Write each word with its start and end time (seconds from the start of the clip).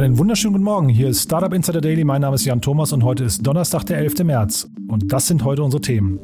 Einen 0.00 0.16
wunderschönen 0.16 0.54
guten 0.54 0.64
Morgen. 0.64 0.88
Hier 0.88 1.08
ist 1.08 1.24
Startup 1.24 1.52
Insider 1.52 1.82
Daily. 1.82 2.04
Mein 2.04 2.22
Name 2.22 2.34
ist 2.34 2.46
Jan 2.46 2.62
Thomas 2.62 2.94
und 2.94 3.04
heute 3.04 3.24
ist 3.24 3.46
Donnerstag, 3.46 3.84
der 3.84 3.98
11. 3.98 4.24
März. 4.24 4.66
Und 4.88 5.12
das 5.12 5.26
sind 5.26 5.44
heute 5.44 5.62
unsere 5.62 5.82
Themen. 5.82 6.18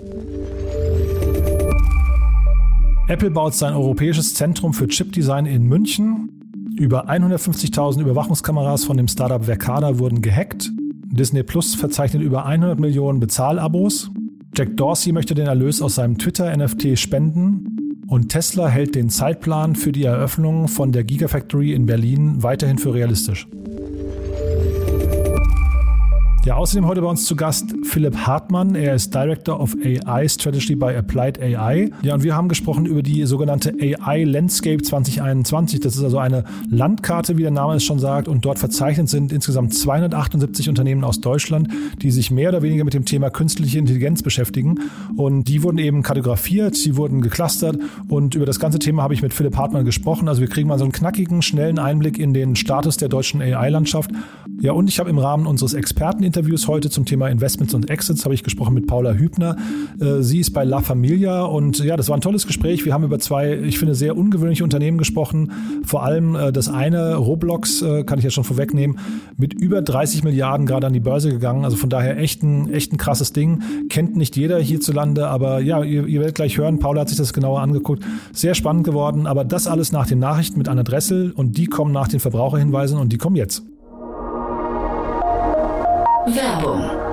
Apple 3.06 3.30
baut 3.30 3.52
sein 3.52 3.74
europäisches 3.74 4.32
Zentrum 4.32 4.72
für 4.72 4.88
Chipdesign 4.88 5.44
in 5.44 5.64
München. 5.64 6.30
Über 6.78 7.10
150.000 7.10 8.00
Überwachungskameras 8.00 8.84
von 8.84 8.96
dem 8.96 9.08
Startup 9.08 9.44
Verkada 9.44 9.98
wurden 9.98 10.22
gehackt. 10.22 10.70
Disney 11.10 11.42
Plus 11.42 11.74
verzeichnet 11.74 12.22
über 12.22 12.46
100 12.46 12.80
Millionen 12.80 13.20
Bezahlabos. 13.20 14.10
Jack 14.56 14.74
Dorsey 14.78 15.12
möchte 15.12 15.34
den 15.34 15.48
Erlös 15.48 15.82
aus 15.82 15.96
seinem 15.96 16.16
Twitter-NFT 16.16 16.98
spenden. 16.98 17.76
Und 18.08 18.30
Tesla 18.30 18.68
hält 18.68 18.94
den 18.94 19.10
Zeitplan 19.10 19.76
für 19.76 19.92
die 19.92 20.04
Eröffnung 20.04 20.68
von 20.68 20.92
der 20.92 21.04
Gigafactory 21.04 21.74
in 21.74 21.84
Berlin 21.84 22.42
weiterhin 22.42 22.78
für 22.78 22.94
realistisch. 22.94 23.46
Ja, 26.46 26.54
außerdem 26.54 26.86
heute 26.86 27.02
bei 27.02 27.08
uns 27.08 27.24
zu 27.24 27.34
Gast 27.34 27.74
Philipp 27.82 28.16
Hartmann. 28.18 28.76
Er 28.76 28.94
ist 28.94 29.12
Director 29.12 29.58
of 29.58 29.74
AI 29.82 30.28
Strategy 30.28 30.76
bei 30.76 30.96
Applied 30.96 31.42
AI. 31.42 31.90
Ja, 32.02 32.14
und 32.14 32.22
wir 32.22 32.36
haben 32.36 32.48
gesprochen 32.48 32.86
über 32.86 33.02
die 33.02 33.26
sogenannte 33.26 33.74
AI 33.80 34.22
Landscape 34.22 34.80
2021. 34.80 35.80
Das 35.80 35.96
ist 35.96 36.04
also 36.04 36.18
eine 36.18 36.44
Landkarte, 36.70 37.36
wie 37.36 37.42
der 37.42 37.50
Name 37.50 37.74
es 37.74 37.82
schon 37.82 37.98
sagt. 37.98 38.28
Und 38.28 38.44
dort 38.44 38.60
verzeichnet 38.60 39.08
sind 39.08 39.32
insgesamt 39.32 39.74
278 39.74 40.68
Unternehmen 40.68 41.02
aus 41.02 41.20
Deutschland, 41.20 41.66
die 42.00 42.12
sich 42.12 42.30
mehr 42.30 42.50
oder 42.50 42.62
weniger 42.62 42.84
mit 42.84 42.94
dem 42.94 43.06
Thema 43.06 43.28
künstliche 43.30 43.80
Intelligenz 43.80 44.22
beschäftigen. 44.22 44.76
Und 45.16 45.48
die 45.48 45.64
wurden 45.64 45.78
eben 45.78 46.04
kartografiert, 46.04 46.76
sie 46.76 46.96
wurden 46.96 47.22
geclustert. 47.22 47.76
Und 48.06 48.36
über 48.36 48.46
das 48.46 48.60
ganze 48.60 48.78
Thema 48.78 49.02
habe 49.02 49.14
ich 49.14 49.22
mit 49.22 49.34
Philipp 49.34 49.56
Hartmann 49.56 49.84
gesprochen. 49.84 50.28
Also 50.28 50.42
wir 50.42 50.48
kriegen 50.48 50.68
mal 50.68 50.78
so 50.78 50.84
einen 50.84 50.92
knackigen, 50.92 51.42
schnellen 51.42 51.80
Einblick 51.80 52.20
in 52.20 52.32
den 52.32 52.54
Status 52.54 52.98
der 52.98 53.08
deutschen 53.08 53.42
AI-Landschaft. 53.42 54.12
Ja, 54.60 54.72
und 54.72 54.88
ich 54.88 55.00
habe 55.00 55.10
im 55.10 55.18
Rahmen 55.18 55.46
unseres 55.46 55.74
Experteninterviews 55.74 56.35
heute 56.68 56.90
zum 56.90 57.04
Thema 57.04 57.28
Investments 57.28 57.72
und 57.74 57.88
Exits 57.88 58.24
habe 58.24 58.34
ich 58.34 58.42
gesprochen 58.42 58.74
mit 58.74 58.86
Paula 58.86 59.12
Hübner. 59.12 59.56
Äh, 60.00 60.22
sie 60.22 60.40
ist 60.40 60.52
bei 60.52 60.64
La 60.64 60.80
Familia 60.80 61.42
und 61.44 61.78
ja, 61.78 61.96
das 61.96 62.08
war 62.08 62.16
ein 62.16 62.20
tolles 62.20 62.46
Gespräch. 62.46 62.84
Wir 62.84 62.92
haben 62.92 63.04
über 63.04 63.18
zwei, 63.18 63.54
ich 63.54 63.78
finde, 63.78 63.94
sehr 63.94 64.16
ungewöhnliche 64.16 64.64
Unternehmen 64.64 64.98
gesprochen. 64.98 65.52
Vor 65.84 66.02
allem 66.02 66.34
äh, 66.34 66.52
das 66.52 66.68
eine, 66.68 67.14
Roblox, 67.16 67.82
äh, 67.82 68.04
kann 68.04 68.18
ich 68.18 68.24
ja 68.24 68.30
schon 68.30 68.44
vorwegnehmen, 68.44 68.98
mit 69.36 69.54
über 69.54 69.80
30 69.80 70.24
Milliarden 70.24 70.66
gerade 70.66 70.86
an 70.86 70.92
die 70.92 71.00
Börse 71.00 71.30
gegangen. 71.30 71.64
Also 71.64 71.76
von 71.76 71.90
daher 71.90 72.18
echt 72.18 72.42
ein, 72.42 72.72
echt 72.72 72.92
ein 72.92 72.98
krasses 72.98 73.32
Ding. 73.32 73.62
Kennt 73.88 74.16
nicht 74.16 74.36
jeder 74.36 74.58
hierzulande, 74.58 75.28
aber 75.28 75.60
ja, 75.60 75.82
ihr, 75.82 76.06
ihr 76.06 76.20
werdet 76.20 76.34
gleich 76.34 76.58
hören. 76.58 76.78
Paula 76.78 77.02
hat 77.02 77.08
sich 77.08 77.18
das 77.18 77.32
genauer 77.32 77.60
angeguckt. 77.60 78.04
Sehr 78.32 78.54
spannend 78.54 78.84
geworden, 78.84 79.26
aber 79.26 79.44
das 79.44 79.66
alles 79.66 79.92
nach 79.92 80.06
den 80.06 80.18
Nachrichten 80.18 80.58
mit 80.58 80.68
Anna 80.68 80.82
Dressel 80.82 81.32
und 81.32 81.56
die 81.56 81.66
kommen 81.66 81.92
nach 81.92 82.08
den 82.08 82.20
Verbraucherhinweisen 82.20 82.98
und 82.98 83.12
die 83.12 83.18
kommen 83.18 83.36
jetzt. 83.36 83.62
Werbung 86.26 87.05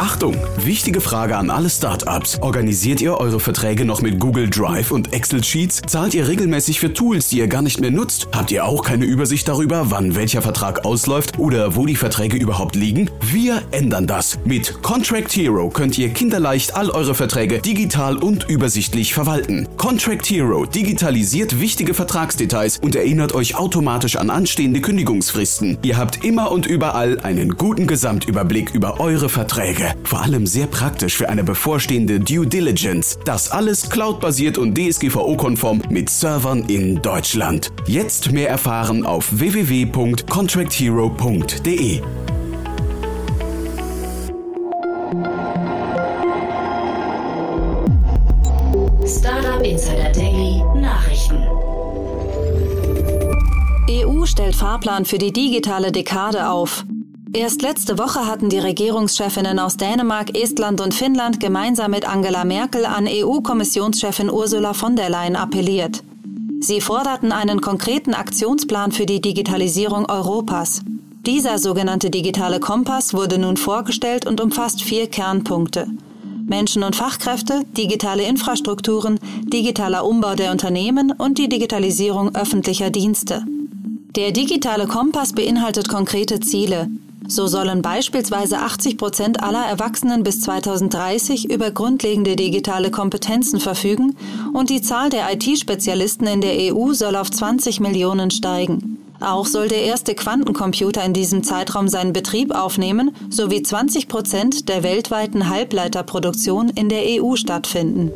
Achtung, 0.00 0.34
wichtige 0.56 1.02
Frage 1.02 1.36
an 1.36 1.50
alle 1.50 1.68
Startups. 1.68 2.38
Organisiert 2.40 3.02
ihr 3.02 3.18
eure 3.18 3.38
Verträge 3.38 3.84
noch 3.84 4.00
mit 4.00 4.18
Google 4.18 4.48
Drive 4.48 4.92
und 4.92 5.12
Excel 5.12 5.44
Sheets? 5.44 5.82
Zahlt 5.86 6.14
ihr 6.14 6.26
regelmäßig 6.26 6.80
für 6.80 6.94
Tools, 6.94 7.28
die 7.28 7.36
ihr 7.36 7.48
gar 7.48 7.60
nicht 7.60 7.82
mehr 7.82 7.90
nutzt? 7.90 8.26
Habt 8.32 8.50
ihr 8.50 8.64
auch 8.64 8.82
keine 8.82 9.04
Übersicht 9.04 9.46
darüber, 9.46 9.90
wann 9.90 10.16
welcher 10.16 10.40
Vertrag 10.40 10.86
ausläuft 10.86 11.38
oder 11.38 11.76
wo 11.76 11.84
die 11.84 11.96
Verträge 11.96 12.38
überhaupt 12.38 12.76
liegen? 12.76 13.10
Wir 13.20 13.60
ändern 13.72 14.06
das. 14.06 14.38
Mit 14.46 14.82
Contract 14.82 15.36
Hero 15.36 15.68
könnt 15.68 15.98
ihr 15.98 16.08
kinderleicht 16.08 16.76
all 16.76 16.88
eure 16.88 17.14
Verträge 17.14 17.58
digital 17.58 18.16
und 18.16 18.48
übersichtlich 18.48 19.12
verwalten. 19.12 19.68
Contract 19.76 20.24
Hero 20.30 20.64
digitalisiert 20.64 21.60
wichtige 21.60 21.92
Vertragsdetails 21.92 22.78
und 22.78 22.96
erinnert 22.96 23.34
euch 23.34 23.54
automatisch 23.54 24.16
an 24.16 24.30
anstehende 24.30 24.80
Kündigungsfristen. 24.80 25.76
Ihr 25.82 25.98
habt 25.98 26.24
immer 26.24 26.50
und 26.52 26.64
überall 26.64 27.20
einen 27.20 27.58
guten 27.58 27.86
Gesamtüberblick 27.86 28.70
über 28.74 28.98
eure 28.98 29.28
Verträge. 29.28 29.89
Vor 30.04 30.22
allem 30.22 30.46
sehr 30.46 30.66
praktisch 30.66 31.16
für 31.16 31.28
eine 31.28 31.44
bevorstehende 31.44 32.18
Due 32.20 32.46
Diligence. 32.46 33.18
Das 33.24 33.50
alles 33.50 33.90
cloudbasiert 33.90 34.58
und 34.58 34.76
DSGVO-konform 34.76 35.82
mit 35.88 36.10
Servern 36.10 36.64
in 36.68 37.00
Deutschland. 37.02 37.72
Jetzt 37.86 38.32
mehr 38.32 38.48
erfahren 38.48 39.06
auf 39.06 39.28
www.contracthero.de. 39.30 42.00
Startup 49.06 49.62
Insider 49.64 50.10
Daily 50.12 50.62
Nachrichten. 50.80 51.38
EU 53.90 54.24
stellt 54.24 54.54
Fahrplan 54.54 55.04
für 55.04 55.18
die 55.18 55.32
digitale 55.32 55.90
Dekade 55.90 56.48
auf. 56.48 56.84
Erst 57.32 57.62
letzte 57.62 57.96
Woche 57.96 58.26
hatten 58.26 58.48
die 58.48 58.58
Regierungschefinnen 58.58 59.60
aus 59.60 59.76
Dänemark, 59.76 60.36
Estland 60.36 60.80
und 60.80 60.92
Finnland 60.92 61.38
gemeinsam 61.38 61.92
mit 61.92 62.08
Angela 62.08 62.44
Merkel 62.44 62.84
an 62.84 63.06
EU-Kommissionschefin 63.08 64.28
Ursula 64.28 64.74
von 64.74 64.96
der 64.96 65.10
Leyen 65.10 65.36
appelliert. 65.36 66.02
Sie 66.60 66.80
forderten 66.80 67.30
einen 67.30 67.60
konkreten 67.60 68.14
Aktionsplan 68.14 68.90
für 68.90 69.06
die 69.06 69.20
Digitalisierung 69.20 70.10
Europas. 70.10 70.82
Dieser 71.24 71.58
sogenannte 71.58 72.10
digitale 72.10 72.58
Kompass 72.58 73.14
wurde 73.14 73.38
nun 73.38 73.56
vorgestellt 73.56 74.26
und 74.26 74.40
umfasst 74.40 74.82
vier 74.82 75.06
Kernpunkte. 75.06 75.86
Menschen 76.46 76.82
und 76.82 76.96
Fachkräfte, 76.96 77.62
digitale 77.76 78.24
Infrastrukturen, 78.24 79.20
digitaler 79.44 80.04
Umbau 80.04 80.34
der 80.34 80.50
Unternehmen 80.50 81.12
und 81.12 81.38
die 81.38 81.48
Digitalisierung 81.48 82.34
öffentlicher 82.34 82.90
Dienste. 82.90 83.44
Der 84.16 84.32
digitale 84.32 84.88
Kompass 84.88 85.32
beinhaltet 85.32 85.88
konkrete 85.88 86.40
Ziele, 86.40 86.88
so 87.30 87.46
sollen 87.46 87.80
beispielsweise 87.80 88.58
80 88.58 88.98
Prozent 88.98 89.42
aller 89.42 89.64
Erwachsenen 89.64 90.22
bis 90.22 90.40
2030 90.40 91.50
über 91.50 91.70
grundlegende 91.70 92.34
digitale 92.34 92.90
Kompetenzen 92.90 93.60
verfügen 93.60 94.16
und 94.52 94.68
die 94.68 94.82
Zahl 94.82 95.10
der 95.10 95.32
IT-Spezialisten 95.32 96.26
in 96.26 96.40
der 96.40 96.74
EU 96.74 96.92
soll 96.92 97.14
auf 97.14 97.30
20 97.30 97.80
Millionen 97.80 98.30
steigen. 98.30 98.98
Auch 99.20 99.46
soll 99.46 99.68
der 99.68 99.82
erste 99.82 100.14
Quantencomputer 100.14 101.04
in 101.04 101.12
diesem 101.12 101.44
Zeitraum 101.44 101.88
seinen 101.88 102.12
Betrieb 102.12 102.54
aufnehmen, 102.54 103.12
sowie 103.28 103.62
20 103.62 104.08
Prozent 104.08 104.68
der 104.68 104.82
weltweiten 104.82 105.48
Halbleiterproduktion 105.48 106.70
in 106.70 106.88
der 106.88 107.02
EU 107.04 107.36
stattfinden. 107.36 108.10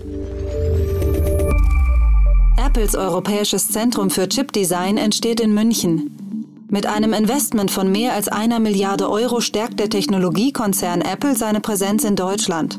Apples 2.57 2.95
europäisches 2.95 3.69
Zentrum 3.69 4.11
für 4.11 4.29
Chipdesign 4.29 4.97
entsteht 4.97 5.41
in 5.41 5.53
München. 5.53 6.24
Mit 6.69 6.87
einem 6.87 7.13
Investment 7.13 7.71
von 7.71 7.93
mehr 7.93 8.15
als 8.15 8.29
einer 8.29 8.59
Milliarde 8.59 9.11
Euro 9.11 9.41
stärkt 9.41 9.79
der 9.81 9.91
Technologiekonzern 9.91 11.03
Apple 11.03 11.37
seine 11.37 11.61
Präsenz 11.61 12.05
in 12.05 12.17
Deutschland. 12.17 12.79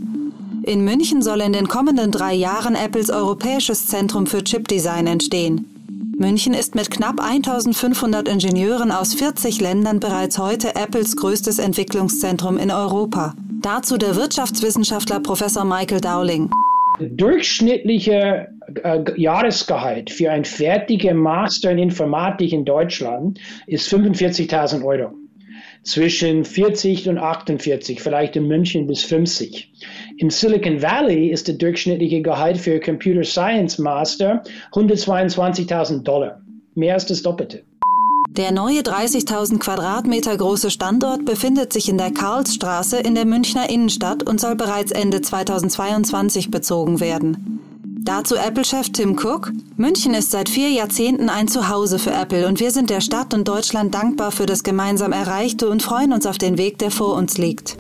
In 0.63 0.83
München 0.83 1.21
soll 1.21 1.41
in 1.41 1.53
den 1.53 1.67
kommenden 1.67 2.11
drei 2.11 2.33
Jahren 2.33 2.75
Apples 2.75 3.11
europäisches 3.11 3.87
Zentrum 3.87 4.25
für 4.25 4.43
Chipdesign 4.43 5.05
entstehen. 5.05 5.69
München 6.17 6.53
ist 6.53 6.75
mit 6.75 6.89
knapp 6.89 7.19
1500 7.19 8.27
Ingenieuren 8.27 8.91
aus 8.91 9.13
40 9.13 9.61
Ländern 9.61 9.99
bereits 9.99 10.39
heute 10.39 10.75
Apples 10.75 11.15
größtes 11.17 11.59
Entwicklungszentrum 11.59 12.57
in 12.57 12.71
Europa. 12.71 13.35
Dazu 13.61 13.97
der 13.97 14.15
Wirtschaftswissenschaftler 14.15 15.19
Professor 15.19 15.65
Michael 15.65 16.01
Dowling. 16.01 16.49
Durchschnittliche 16.99 18.47
Jahresgehalt 19.15 20.09
für 20.09 20.31
ein 20.31 20.45
fertiger 20.45 21.13
Master 21.13 21.71
in 21.71 21.77
Informatik 21.77 22.53
in 22.53 22.65
Deutschland 22.65 23.39
ist 23.67 23.91
45.000 23.91 24.83
Euro. 24.83 25.13
Zwischen 25.83 26.45
40 26.45 27.09
und 27.09 27.19
48, 27.19 28.01
vielleicht 28.01 28.35
in 28.35 28.47
München 28.47 28.87
bis 28.87 29.03
50. 29.03 29.71
In 30.17 30.31
Silicon 30.31 30.81
Valley 30.81 31.27
ist 31.27 31.47
der 31.47 31.55
durchschnittliche 31.55 32.23
Gehalt 32.23 32.57
für 32.57 32.79
Computer 32.79 33.23
Science 33.23 33.77
Master 33.77 34.41
122.000 34.71 36.01
Dollar. 36.01 36.41
Mehr 36.73 36.95
als 36.95 37.05
das 37.05 37.21
Doppelte. 37.21 37.61
Der 38.29 38.51
neue 38.51 38.81
30.000 38.81 39.59
Quadratmeter 39.59 40.35
große 40.35 40.69
Standort 40.69 41.23
befindet 41.23 41.71
sich 41.71 41.87
in 41.87 41.97
der 41.97 42.11
Karlsstraße 42.11 42.97
in 42.99 43.15
der 43.15 43.25
Münchner 43.25 43.69
Innenstadt 43.69 44.23
und 44.23 44.41
soll 44.41 44.55
bereits 44.55 44.91
Ende 44.91 45.21
2022 45.21 46.51
bezogen 46.51 46.99
werden. 46.99 47.61
Dazu 48.05 48.35
Apple-Chef 48.35 48.91
Tim 48.91 49.17
Cook. 49.17 49.51
München 49.77 50.13
ist 50.13 50.29
seit 50.29 50.47
vier 50.47 50.69
Jahrzehnten 50.69 51.27
ein 51.27 51.47
Zuhause 51.47 51.97
für 51.97 52.11
Apple 52.11 52.47
und 52.47 52.59
wir 52.59 52.69
sind 52.69 52.91
der 52.91 53.01
Stadt 53.01 53.33
und 53.33 53.47
Deutschland 53.47 53.95
dankbar 53.95 54.31
für 54.31 54.45
das 54.45 54.61
gemeinsam 54.61 55.11
Erreichte 55.11 55.67
und 55.67 55.81
freuen 55.81 56.13
uns 56.13 56.27
auf 56.27 56.37
den 56.37 56.59
Weg, 56.59 56.77
der 56.77 56.91
vor 56.91 57.15
uns 57.15 57.39
liegt. 57.39 57.77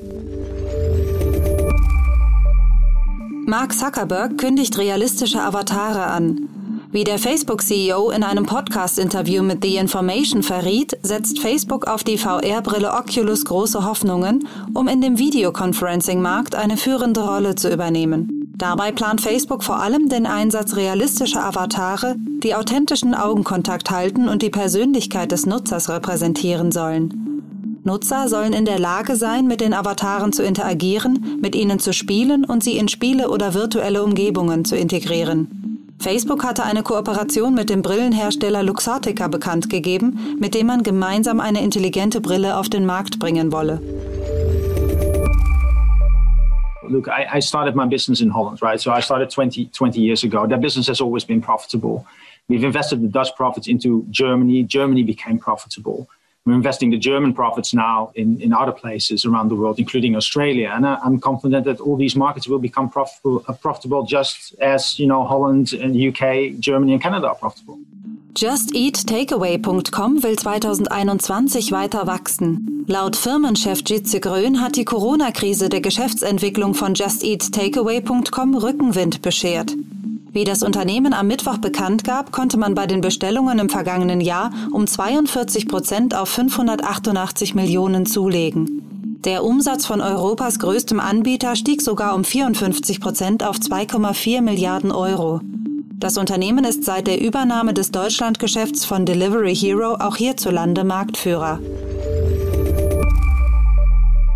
Mark 3.45 3.73
Zuckerberg 3.73 4.39
kündigt 4.39 4.79
realistische 4.79 5.43
Avatare 5.43 6.07
an. 6.07 6.49
Wie 6.91 7.03
der 7.03 7.19
Facebook-CEO 7.19 8.09
in 8.09 8.23
einem 8.23 8.47
Podcast-Interview 8.47 9.43
mit 9.43 9.63
The 9.63 9.75
Information 9.75 10.41
verriet, 10.41 10.97
setzt 11.03 11.39
Facebook 11.39 11.85
auf 11.85 12.03
die 12.03 12.17
VR-Brille 12.17 12.93
Oculus 12.93 13.45
große 13.45 13.85
Hoffnungen, 13.85 14.47
um 14.73 14.87
in 14.87 15.01
dem 15.01 15.19
Videoconferencing-Markt 15.19 16.55
eine 16.55 16.77
führende 16.77 17.21
Rolle 17.21 17.53
zu 17.53 17.71
übernehmen. 17.71 18.34
Dabei 18.57 18.93
plant 18.93 19.19
Facebook 19.19 19.63
vor 19.63 19.81
allem 19.81 20.07
den 20.07 20.25
Einsatz 20.25 20.77
realistischer 20.77 21.43
Avatare, 21.43 22.15
die 22.17 22.55
authentischen 22.55 23.13
Augenkontakt 23.13 23.91
halten 23.91 24.29
und 24.29 24.41
die 24.41 24.49
Persönlichkeit 24.49 25.31
des 25.33 25.45
Nutzers 25.45 25.89
repräsentieren 25.89 26.71
sollen. 26.71 27.81
Nutzer 27.83 28.29
sollen 28.29 28.53
in 28.53 28.65
der 28.65 28.79
Lage 28.79 29.15
sein, 29.15 29.45
mit 29.45 29.61
den 29.61 29.73
Avataren 29.73 30.31
zu 30.31 30.41
interagieren, 30.41 31.37
mit 31.41 31.53
ihnen 31.53 31.79
zu 31.79 31.93
spielen 31.93 32.45
und 32.45 32.63
sie 32.63 32.77
in 32.77 32.87
Spiele 32.87 33.29
oder 33.29 33.53
virtuelle 33.53 34.03
Umgebungen 34.03 34.63
zu 34.63 34.75
integrieren. 34.75 35.65
Facebook 35.99 36.43
hatte 36.43 36.63
eine 36.63 36.83
Kooperation 36.83 37.53
mit 37.53 37.69
dem 37.69 37.81
Brillenhersteller 37.81 38.63
Luxottica 38.63 39.27
bekannt 39.27 39.69
gegeben, 39.69 40.37
mit 40.39 40.55
dem 40.55 40.67
man 40.67 40.83
gemeinsam 40.83 41.39
eine 41.39 41.61
intelligente 41.61 42.21
Brille 42.21 42.57
auf 42.57 42.69
den 42.69 42.85
Markt 42.85 43.19
bringen 43.19 43.51
wolle. 43.51 43.81
Look, 46.89 47.07
I, 47.07 47.27
I, 47.33 47.39
started 47.39 47.75
my 47.75 47.85
business 47.85 48.21
in 48.21 48.29
Holland, 48.29 48.61
right? 48.61 48.79
So 48.79 48.91
I 48.91 48.99
started 48.99 49.29
20, 49.29 49.65
20 49.67 49.99
years 49.99 50.23
ago. 50.23 50.47
That 50.47 50.61
business 50.61 50.87
has 50.87 51.01
always 51.01 51.23
been 51.23 51.41
profitable. 51.41 52.05
We've 52.47 52.63
invested 52.63 53.01
the 53.01 53.07
Dutch 53.07 53.35
profits 53.35 53.67
into 53.67 54.05
Germany. 54.09 54.63
Germany 54.63 55.03
became 55.03 55.39
profitable. 55.39 56.07
We're 56.45 56.53
investing 56.53 56.91
the 56.91 56.99
German 56.99 57.33
profits 57.33 57.73
now 57.73 58.11
in, 58.13 58.39
in 58.39 58.53
other 58.53 58.71
places 58.71 59.25
around 59.25 59.49
the 59.49 59.55
world, 59.55 59.79
including 59.79 60.15
Australia. 60.15 60.71
And 60.75 60.85
I, 60.85 60.99
am 61.03 61.19
confident 61.19 61.65
that 61.65 61.79
all 61.79 61.97
these 61.97 62.15
markets 62.15 62.47
will 62.47 62.59
become 62.59 62.87
profitable, 62.87 63.43
uh, 63.47 63.53
profitable 63.53 64.05
just 64.05 64.53
as, 64.61 64.99
you 64.99 65.07
know, 65.07 65.25
Holland 65.25 65.73
and 65.73 65.99
UK, 65.99 66.59
Germany 66.59 66.93
and 66.93 67.01
Canada 67.01 67.29
are 67.29 67.35
profitable. 67.35 67.79
JustEatTakeaway.com 68.37 70.21
will 70.21 70.35
2021 70.35 71.71
weiter 71.71 72.05
wachsen. 72.05 72.83
Laut 72.85 73.15
Firmenchef 73.15 73.81
Jitze 73.87 74.19
Grön 74.19 74.59
hat 74.59 74.75
die 74.75 74.83
Corona-Krise 74.83 75.69
der 75.69 75.79
Geschäftsentwicklung 75.79 76.73
von 76.73 76.95
JustEatTakeaway.com 76.95 78.55
Rückenwind 78.55 79.21
beschert. 79.21 79.77
Wie 80.33 80.43
das 80.43 80.63
Unternehmen 80.63 81.13
am 81.13 81.27
Mittwoch 81.27 81.59
bekannt 81.59 82.03
gab, 82.03 82.33
konnte 82.33 82.57
man 82.57 82.75
bei 82.75 82.87
den 82.87 82.99
Bestellungen 82.99 83.57
im 83.57 83.69
vergangenen 83.69 84.19
Jahr 84.19 84.51
um 84.73 84.85
42 84.85 85.69
Prozent 85.69 86.13
auf 86.13 86.27
588 86.27 87.55
Millionen 87.55 88.05
zulegen. 88.05 89.21
Der 89.23 89.45
Umsatz 89.45 89.85
von 89.85 90.01
Europas 90.01 90.59
größtem 90.59 90.99
Anbieter 90.99 91.55
stieg 91.55 91.81
sogar 91.81 92.13
um 92.13 92.25
54 92.25 92.99
Prozent 92.99 93.45
auf 93.45 93.55
2,4 93.55 94.41
Milliarden 94.41 94.91
Euro. 94.91 95.39
Das 96.05 96.19
Unternehmen 96.19 96.65
ist 96.65 96.83
seit 96.83 97.07
der 97.07 97.19
Übernahme 97.19 97.73
des 97.73 97.89
Deutschlandgeschäfts 97.89 98.85
von 98.85 99.07
Delivery 99.07 99.55
Hero 99.55 99.95
auch 99.95 100.17
hierzulande 100.17 100.83
Marktführer. 100.83 101.57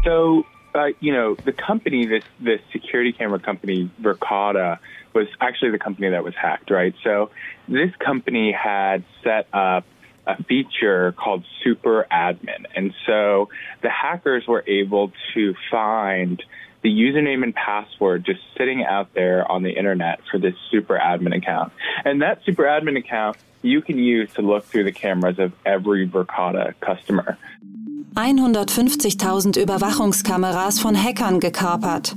So, 0.04 0.44
uh, 0.74 0.88
you 1.00 1.13
know, 1.13 1.36
the 1.45 1.51
company, 1.51 2.07
this 2.07 2.24
this 2.44 2.60
security 2.71 3.13
camera 3.13 3.38
company, 3.38 3.88
Verkada, 4.01 4.80
was 5.13 5.27
actually 5.42 5.69
the 5.69 5.77
company 5.77 6.10
that 6.10 6.24
was 6.24 6.33
hacked, 6.33 6.71
right? 6.71 6.95
So, 7.04 7.30
this 7.68 7.92
company 8.04 8.51
had 8.51 9.04
set 9.24 9.45
up 9.54 9.83
a 10.25 10.42
feature 10.45 11.12
called 11.12 11.44
Super 11.63 12.07
Admin, 12.12 12.66
and 12.75 12.95
so 13.06 13.50
the 13.83 13.92
hackers 13.92 14.48
were 14.48 14.63
able 14.66 15.12
to 15.36 15.54
find 15.69 16.42
the 16.81 16.90
username 16.90 17.44
and 17.44 17.54
password 17.54 18.26
just 18.26 18.42
sitting 18.58 18.84
out 18.84 19.14
there 19.14 19.50
on 19.52 19.64
the 19.64 19.72
internet 19.72 20.20
for 20.31 20.38
this 20.38 20.56
super 20.72 20.98
admin 20.98 21.36
account. 21.36 21.72
And 22.06 22.22
that 22.22 22.44
super 22.46 22.64
admin 22.64 22.98
account 22.98 23.38
you 23.62 23.81
can 23.81 23.98
use 23.98 24.31
to 24.34 24.42
look 24.42 24.64
through 24.66 24.86
the 24.86 24.92
cameras 24.92 25.40
of 25.40 25.52
every 25.66 26.08
Verkada 26.08 26.74
customer. 26.80 27.38
150.000 28.16 29.58
Überwachungskameras 29.58 30.80
von 30.80 30.96
Hackern 30.96 31.40
gekapert. 31.40 32.16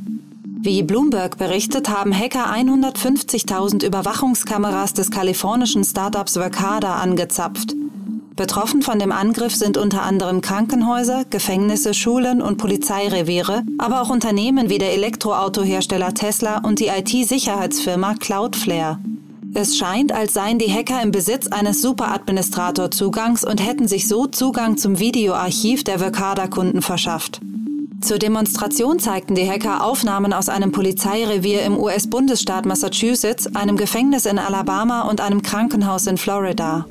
Wie 0.64 0.82
Bloomberg 0.85 1.38
berichtet, 1.38 1.88
haben 1.88 2.17
Hacker 2.17 2.47
150.000 2.47 3.85
Überwachungskameras 3.85 4.94
des 4.94 5.11
kalifornischen 5.11 5.82
Startups 5.85 6.35
Verkada 6.35 6.97
angezapft. 6.97 7.75
Betroffen 8.37 8.81
von 8.81 8.99
dem 8.99 9.12
Angriff 9.12 9.55
sind 9.55 9.76
unter 9.76 10.02
anderem 10.02 10.40
Krankenhäuser, 10.40 11.25
Gefängnisse, 11.29 11.93
Schulen 11.93 12.40
und 12.40 12.56
Polizeireviere, 12.56 13.62
aber 13.79 14.00
auch 14.00 14.08
Unternehmen 14.08 14.70
wie 14.70 14.79
der 14.79 14.94
Elektroautohersteller 14.94 16.14
Tesla 16.14 16.58
und 16.58 16.81
die 16.81 16.87
IT-Sicherheitsfirma 16.87 18.14
Cloudflare. 18.14 18.99
Es 19.55 19.76
scheint, 19.76 20.12
als 20.12 20.32
seien 20.32 20.58
die 20.58 20.73
Hacker 20.73 21.02
im 21.02 21.11
Besitz 21.11 21.46
eines 21.49 21.82
Superadministrator-Zugangs 21.82 23.44
und 23.44 23.58
hätten 23.58 23.87
sich 23.87 24.08
so 24.08 24.26
Zugang 24.26 24.78
zum 24.78 24.99
Videoarchiv 24.99 25.85
der 25.85 25.99
Verkada-Kunden 25.99 26.81
verschafft. 26.81 27.40
Zur 28.00 28.19
Demonstration 28.19 28.99
zeigten 28.99 29.35
die 29.35 29.49
Hacker 29.49 29.85
Aufnahmen 29.85 30.32
aus 30.32 30.49
einem 30.49 30.73
Polizeirevier 30.73 31.62
im 31.62 31.78
US-Bundesstaat 31.78 32.64
Massachusetts, 32.64 33.55
einem 33.55 33.76
Gefängnis 33.76 34.25
in 34.25 34.38
Alabama 34.38 35.02
und 35.02 35.20
einem 35.20 35.43
Krankenhaus 35.43 36.06
in 36.06 36.17
Florida. 36.17 36.87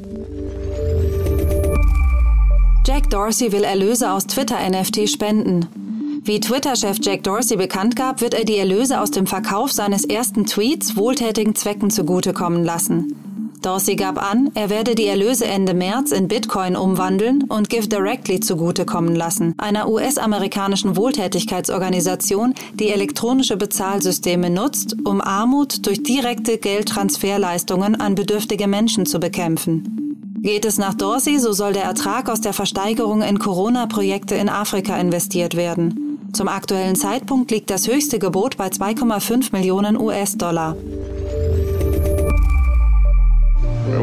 Jack 2.93 3.09
Dorsey 3.09 3.53
will 3.53 3.63
Erlöse 3.63 4.11
aus 4.11 4.27
Twitter-NFT 4.27 5.09
spenden. 5.09 6.19
Wie 6.25 6.41
Twitter-Chef 6.41 6.97
Jack 7.01 7.23
Dorsey 7.23 7.55
bekannt 7.55 7.95
gab, 7.95 8.19
wird 8.19 8.33
er 8.33 8.43
die 8.43 8.57
Erlöse 8.57 8.99
aus 8.99 9.11
dem 9.11 9.27
Verkauf 9.27 9.71
seines 9.71 10.03
ersten 10.03 10.45
Tweets 10.45 10.97
wohltätigen 10.97 11.55
Zwecken 11.55 11.89
zugutekommen 11.89 12.65
lassen. 12.65 13.53
Dorsey 13.61 13.95
gab 13.95 14.21
an, 14.21 14.51
er 14.55 14.69
werde 14.69 14.93
die 14.93 15.07
Erlöse 15.07 15.45
Ende 15.45 15.73
März 15.73 16.11
in 16.11 16.27
Bitcoin 16.27 16.75
umwandeln 16.75 17.43
und 17.43 17.69
Give 17.69 17.88
Directly 17.88 18.41
zugutekommen 18.41 19.15
lassen, 19.15 19.55
einer 19.57 19.87
US-amerikanischen 19.87 20.97
Wohltätigkeitsorganisation, 20.97 22.53
die 22.73 22.89
elektronische 22.89 23.55
Bezahlsysteme 23.55 24.49
nutzt, 24.49 24.97
um 25.05 25.21
Armut 25.21 25.85
durch 25.87 26.03
direkte 26.03 26.57
Geldtransferleistungen 26.57 27.95
an 27.95 28.15
bedürftige 28.15 28.67
Menschen 28.67 29.05
zu 29.05 29.21
bekämpfen. 29.21 30.10
Geht 30.43 30.65
es 30.65 30.79
nach 30.79 30.95
Dorsey, 30.95 31.38
so 31.38 31.51
soll 31.51 31.73
der 31.73 31.83
Ertrag 31.83 32.27
aus 32.27 32.41
der 32.41 32.53
Versteigerung 32.53 33.21
in 33.21 33.38
Corona-Projekte 33.38 34.33
in 34.33 34.49
Afrika 34.49 34.97
investiert 34.97 35.55
werden. 35.55 36.17
Zum 36.33 36.47
aktuellen 36.47 36.95
Zeitpunkt 36.95 37.51
liegt 37.51 37.69
das 37.69 37.88
höchste 37.88 38.17
Gebot 38.17 38.57
bei 38.57 38.69
2,5 38.69 39.49
Millionen 39.51 39.95
US-Dollar. 39.95 40.75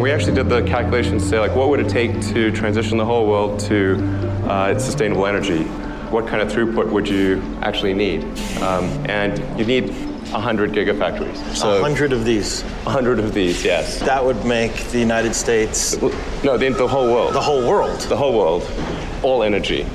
We 0.01 0.13
actually 0.13 0.33
did 0.33 0.49
the 0.49 0.63
calculations 0.63 1.25
to 1.25 1.29
say, 1.29 1.41
like, 1.41 1.57
what 1.57 1.71
would 1.71 1.81
it 1.81 1.89
take 1.89 2.13
to 2.33 2.53
transition 2.53 2.99
the 2.99 3.05
whole 3.05 3.27
world 3.27 3.59
to 3.67 3.97
uh, 4.49 4.79
sustainable 4.79 5.27
energy? 5.27 5.65
What 6.13 6.29
kind 6.29 6.41
of 6.41 6.53
throughput 6.53 6.93
would 6.93 7.09
you 7.09 7.43
actually 7.63 7.95
need? 7.95 8.23
Um, 8.63 8.85
and 9.09 9.43
you 9.59 9.65
need 9.65 9.93
100 10.33 10.73
gigafactories. 10.73 11.37
So 11.55 11.81
100 11.81 12.13
of 12.13 12.25
these. 12.25 12.63
100 12.85 13.19
of 13.19 13.33
these, 13.33 13.65
yes. 13.65 13.99
That 14.01 14.25
would 14.25 14.45
make 14.45 14.73
the 14.91 15.01
United 15.01 15.35
States. 15.35 15.97
No, 16.43 16.57
the, 16.57 16.71
the 16.71 16.87
whole 16.87 17.13
world. 17.13 17.35
The 17.35 17.41
whole 17.41 17.67
world. 17.67 18.01
The 18.09 18.17
whole 18.17 18.37
world. 18.37 18.63
All 19.23 19.43
energy. 19.43 19.87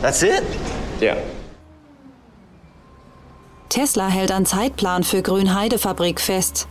That's 0.00 0.22
it? 0.22 0.44
Yeah. 1.00 1.18
Tesla 3.68 4.08
hält 4.08 4.30
an 4.30 4.46
Zeitplan 4.46 5.04
für 5.04 5.22
Grünheide-Fabrik 5.22 6.20
fest. 6.20 6.68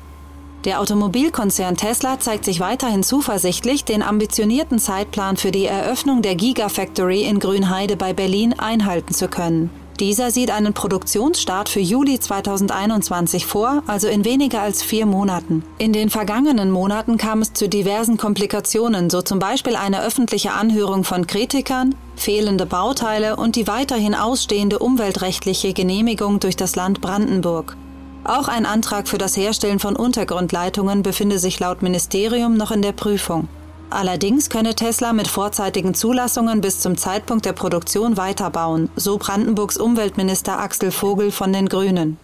Der 0.65 0.81
Automobilkonzern 0.81 1.77
Tesla 1.77 2.19
zeigt 2.19 2.43
sich 2.43 2.59
weiterhin 2.59 3.03
zuversichtlich, 3.03 3.85
den 3.85 4.01
ambitionierten 4.01 4.79
Zeitplan 4.79 5.37
für 5.37 5.51
die 5.51 5.65
Eröffnung 5.65 6.21
der 6.21 6.35
Gigafactory 6.35 7.21
in 7.21 7.39
Grünheide 7.39 7.95
bei 7.95 8.13
Berlin 8.13 8.53
einhalten 8.57 9.13
zu 9.13 9.27
können. 9.27 9.69
Dieser 9.99 10.29
sieht 10.29 10.51
einen 10.51 10.73
Produktionsstart 10.75 11.69
für 11.69 11.79
Juli 11.79 12.19
2021 12.19 13.47
vor, 13.47 13.81
also 13.87 14.07
in 14.07 14.25
weniger 14.25 14.61
als 14.61 14.83
vier 14.83 15.07
Monaten. 15.07 15.63
In 15.79 15.91
den 15.91 16.11
vergangenen 16.11 16.69
Monaten 16.69 17.17
kam 17.17 17.41
es 17.41 17.53
zu 17.53 17.67
diversen 17.67 18.15
Komplikationen, 18.15 19.09
so 19.09 19.23
zum 19.23 19.39
Beispiel 19.39 19.75
eine 19.75 20.03
öffentliche 20.03 20.51
Anhörung 20.51 21.03
von 21.03 21.25
Kritikern, 21.25 21.95
fehlende 22.15 22.67
Bauteile 22.67 23.37
und 23.37 23.55
die 23.55 23.65
weiterhin 23.65 24.13
ausstehende 24.13 24.77
umweltrechtliche 24.77 25.73
Genehmigung 25.73 26.39
durch 26.39 26.55
das 26.55 26.75
Land 26.75 27.01
Brandenburg. 27.01 27.75
Auch 28.23 28.49
ein 28.49 28.67
Antrag 28.67 29.07
für 29.07 29.17
das 29.17 29.35
Herstellen 29.35 29.79
von 29.79 29.95
Untergrundleitungen 29.95 31.01
befinde 31.01 31.39
sich 31.39 31.59
laut 31.59 31.81
Ministerium 31.81 32.55
noch 32.55 32.69
in 32.69 32.83
der 32.83 32.91
Prüfung. 32.91 33.47
Allerdings 33.89 34.49
könne 34.49 34.75
Tesla 34.75 35.13
mit 35.13 35.27
vorzeitigen 35.27 35.93
Zulassungen 35.93 36.59
bis 36.59 36.79
zum 36.79 36.97
Zeitpunkt 36.97 37.45
der 37.45 37.53
Produktion 37.53 38.17
weiterbauen, 38.17 38.89
so 38.95 39.17
Brandenburgs 39.17 39.77
Umweltminister 39.77 40.59
Axel 40.59 40.91
Vogel 40.91 41.31
von 41.31 41.53
den 41.53 41.69
Grünen. 41.69 42.17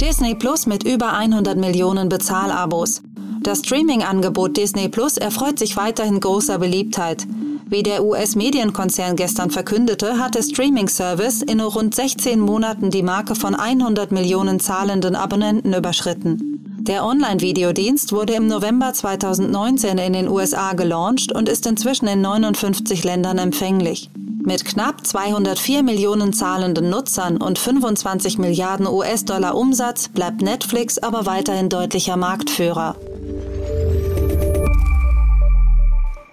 Disney 0.00 0.34
Plus 0.34 0.66
mit 0.66 0.84
über 0.84 1.14
100 1.14 1.56
Millionen 1.56 2.08
Bezahlabos. 2.08 3.02
Das 3.40 3.60
Streaming-Angebot 3.60 4.56
Disney 4.56 4.88
Plus 4.88 5.16
erfreut 5.16 5.58
sich 5.58 5.76
weiterhin 5.76 6.20
großer 6.20 6.58
Beliebtheit. 6.58 7.26
Wie 7.66 7.82
der 7.82 8.04
US-Medienkonzern 8.04 9.16
gestern 9.16 9.50
verkündete, 9.50 10.18
hat 10.18 10.34
der 10.34 10.42
Streaming-Service 10.42 11.40
in 11.40 11.58
nur 11.58 11.72
rund 11.72 11.94
16 11.94 12.38
Monaten 12.38 12.90
die 12.90 13.02
Marke 13.02 13.34
von 13.34 13.54
100 13.54 14.12
Millionen 14.12 14.60
zahlenden 14.60 15.16
Abonnenten 15.16 15.72
überschritten. 15.72 16.71
Der 16.82 17.04
Online-Videodienst 17.04 18.10
wurde 18.10 18.32
im 18.32 18.48
November 18.48 18.92
2019 18.92 19.98
in 19.98 20.14
den 20.14 20.26
USA 20.26 20.72
gelauncht 20.72 21.30
und 21.30 21.48
ist 21.48 21.64
inzwischen 21.64 22.08
in 22.08 22.20
59 22.22 23.04
Ländern 23.04 23.38
empfänglich. 23.38 24.10
Mit 24.44 24.64
knapp 24.64 25.06
204 25.06 25.84
Millionen 25.84 26.32
zahlenden 26.32 26.90
Nutzern 26.90 27.36
und 27.36 27.60
25 27.60 28.38
Milliarden 28.38 28.88
US-Dollar 28.88 29.54
Umsatz 29.54 30.08
bleibt 30.08 30.42
Netflix 30.42 30.98
aber 30.98 31.24
weiterhin 31.24 31.68
deutlicher 31.68 32.16
Marktführer. 32.16 32.96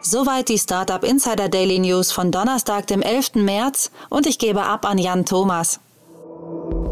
Soweit 0.02 0.50
die 0.50 0.58
Startup 0.58 1.04
Insider 1.04 1.50
Daily 1.50 1.78
News 1.78 2.12
von 2.12 2.32
Donnerstag, 2.32 2.88
dem 2.88 3.04
11. 3.04 3.36
März 3.36 3.92
und 4.10 4.26
ich 4.26 4.40
gebe 4.40 4.64
ab 4.64 4.90
an 4.90 4.98
Jan 4.98 5.26
Thomas. 5.26 5.80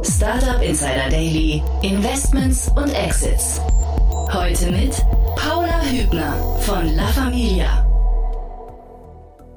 Startup 0.09 0.61
Insider 0.61 1.09
Daily, 1.09 1.61
Investments 1.81 2.71
und 2.77 2.89
Exits. 2.93 3.59
Heute 4.31 4.71
mit 4.71 5.05
Paula 5.35 5.81
Hübner 5.81 6.33
von 6.61 6.95
La 6.95 7.07
Familia. 7.07 7.85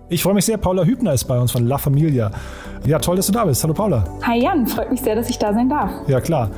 Ich 0.08 0.24
freue 0.24 0.34
mich 0.34 0.44
sehr, 0.44 0.56
Paula 0.56 0.82
Hübner 0.84 1.12
ist 1.12 1.24
bei 1.24 1.38
uns 1.38 1.52
von 1.52 1.66
La 1.66 1.78
Familia. 1.78 2.32
Ja, 2.84 2.98
toll, 2.98 3.16
dass 3.16 3.26
du 3.26 3.32
da 3.32 3.44
bist. 3.44 3.62
Hallo 3.62 3.74
Paula. 3.74 4.04
Hi 4.26 4.42
Jan, 4.42 4.66
freut 4.66 4.90
mich 4.90 5.00
sehr, 5.00 5.14
dass 5.14 5.30
ich 5.30 5.38
da 5.38 5.54
sein 5.54 5.68
darf. 5.68 5.92
Ja, 6.08 6.20
klar. 6.20 6.50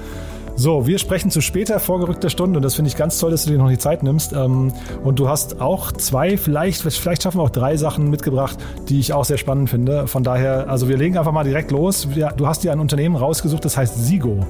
So, 0.54 0.86
wir 0.86 0.98
sprechen 0.98 1.30
zu 1.30 1.40
später 1.40 1.80
vorgerückter 1.80 2.28
Stunde 2.28 2.58
und 2.58 2.62
das 2.62 2.74
finde 2.74 2.88
ich 2.88 2.96
ganz 2.96 3.18
toll, 3.18 3.30
dass 3.30 3.44
du 3.44 3.50
dir 3.52 3.58
noch 3.58 3.70
die 3.70 3.78
Zeit 3.78 4.02
nimmst. 4.02 4.32
Ähm, 4.32 4.72
und 5.02 5.18
du 5.18 5.28
hast 5.28 5.60
auch 5.60 5.92
zwei, 5.92 6.36
vielleicht, 6.36 6.82
vielleicht 6.82 7.22
schaffen 7.22 7.38
wir 7.38 7.44
auch 7.44 7.50
drei 7.50 7.76
Sachen 7.76 8.10
mitgebracht, 8.10 8.58
die 8.88 9.00
ich 9.00 9.12
auch 9.12 9.24
sehr 9.24 9.38
spannend 9.38 9.70
finde. 9.70 10.06
Von 10.06 10.22
daher, 10.22 10.68
also 10.68 10.88
wir 10.88 10.96
legen 10.96 11.16
einfach 11.16 11.32
mal 11.32 11.44
direkt 11.44 11.70
los. 11.70 12.06
Du 12.36 12.46
hast 12.46 12.64
dir 12.64 12.72
ein 12.72 12.80
Unternehmen 12.80 13.16
rausgesucht, 13.16 13.64
das 13.64 13.76
heißt 13.76 14.04
Sigo. 14.04 14.40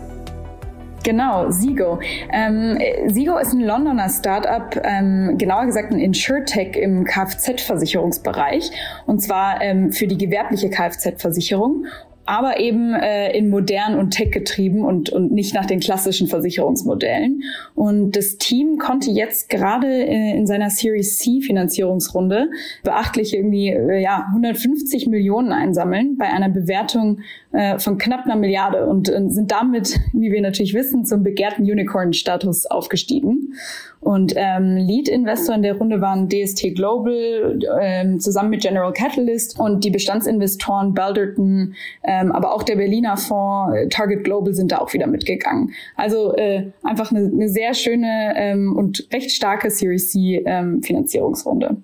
Genau, 1.05 1.51
Sigo. 1.51 1.99
Ähm, 2.33 2.79
Sigo 3.09 3.37
ist 3.39 3.53
ein 3.53 3.61
Londoner 3.61 4.09
Startup, 4.09 4.81
ähm, 4.85 5.37
genauer 5.37 5.67
gesagt 5.67 5.93
ein 5.93 5.99
InsurTech 5.99 6.77
im 6.77 7.05
Kfz-Versicherungsbereich 7.05 8.71
und 9.07 9.21
zwar 9.21 9.61
ähm, 9.63 9.91
für 9.91 10.07
die 10.07 10.17
gewerbliche 10.17 10.71
Kfz-Versicherung 10.71 11.87
aber 12.25 12.61
eben 12.61 12.95
äh, 12.95 13.37
in 13.37 13.51
modern 13.51 13.99
und 13.99 14.11
tech 14.11 14.31
getrieben 14.31 14.85
und, 14.85 15.11
und 15.11 15.33
nicht 15.33 15.55
nach 15.55 15.67
den 15.67 15.81
klassischen 15.81 16.29
Versicherungsmodellen. 16.29 17.43
Und 17.75 18.17
das 18.17 18.39
Team 18.39 18.79
konnte 18.79 19.11
jetzt 19.11 19.49
gerade 19.49 19.89
äh, 19.89 20.37
in 20.37 20.47
seiner 20.47 20.71
Series 20.71 21.19
C 21.19 21.41
Finanzierungsrunde 21.41 22.49
beachtlich 22.85 23.35
irgendwie 23.35 23.69
äh, 23.71 24.01
ja 24.01 24.27
150 24.29 25.09
Millionen 25.09 25.53
einsammeln 25.53 26.17
bei 26.17 26.27
einer 26.27 26.49
Bewertung 26.49 27.21
äh, 27.53 27.79
von 27.79 27.99
knapp 27.99 28.25
einer 28.25 28.37
Milliarde 28.37 28.87
und 28.87 29.09
äh, 29.09 29.21
sind 29.29 29.51
damit, 29.51 29.99
wie 30.13 30.31
wir 30.31 30.41
natürlich 30.41 30.75
wissen, 30.75 31.05
zum 31.05 31.23
begehrten 31.23 31.65
Unicorn-Status 31.65 32.67
aufgestiegen. 32.67 33.55
Und 34.03 34.33
ähm, 34.35 34.79
Lead-Investor 34.79 35.55
in 35.55 35.63
der 35.63 35.77
Runde 35.77 36.01
waren 36.01 36.29
DST 36.29 36.75
Global 36.75 37.59
ähm, 37.81 38.19
zusammen 38.19 38.51
mit 38.51 38.63
General 38.63 38.93
Catalyst 38.93 39.61
und 39.61 39.85
die 39.85 39.91
Bestandsinvestoren 39.91 40.93
Balderton, 40.93 41.75
ähm, 42.13 42.33
aber 42.33 42.55
auch 42.55 42.63
der 42.63 42.77
Berliner 42.77 43.17
Fonds 43.17 43.75
äh, 43.75 43.89
Target 43.89 44.25
Global 44.25 44.55
sind 44.55 44.73
da 44.73 44.79
auch 44.79 44.93
wieder 44.93 45.07
mitgegangen. 45.07 45.73
Also 45.97 46.35
äh, 46.37 46.71
einfach 46.83 47.11
eine, 47.11 47.31
eine 47.33 47.49
sehr 47.49 47.75
schöne 47.75 48.35
ähm, 48.37 48.77
und 48.77 49.09
recht 49.13 49.31
starke 49.31 49.71
Series 49.71 50.11
C 50.11 50.43
ähm, 50.45 50.83
Finanzierungsrunde. 50.83 51.77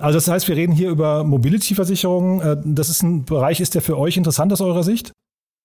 Also 0.00 0.16
das 0.16 0.28
heißt, 0.28 0.48
wir 0.48 0.56
reden 0.56 0.72
hier 0.72 0.90
über 0.90 1.24
Mobility-Versicherungen. 1.24 2.40
Äh, 2.40 2.56
das 2.64 2.88
ist 2.88 3.02
ein 3.02 3.24
Bereich, 3.24 3.60
ist 3.60 3.74
der 3.74 3.82
für 3.82 3.98
euch 3.98 4.16
interessant 4.16 4.52
aus 4.52 4.60
eurer 4.60 4.82
Sicht? 4.82 5.12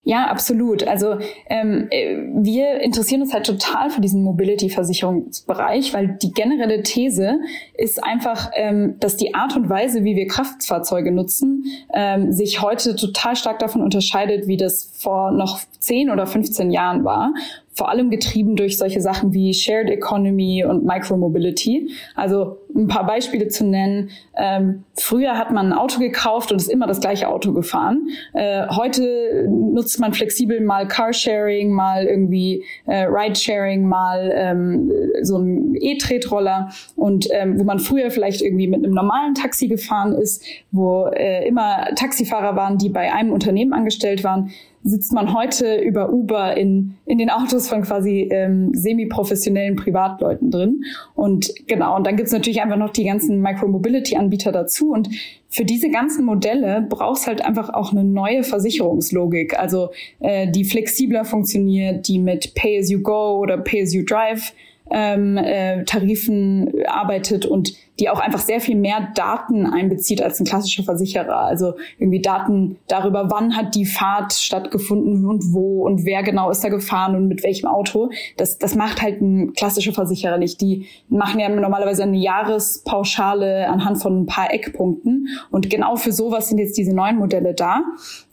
Ja, 0.06 0.28
absolut. 0.28 0.86
Also 0.86 1.18
ähm, 1.50 1.88
äh, 1.90 2.18
wir 2.34 2.82
interessieren 2.82 3.22
uns 3.22 3.34
halt 3.34 3.46
total 3.46 3.90
für 3.90 4.02
diesen 4.02 4.22
Mobility-Versicherungsbereich, 4.24 5.94
weil 5.94 6.18
die 6.22 6.34
generelle 6.34 6.84
These 6.84 7.40
ist 7.74 8.04
einfach, 8.04 8.52
ähm, 8.54 8.96
dass 9.00 9.16
die 9.16 9.34
Art 9.34 9.56
und 9.56 9.70
Weise, 9.70 10.04
wie 10.04 10.18
wir 10.18 10.28
Kraftfahrzeuge 10.28 11.14
nutzen, 11.14 11.64
ähm, 11.94 12.34
sich 12.34 12.62
heute 12.62 12.98
total 12.98 13.38
stark 13.38 13.60
davon 13.60 13.82
unterscheidet, 13.82 14.46
wie 14.46 14.58
das 14.58 14.92
vor 14.94 15.32
noch 15.32 15.62
10 15.80 16.10
oder 16.10 16.28
15 16.28 16.72
Jahren 16.72 17.06
war 17.06 17.32
vor 17.76 17.90
allem 17.90 18.10
getrieben 18.10 18.56
durch 18.56 18.78
solche 18.78 19.02
Sachen 19.02 19.34
wie 19.34 19.54
Shared 19.54 19.90
Economy 19.90 20.64
und 20.64 20.86
Micromobility. 20.86 21.90
Also 22.16 22.58
ein 22.76 22.88
paar 22.88 23.06
Beispiele 23.06 23.48
zu 23.48 23.66
nennen. 23.66 24.10
Ähm, 24.38 24.84
früher 24.96 25.38
hat 25.38 25.52
man 25.52 25.68
ein 25.68 25.74
Auto 25.74 26.00
gekauft 26.00 26.52
und 26.52 26.58
ist 26.58 26.70
immer 26.70 26.88
das 26.88 27.00
gleiche 27.00 27.28
Auto 27.28 27.54
gefahren. 27.54 28.08
Äh, 28.34 28.68
heute 28.70 29.48
nutzt 29.50 30.00
man 30.00 30.14
flexibel 30.14 30.62
mal 30.62 30.88
Carsharing, 30.88 31.72
mal 31.72 32.06
irgendwie 32.06 32.64
äh, 32.86 33.04
Ridesharing, 33.04 33.88
mal 33.88 34.32
ähm, 34.34 34.92
so 35.22 35.38
ein 35.38 35.76
E-Tretroller 35.80 36.70
und 36.96 37.28
ähm, 37.32 37.60
wo 37.60 37.64
man 37.64 37.80
früher 37.80 38.12
vielleicht 38.12 38.42
irgendwie 38.42 38.68
mit 38.68 38.84
einem 38.84 38.94
normalen 38.94 39.36
Taxi 39.36 39.68
gefahren 39.68 40.14
ist, 40.14 40.44
wo 40.72 41.08
äh, 41.08 41.48
immer 41.48 41.88
Taxifahrer 41.96 42.56
waren, 42.56 42.78
die 42.78 42.90
bei 42.90 43.14
einem 43.14 43.32
Unternehmen 43.32 43.74
angestellt 43.74 44.24
waren, 44.24 44.52
sitzt 44.84 45.14
man 45.14 45.34
heute 45.34 45.78
über 45.78 46.12
Uber 46.12 46.58
in, 46.58 46.96
in 47.06 47.18
den 47.18 47.30
Autos 47.30 47.70
von 47.70 47.84
quasi 47.84 48.28
ähm, 48.32 48.74
semi-professionellen 48.74 49.76
Privatleuten 49.76 50.52
drin. 50.52 50.84
Und 51.16 51.54
genau, 51.68 51.96
und 51.96 52.06
dann 52.06 52.18
gibt's 52.18 52.34
natürlich 52.34 52.62
einfach 52.64 52.78
noch 52.78 52.92
die 52.92 53.04
ganzen 53.04 53.42
Micromobility-Anbieter 53.42 54.52
dazu. 54.52 54.92
Und 54.92 55.10
für 55.50 55.66
diese 55.66 55.90
ganzen 55.90 56.26
Modelle 56.26 56.86
brauchst 56.88 57.28
halt 57.28 57.46
einfach 57.46 57.70
auch 57.70 57.92
eine 57.92 58.04
neue 58.04 58.44
Versicherungslogik, 58.44 59.60
also 59.60 59.92
äh, 60.20 60.50
die 60.50 60.66
flexibler 60.66 61.26
funktioniert, 61.26 62.08
die 62.08 62.18
mit 62.18 62.56
Pay-as-you-go 62.56 63.38
oder 63.40 63.58
Pay-as-you-drive 63.58 64.54
ähm, 64.92 65.38
äh, 65.38 65.84
Tarifen 65.86 66.72
arbeitet 66.88 67.46
und 67.46 67.74
die 68.00 68.10
auch 68.10 68.20
einfach 68.20 68.40
sehr 68.40 68.60
viel 68.60 68.76
mehr 68.76 69.10
Daten 69.14 69.68
einbezieht 69.68 70.22
als 70.22 70.40
ein 70.40 70.46
klassischer 70.46 70.84
Versicherer. 70.84 71.38
Also 71.38 71.76
irgendwie 72.00 72.22
Daten 72.22 72.78
darüber, 72.88 73.30
wann 73.30 73.56
hat 73.56 73.76
die 73.76 73.86
Fahrt 73.86 74.34
stattgefunden 74.34 75.26
und 75.26 75.54
wo 75.54 75.86
und 75.86 76.04
wer 76.06 76.24
genau 76.24 76.50
ist 76.50 76.64
da 76.64 76.70
gefahren 76.70 77.16
und 77.16 77.28
mit 77.28 77.44
welchem 77.44 77.68
Auto. 77.68 78.10
Das, 78.38 78.58
das 78.58 78.76
macht 78.76 79.02
halt 79.02 79.22
ein 79.22 79.54
klassischer 79.54 79.94
Versicherer 79.94 80.38
nicht. 80.38 80.60
Die 80.62 80.88
machen 81.08 81.40
ja 81.40 81.50
normalerweise 81.50 82.04
eine 82.04 82.18
Jahrespauschale 82.18 83.70
anhand 83.70 84.02
von 84.02 84.22
ein 84.22 84.26
paar 84.26 84.52
Eckpunkten. 84.52 85.28
Und 85.52 85.70
genau 85.70 85.96
für 85.96 86.12
sowas 86.12 86.50
sind 86.50 86.58
jetzt 86.58 86.78
diese 86.78 86.96
neuen 86.96 87.18
Modelle 87.18 87.54
da. 87.54 87.84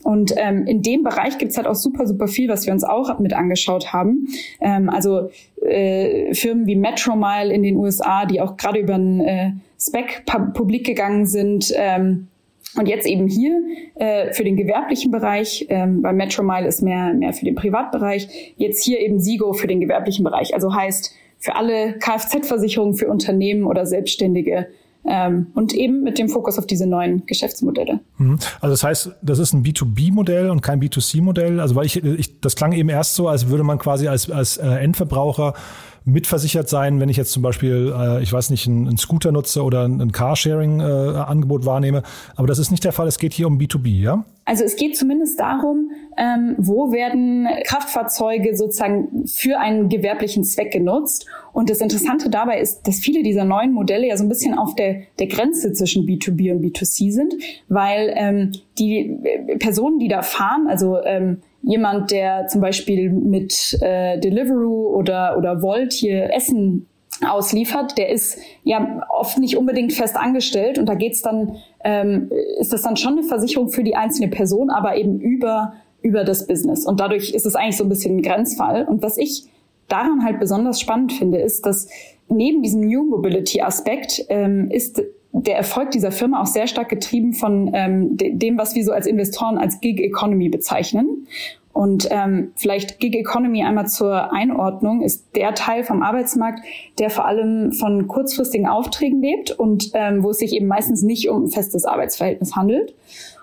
Und 0.02 0.32
ähm, 0.36 0.66
in 0.66 0.80
dem 0.80 1.02
Bereich 1.02 1.36
gibt's 1.36 1.58
halt 1.58 1.66
auch 1.66 1.74
super, 1.74 2.06
super 2.06 2.26
viel, 2.26 2.48
was 2.48 2.64
wir 2.64 2.72
uns 2.72 2.84
auch 2.84 3.18
mit 3.18 3.34
angeschaut 3.34 3.92
haben. 3.92 4.28
Ähm, 4.60 4.88
also 4.88 5.28
äh, 5.62 6.32
Firmen 6.34 6.66
wie 6.66 6.76
Metromile 6.76 7.52
in 7.52 7.62
den 7.62 7.76
USA, 7.76 8.24
die 8.24 8.40
auch 8.40 8.56
gerade 8.56 8.78
über 8.78 8.94
ein 8.94 9.20
äh, 9.20 9.49
Spec 9.80 10.24
publik 10.54 10.84
gegangen 10.84 11.26
sind. 11.26 11.72
Ähm, 11.74 12.28
und 12.76 12.86
jetzt 12.86 13.06
eben 13.06 13.26
hier 13.26 13.60
äh, 13.96 14.32
für 14.32 14.44
den 14.44 14.56
gewerblichen 14.56 15.10
Bereich, 15.10 15.66
ähm, 15.70 16.02
bei 16.02 16.12
Metromile 16.12 16.68
ist 16.68 16.82
mehr, 16.82 17.12
mehr 17.14 17.32
für 17.32 17.44
den 17.44 17.56
Privatbereich, 17.56 18.54
jetzt 18.56 18.84
hier 18.84 19.00
eben 19.00 19.18
Sigo 19.18 19.52
für 19.54 19.66
den 19.66 19.80
gewerblichen 19.80 20.24
Bereich. 20.24 20.54
Also 20.54 20.72
heißt 20.72 21.12
für 21.38 21.56
alle 21.56 21.94
Kfz-Versicherungen 21.98 22.94
für 22.94 23.08
Unternehmen 23.08 23.64
oder 23.64 23.86
Selbstständige 23.86 24.68
ähm, 25.04 25.48
und 25.54 25.72
eben 25.72 26.02
mit 26.02 26.18
dem 26.18 26.28
Fokus 26.28 26.58
auf 26.58 26.66
diese 26.66 26.86
neuen 26.86 27.24
Geschäftsmodelle. 27.26 28.00
Mhm. 28.18 28.38
Also 28.60 28.74
das 28.74 28.84
heißt, 28.84 29.10
das 29.22 29.38
ist 29.38 29.52
ein 29.52 29.64
B2B-Modell 29.64 30.50
und 30.50 30.60
kein 30.60 30.80
B2C-Modell. 30.80 31.58
Also 31.58 31.74
weil 31.74 31.86
ich, 31.86 32.04
ich, 32.04 32.40
das 32.40 32.54
klang 32.54 32.72
eben 32.72 32.88
erst 32.88 33.14
so, 33.14 33.26
als 33.26 33.48
würde 33.48 33.64
man 33.64 33.78
quasi 33.78 34.06
als, 34.06 34.30
als 34.30 34.58
äh, 34.58 34.66
Endverbraucher 34.66 35.54
mitversichert 36.04 36.68
sein, 36.68 37.00
wenn 37.00 37.08
ich 37.08 37.16
jetzt 37.16 37.32
zum 37.32 37.42
Beispiel, 37.42 37.92
äh, 37.96 38.22
ich 38.22 38.32
weiß 38.32 38.50
nicht, 38.50 38.66
einen, 38.66 38.88
einen 38.88 38.98
Scooter 38.98 39.32
nutze 39.32 39.62
oder 39.62 39.84
ein 39.84 40.12
Carsharing-Angebot 40.12 41.62
äh, 41.62 41.66
wahrnehme. 41.66 42.02
Aber 42.36 42.46
das 42.46 42.58
ist 42.58 42.70
nicht 42.70 42.84
der 42.84 42.92
Fall. 42.92 43.06
Es 43.06 43.18
geht 43.18 43.32
hier 43.32 43.46
um 43.46 43.58
B2B, 43.58 44.00
ja? 44.00 44.24
Also 44.44 44.64
es 44.64 44.74
geht 44.76 44.96
zumindest 44.96 45.38
darum, 45.38 45.90
ähm, 46.16 46.56
wo 46.58 46.90
werden 46.90 47.46
Kraftfahrzeuge 47.64 48.56
sozusagen 48.56 49.26
für 49.26 49.60
einen 49.60 49.88
gewerblichen 49.88 50.42
Zweck 50.42 50.72
genutzt. 50.72 51.26
Und 51.52 51.70
das 51.70 51.80
Interessante 51.80 52.30
dabei 52.30 52.60
ist, 52.60 52.82
dass 52.82 52.98
viele 52.98 53.22
dieser 53.22 53.44
neuen 53.44 53.72
Modelle 53.72 54.08
ja 54.08 54.16
so 54.16 54.24
ein 54.24 54.28
bisschen 54.28 54.58
auf 54.58 54.74
der, 54.74 55.02
der 55.18 55.28
Grenze 55.28 55.72
zwischen 55.72 56.04
B2B 56.04 56.52
und 56.52 56.64
B2C 56.64 57.12
sind, 57.12 57.34
weil 57.68 58.12
ähm, 58.16 58.52
die 58.78 59.18
Personen, 59.60 59.98
die 59.98 60.08
da 60.08 60.22
fahren, 60.22 60.66
also 60.68 60.98
ähm, 61.04 61.42
jemand, 61.62 62.10
der 62.10 62.46
zum 62.46 62.60
Beispiel 62.60 63.10
mit 63.10 63.78
äh, 63.80 64.18
Deliveroo 64.18 64.94
oder, 64.94 65.36
oder 65.36 65.62
Volt 65.62 65.92
hier 65.92 66.32
Essen 66.34 66.86
ausliefert, 67.28 67.98
der 67.98 68.08
ist 68.08 68.38
ja 68.64 69.02
oft 69.10 69.38
nicht 69.38 69.56
unbedingt 69.56 69.92
fest 69.92 70.16
angestellt 70.16 70.78
und 70.78 70.86
da 70.86 70.94
geht's 70.94 71.22
dann, 71.22 71.56
ähm, 71.84 72.30
ist 72.58 72.72
das 72.72 72.82
dann 72.82 72.96
schon 72.96 73.18
eine 73.18 73.22
Versicherung 73.24 73.68
für 73.68 73.84
die 73.84 73.94
einzelne 73.94 74.28
Person, 74.28 74.70
aber 74.70 74.96
eben 74.96 75.20
über, 75.20 75.74
über 76.02 76.24
das 76.24 76.46
Business. 76.46 76.86
Und 76.86 77.00
dadurch 77.00 77.32
ist 77.32 77.46
es 77.46 77.54
eigentlich 77.54 77.76
so 77.76 77.84
ein 77.84 77.90
bisschen 77.90 78.16
ein 78.16 78.22
Grenzfall. 78.22 78.84
Und 78.84 79.02
was 79.02 79.18
ich 79.18 79.44
daran 79.88 80.24
halt 80.24 80.40
besonders 80.40 80.80
spannend 80.80 81.12
finde, 81.12 81.38
ist, 81.38 81.66
dass 81.66 81.88
neben 82.28 82.62
diesem 82.62 82.80
New 82.82 83.04
Mobility 83.04 83.60
Aspekt 83.60 84.24
ähm, 84.28 84.70
ist 84.70 85.02
der 85.32 85.56
Erfolg 85.56 85.90
dieser 85.92 86.12
Firma 86.12 86.42
auch 86.42 86.46
sehr 86.46 86.66
stark 86.66 86.88
getrieben 86.88 87.34
von 87.34 87.70
ähm, 87.72 88.16
dem, 88.16 88.58
was 88.58 88.74
wir 88.74 88.84
so 88.84 88.92
als 88.92 89.06
Investoren 89.06 89.58
als 89.58 89.80
Gig 89.80 90.00
Economy 90.00 90.48
bezeichnen. 90.48 91.26
Und 91.72 92.08
ähm, 92.10 92.52
vielleicht 92.56 92.98
Gig 92.98 93.14
Economy 93.14 93.62
einmal 93.62 93.86
zur 93.86 94.32
Einordnung 94.32 95.02
ist 95.02 95.36
der 95.36 95.54
Teil 95.54 95.84
vom 95.84 96.02
Arbeitsmarkt, 96.02 96.60
der 96.98 97.10
vor 97.10 97.26
allem 97.26 97.72
von 97.72 98.08
kurzfristigen 98.08 98.66
Aufträgen 98.66 99.22
lebt 99.22 99.52
und 99.52 99.92
ähm, 99.94 100.24
wo 100.24 100.30
es 100.30 100.38
sich 100.38 100.52
eben 100.52 100.66
meistens 100.66 101.02
nicht 101.02 101.28
um 101.30 101.44
ein 101.44 101.48
festes 101.48 101.84
Arbeitsverhältnis 101.84 102.56
handelt. 102.56 102.94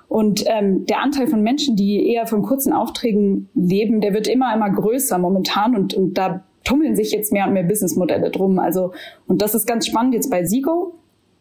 Und 0.09 0.43
ähm, 0.47 0.85
der 0.85 1.01
Anteil 1.01 1.27
von 1.27 1.41
Menschen, 1.41 1.75
die 1.75 2.11
eher 2.11 2.27
von 2.27 2.41
kurzen 2.41 2.73
Aufträgen 2.73 3.49
leben, 3.55 4.01
der 4.01 4.13
wird 4.13 4.27
immer, 4.27 4.53
immer 4.53 4.69
größer 4.69 5.17
momentan 5.17 5.75
und, 5.75 5.93
und 5.93 6.17
da 6.17 6.43
tummeln 6.63 6.95
sich 6.95 7.11
jetzt 7.11 7.31
mehr 7.31 7.47
und 7.47 7.53
mehr 7.53 7.63
Businessmodelle 7.63 8.29
drum. 8.29 8.59
Also, 8.59 8.91
und 9.27 9.41
das 9.41 9.55
ist 9.55 9.65
ganz 9.65 9.87
spannend 9.87 10.13
jetzt 10.13 10.29
bei 10.29 10.43
Sigo. 10.43 10.96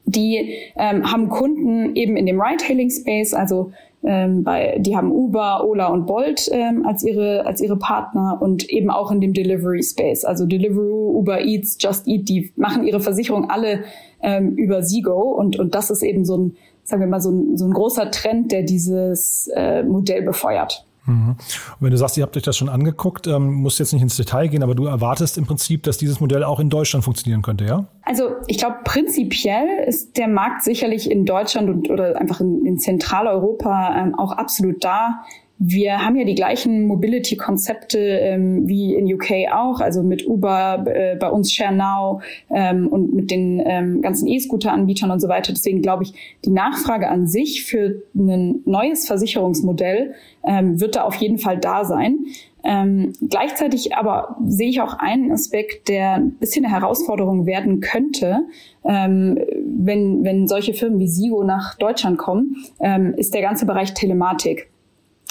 Die 0.06 0.54
ähm, 0.76 1.10
haben 1.10 1.28
Kunden 1.28 1.96
eben 1.96 2.16
in 2.16 2.26
dem 2.26 2.40
Ride-Hailing-Space, 2.40 3.34
also 3.34 3.72
ähm, 4.04 4.44
bei, 4.44 4.78
die 4.78 4.96
haben 4.96 5.10
Uber, 5.10 5.64
Ola 5.66 5.88
und 5.88 6.06
Bolt 6.06 6.48
ähm, 6.52 6.86
als 6.86 7.02
ihre 7.02 7.44
als 7.44 7.60
ihre 7.60 7.76
Partner 7.76 8.38
und 8.40 8.70
eben 8.70 8.88
auch 8.90 9.10
in 9.10 9.20
dem 9.20 9.32
Delivery 9.32 9.82
Space, 9.82 10.24
also 10.24 10.46
Deliveroo, 10.46 11.18
Uber 11.18 11.40
Eats, 11.40 11.76
Just 11.80 12.06
Eat, 12.06 12.28
die 12.28 12.52
machen 12.54 12.86
ihre 12.86 13.00
Versicherung 13.00 13.50
alle 13.50 13.80
ähm, 14.22 14.54
über 14.54 14.82
Sigo 14.82 15.32
und 15.32 15.58
und 15.58 15.74
das 15.74 15.90
ist 15.90 16.02
eben 16.02 16.24
so 16.24 16.36
ein 16.36 16.56
sagen 16.86 17.02
wir 17.02 17.08
mal 17.08 17.20
so 17.20 17.30
ein, 17.30 17.56
so 17.56 17.64
ein 17.64 17.72
großer 17.72 18.10
Trend, 18.12 18.52
der 18.52 18.62
dieses 18.62 19.50
äh, 19.54 19.82
Modell 19.82 20.22
befeuert. 20.22 20.85
Mhm. 21.06 21.30
Und 21.30 21.38
wenn 21.80 21.90
du 21.90 21.96
sagst, 21.96 22.16
ihr 22.16 22.22
habt 22.22 22.36
euch 22.36 22.42
das 22.42 22.56
schon 22.56 22.68
angeguckt, 22.68 23.26
ähm, 23.26 23.54
musst 23.54 23.78
jetzt 23.78 23.92
nicht 23.92 24.02
ins 24.02 24.16
Detail 24.16 24.48
gehen, 24.48 24.62
aber 24.62 24.74
du 24.74 24.86
erwartest 24.86 25.38
im 25.38 25.46
Prinzip, 25.46 25.82
dass 25.84 25.98
dieses 25.98 26.20
Modell 26.20 26.44
auch 26.44 26.60
in 26.60 26.70
Deutschland 26.70 27.04
funktionieren 27.04 27.42
könnte, 27.42 27.64
ja? 27.64 27.86
Also 28.02 28.30
ich 28.46 28.58
glaube, 28.58 28.76
prinzipiell 28.84 29.66
ist 29.86 30.16
der 30.16 30.28
Markt 30.28 30.62
sicherlich 30.62 31.10
in 31.10 31.24
Deutschland 31.24 31.68
und 31.68 31.90
oder 31.90 32.20
einfach 32.20 32.40
in, 32.40 32.64
in 32.66 32.78
Zentraleuropa 32.78 33.96
ähm, 33.96 34.14
auch 34.14 34.32
absolut 34.32 34.84
da. 34.84 35.24
Wir 35.58 36.04
haben 36.04 36.16
ja 36.16 36.24
die 36.24 36.34
gleichen 36.34 36.86
Mobility-Konzepte 36.86 37.98
ähm, 37.98 38.68
wie 38.68 38.94
in 38.94 39.12
UK 39.12 39.52
auch, 39.54 39.80
also 39.80 40.02
mit 40.02 40.26
Uber, 40.26 40.84
äh, 40.86 41.16
bei 41.16 41.30
uns 41.30 41.52
ShareNow 41.52 42.22
ähm, 42.50 42.88
und 42.88 43.14
mit 43.14 43.30
den 43.30 43.62
ähm, 43.64 44.02
ganzen 44.02 44.28
E-Scooter-Anbietern 44.28 45.10
und 45.10 45.20
so 45.20 45.28
weiter. 45.28 45.52
Deswegen 45.54 45.80
glaube 45.80 46.02
ich, 46.02 46.12
die 46.44 46.50
Nachfrage 46.50 47.08
an 47.08 47.26
sich 47.26 47.64
für 47.64 48.02
ein 48.14 48.60
neues 48.66 49.06
Versicherungsmodell 49.06 50.14
ähm, 50.44 50.78
wird 50.78 50.96
da 50.96 51.04
auf 51.04 51.14
jeden 51.14 51.38
Fall 51.38 51.56
da 51.56 51.84
sein. 51.84 52.26
Ähm, 52.62 53.12
gleichzeitig 53.30 53.94
aber 53.94 54.36
sehe 54.44 54.68
ich 54.68 54.80
auch 54.80 54.94
einen 54.94 55.30
Aspekt, 55.30 55.88
der 55.88 56.16
ein 56.16 56.32
bisschen 56.32 56.64
eine 56.64 56.74
Herausforderung 56.74 57.46
werden 57.46 57.80
könnte, 57.80 58.40
ähm, 58.84 59.38
wenn, 59.64 60.24
wenn 60.24 60.48
solche 60.48 60.74
Firmen 60.74 60.98
wie 60.98 61.08
Sigo 61.08 61.44
nach 61.44 61.76
Deutschland 61.76 62.18
kommen, 62.18 62.56
ähm, 62.80 63.14
ist 63.16 63.32
der 63.34 63.42
ganze 63.42 63.64
Bereich 63.66 63.94
Telematik. 63.94 64.68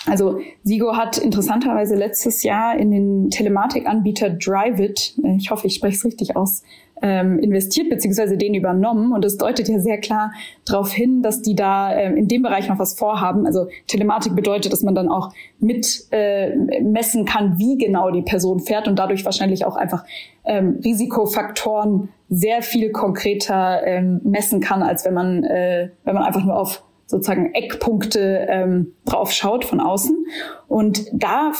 Also 0.07 0.39
Sigo 0.63 0.95
hat 0.95 1.17
interessanterweise 1.17 1.95
letztes 1.95 2.43
Jahr 2.43 2.77
in 2.77 2.91
den 2.91 3.29
Telematikanbieter 3.29 4.29
Driveit, 4.29 5.13
äh, 5.23 5.35
ich 5.37 5.51
hoffe, 5.51 5.67
ich 5.67 5.75
spreche 5.75 5.97
es 5.97 6.05
richtig 6.05 6.35
aus, 6.35 6.63
ähm, 7.01 7.39
investiert 7.39 7.89
beziehungsweise 7.89 8.37
den 8.37 8.53
übernommen. 8.53 9.11
Und 9.13 9.25
das 9.25 9.37
deutet 9.37 9.67
ja 9.67 9.79
sehr 9.79 9.99
klar 9.99 10.31
darauf 10.65 10.91
hin, 10.91 11.21
dass 11.21 11.41
die 11.41 11.55
da 11.55 11.93
äh, 11.93 12.13
in 12.13 12.27
dem 12.27 12.41
Bereich 12.41 12.69
noch 12.69 12.79
was 12.79 12.97
vorhaben. 12.97 13.45
Also 13.45 13.67
Telematik 13.87 14.35
bedeutet, 14.35 14.71
dass 14.71 14.81
man 14.81 14.95
dann 14.95 15.09
auch 15.09 15.33
mit 15.59 16.05
äh, 16.11 16.55
messen 16.81 17.25
kann, 17.25 17.57
wie 17.57 17.77
genau 17.77 18.11
die 18.11 18.21
Person 18.21 18.59
fährt 18.59 18.87
und 18.87 18.97
dadurch 18.97 19.25
wahrscheinlich 19.25 19.65
auch 19.65 19.75
einfach 19.75 20.05
ähm, 20.45 20.79
Risikofaktoren 20.83 22.09
sehr 22.29 22.61
viel 22.61 22.91
konkreter 22.91 23.85
ähm, 23.85 24.21
messen 24.23 24.59
kann, 24.61 24.81
als 24.81 25.05
wenn 25.05 25.13
man, 25.13 25.43
äh, 25.43 25.89
wenn 26.05 26.15
man 26.15 26.23
einfach 26.23 26.43
nur 26.43 26.57
auf 26.57 26.84
sozusagen 27.07 27.53
Eckpunkte 27.53 28.47
ähm, 28.49 28.93
drauf 29.05 29.31
schaut 29.31 29.63
von 29.65 29.79
außen. 29.79 30.25
Und 30.67 31.05
da, 31.13 31.51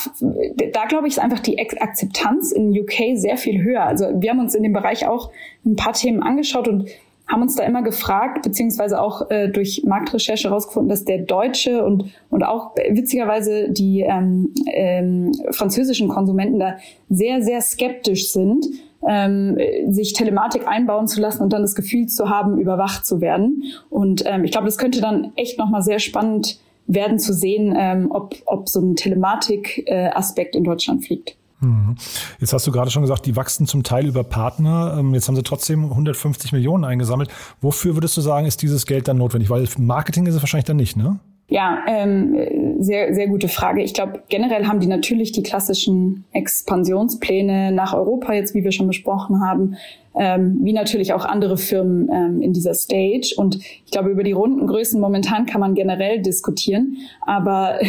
da 0.74 0.86
glaube 0.86 1.08
ich, 1.08 1.14
ist 1.14 1.20
einfach 1.20 1.40
die 1.40 1.60
Akzeptanz 1.60 2.52
in 2.52 2.78
UK 2.78 3.16
sehr 3.16 3.38
viel 3.38 3.64
höher. 3.64 3.84
Also 3.84 4.06
wir 4.16 4.32
haben 4.32 4.40
uns 4.40 4.56
in 4.56 4.64
dem 4.64 4.74
Bereich 4.74 5.08
auch 5.08 5.32
ein 5.66 5.75
paar 5.75 5.94
Themen 5.94 6.24
angeschaut 6.24 6.68
und 6.68 6.90
haben 7.28 7.42
uns 7.42 7.56
da 7.56 7.64
immer 7.64 7.82
gefragt, 7.82 8.44
beziehungsweise 8.44 9.02
auch 9.02 9.30
äh, 9.32 9.50
durch 9.50 9.84
Marktrecherche 9.84 10.50
herausgefunden, 10.50 10.90
dass 10.90 11.06
der 11.06 11.20
deutsche 11.20 11.84
und, 11.84 12.12
und 12.30 12.44
auch 12.44 12.75
witzigerweise 12.75 13.72
die 13.72 14.02
ähm, 14.02 14.54
ähm, 14.72 15.32
französischen 15.52 16.08
Konsumenten 16.08 16.60
da 16.60 16.78
sehr, 17.10 17.42
sehr 17.42 17.62
skeptisch 17.62 18.32
sind, 18.32 18.66
ähm, 19.08 19.58
sich 19.89 20.13
Telematik 20.13 20.68
einbauen 20.68 21.08
zu 21.08 21.22
lassen 21.22 21.44
und 21.44 21.54
dann 21.54 21.62
das 21.62 21.76
Gefühl 21.76 22.08
zu 22.08 22.30
haben, 22.30 22.58
überwacht 22.58 23.06
zu 23.06 23.22
werden. 23.22 23.63
Und 23.89 24.24
ähm, 24.26 24.44
ich 24.44 24.52
glaube, 24.52 24.65
das 24.65 24.78
könnte 24.78 25.02
dann 25.02 25.32
echt 25.36 25.58
nochmal 25.58 25.84
sehr 25.84 26.00
spannend 26.00 26.60
werden 26.88 27.20
zu 27.20 27.34
sehen, 27.34 27.74
ähm, 27.78 28.08
ob, 28.12 28.36
ob 28.46 28.70
so 28.70 28.80
ein 28.80 28.96
Telematik-Aspekt 28.96 30.56
äh, 30.56 30.58
in 30.58 30.63
Deutschland 30.63 31.06
fliegt. 31.06 31.36
Mhm. 31.62 31.96
Jetzt 32.39 32.54
hast 32.54 32.68
du 32.68 32.72
gerade 32.72 32.91
schon 32.91 33.02
gesagt, 33.02 33.26
die 33.26 33.36
wachsen 33.36 33.65
zum 33.65 33.84
Teil 33.84 34.06
über 34.06 34.24
Partner. 34.24 34.98
Ähm, 35.00 35.13
jetzt 35.13 35.28
haben 35.28 35.36
sie 35.36 35.44
trotzdem 35.44 35.86
150 35.86 36.52
Millionen 36.52 36.84
eingesammelt. 36.84 37.30
Wofür 37.62 37.96
würdest 37.96 38.18
du 38.18 38.22
sagen, 38.22 38.46
ist 38.46 38.62
dieses 38.62 38.86
Geld 38.86 39.08
dann 39.08 39.18
notwendig? 39.18 39.50
Weil 39.50 39.68
Marketing 39.78 40.26
ist 40.28 40.36
es 40.36 40.41
wahrscheinlich 40.41 40.65
dann 40.65 40.78
nicht, 40.78 40.96
ne? 40.96 41.20
Ja, 41.47 41.84
ähm, 41.88 42.81
sehr, 42.81 43.13
sehr 43.13 43.27
gute 43.27 43.47
Frage. 43.47 43.84
Ich 43.84 43.93
glaube, 43.93 44.23
generell 44.29 44.65
haben 44.65 44.79
die 44.79 44.88
natürlich 44.88 45.31
die 45.31 45.43
klassischen 45.43 46.25
Expansionspläne 46.31 47.71
nach 47.71 47.93
Europa, 47.93 48.34
jetzt 48.34 48.55
wie 48.55 48.63
wir 48.63 48.71
schon 48.71 48.88
besprochen 48.88 49.41
haben, 49.41 49.77
ähm, 50.15 50.58
wie 50.63 50.73
natürlich 50.73 51.13
auch 51.13 51.23
andere 51.23 51.58
Firmen 51.58 52.10
ähm, 52.12 52.41
in 52.41 52.51
dieser 52.51 52.73
Stage. 52.73 53.36
Und 53.38 53.58
ich 53.58 53.91
glaube, 53.91 54.10
über 54.10 54.23
die 54.23 54.31
Rundengrößen 54.31 54.99
momentan 54.99 55.45
kann 55.45 55.62
man 55.62 55.75
generell 55.75 56.19
diskutieren. 56.19 56.97
Aber, 57.21 57.79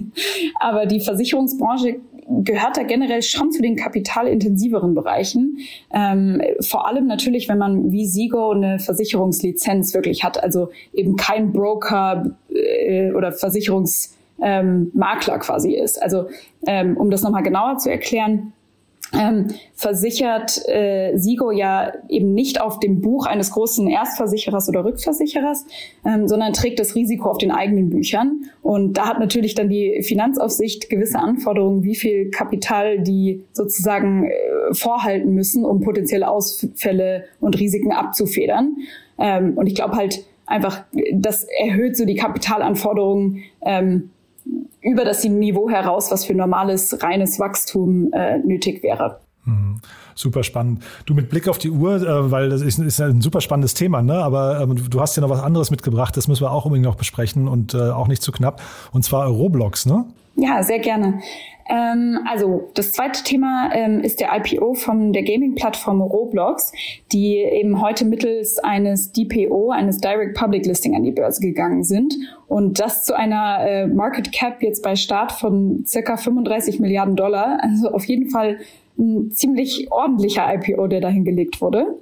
aber 0.60 0.86
die 0.86 1.00
Versicherungsbranche 1.00 1.96
gehört 2.28 2.76
da 2.76 2.82
generell 2.82 3.22
schon 3.22 3.52
zu 3.52 3.60
den 3.60 3.76
kapitalintensiveren 3.76 4.94
Bereichen. 4.94 5.58
Ähm, 5.92 6.40
vor 6.60 6.88
allem 6.88 7.06
natürlich, 7.06 7.48
wenn 7.48 7.58
man 7.58 7.92
wie 7.92 8.06
Sigo 8.06 8.50
eine 8.50 8.78
Versicherungslizenz 8.78 9.94
wirklich 9.94 10.24
hat, 10.24 10.42
also 10.42 10.70
eben 10.92 11.16
kein 11.16 11.52
Broker 11.52 12.36
äh, 12.48 13.12
oder 13.12 13.32
Versicherungsmakler 13.32 15.34
ähm, 15.34 15.40
quasi 15.40 15.74
ist. 15.74 16.02
Also 16.02 16.28
ähm, 16.66 16.96
um 16.96 17.10
das 17.10 17.22
nochmal 17.22 17.42
genauer 17.42 17.78
zu 17.78 17.90
erklären, 17.90 18.53
ähm, 19.18 19.48
versichert 19.74 20.60
äh, 20.68 21.16
Sigo 21.16 21.50
ja 21.50 21.92
eben 22.08 22.34
nicht 22.34 22.60
auf 22.60 22.80
dem 22.80 23.00
Buch 23.00 23.26
eines 23.26 23.50
großen 23.52 23.88
Erstversicherers 23.88 24.68
oder 24.68 24.84
Rückversicherers, 24.84 25.66
ähm, 26.04 26.28
sondern 26.28 26.52
trägt 26.52 26.78
das 26.78 26.94
Risiko 26.94 27.30
auf 27.30 27.38
den 27.38 27.50
eigenen 27.50 27.90
Büchern. 27.90 28.44
Und 28.62 28.94
da 28.94 29.06
hat 29.08 29.20
natürlich 29.20 29.54
dann 29.54 29.68
die 29.68 30.02
Finanzaufsicht 30.02 30.90
gewisse 30.90 31.18
Anforderungen, 31.18 31.82
wie 31.82 31.94
viel 31.94 32.30
Kapital 32.30 33.00
die 33.00 33.44
sozusagen 33.52 34.24
äh, 34.24 34.32
vorhalten 34.72 35.34
müssen, 35.34 35.64
um 35.64 35.80
potenzielle 35.80 36.28
Ausfälle 36.28 37.24
und 37.40 37.58
Risiken 37.58 37.92
abzufedern. 37.92 38.76
Ähm, 39.18 39.52
und 39.56 39.66
ich 39.66 39.74
glaube 39.74 39.96
halt 39.96 40.24
einfach, 40.46 40.84
das 41.12 41.44
erhöht 41.44 41.96
so 41.96 42.04
die 42.04 42.16
Kapitalanforderungen 42.16 43.42
ähm, 43.62 44.10
über 44.80 45.04
das 45.04 45.24
Niveau 45.24 45.70
heraus, 45.70 46.10
was 46.10 46.24
für 46.24 46.34
normales, 46.34 47.02
reines 47.02 47.38
Wachstum 47.38 48.12
äh, 48.12 48.38
nötig 48.38 48.82
wäre. 48.82 49.20
Mhm. 49.44 49.80
Super 50.14 50.42
spannend. 50.42 50.82
Du 51.06 51.14
mit 51.14 51.28
Blick 51.28 51.48
auf 51.48 51.58
die 51.58 51.70
Uhr, 51.70 51.96
äh, 51.96 52.30
weil 52.30 52.48
das 52.48 52.62
ist, 52.62 52.78
ist 52.78 53.00
ein 53.00 53.20
super 53.20 53.40
spannendes 53.40 53.74
Thema, 53.74 54.02
ne? 54.02 54.14
aber 54.14 54.60
ähm, 54.60 54.90
du 54.90 55.00
hast 55.00 55.16
ja 55.16 55.20
noch 55.20 55.30
was 55.30 55.42
anderes 55.42 55.70
mitgebracht, 55.70 56.16
das 56.16 56.28
müssen 56.28 56.42
wir 56.42 56.50
auch 56.50 56.64
unbedingt 56.64 56.86
noch 56.86 56.96
besprechen 56.96 57.48
und 57.48 57.74
äh, 57.74 57.90
auch 57.90 58.08
nicht 58.08 58.22
zu 58.22 58.32
knapp, 58.32 58.62
und 58.92 59.04
zwar 59.04 59.26
Roblox, 59.28 59.86
ne? 59.86 60.06
Ja, 60.36 60.62
sehr 60.64 60.80
gerne. 60.80 61.20
Ähm, 61.68 62.18
also 62.28 62.70
das 62.74 62.92
zweite 62.92 63.22
Thema 63.22 63.70
ähm, 63.72 64.00
ist 64.00 64.20
der 64.20 64.30
IPO 64.34 64.74
von 64.74 65.12
der 65.12 65.22
Gaming-Plattform 65.22 66.02
Roblox, 66.02 66.72
die 67.12 67.36
eben 67.36 67.80
heute 67.80 68.04
mittels 68.04 68.58
eines 68.58 69.12
DPO, 69.12 69.70
eines 69.70 69.98
Direct 69.98 70.36
Public 70.36 70.66
Listing 70.66 70.94
an 70.96 71.04
die 71.04 71.12
Börse 71.12 71.40
gegangen 71.40 71.84
sind. 71.84 72.14
Und 72.48 72.80
das 72.80 73.04
zu 73.04 73.16
einer 73.16 73.60
äh, 73.60 73.86
Market 73.86 74.32
Cap 74.32 74.62
jetzt 74.62 74.82
bei 74.82 74.96
Start 74.96 75.32
von 75.32 75.84
circa 75.86 76.16
35 76.16 76.80
Milliarden 76.80 77.16
Dollar. 77.16 77.58
Also 77.62 77.90
auf 77.92 78.04
jeden 78.04 78.28
Fall 78.28 78.58
ein 78.98 79.30
ziemlich 79.32 79.90
ordentlicher 79.90 80.52
IPO, 80.54 80.86
der 80.86 81.00
dahin 81.00 81.24
gelegt 81.24 81.60
wurde. 81.60 81.98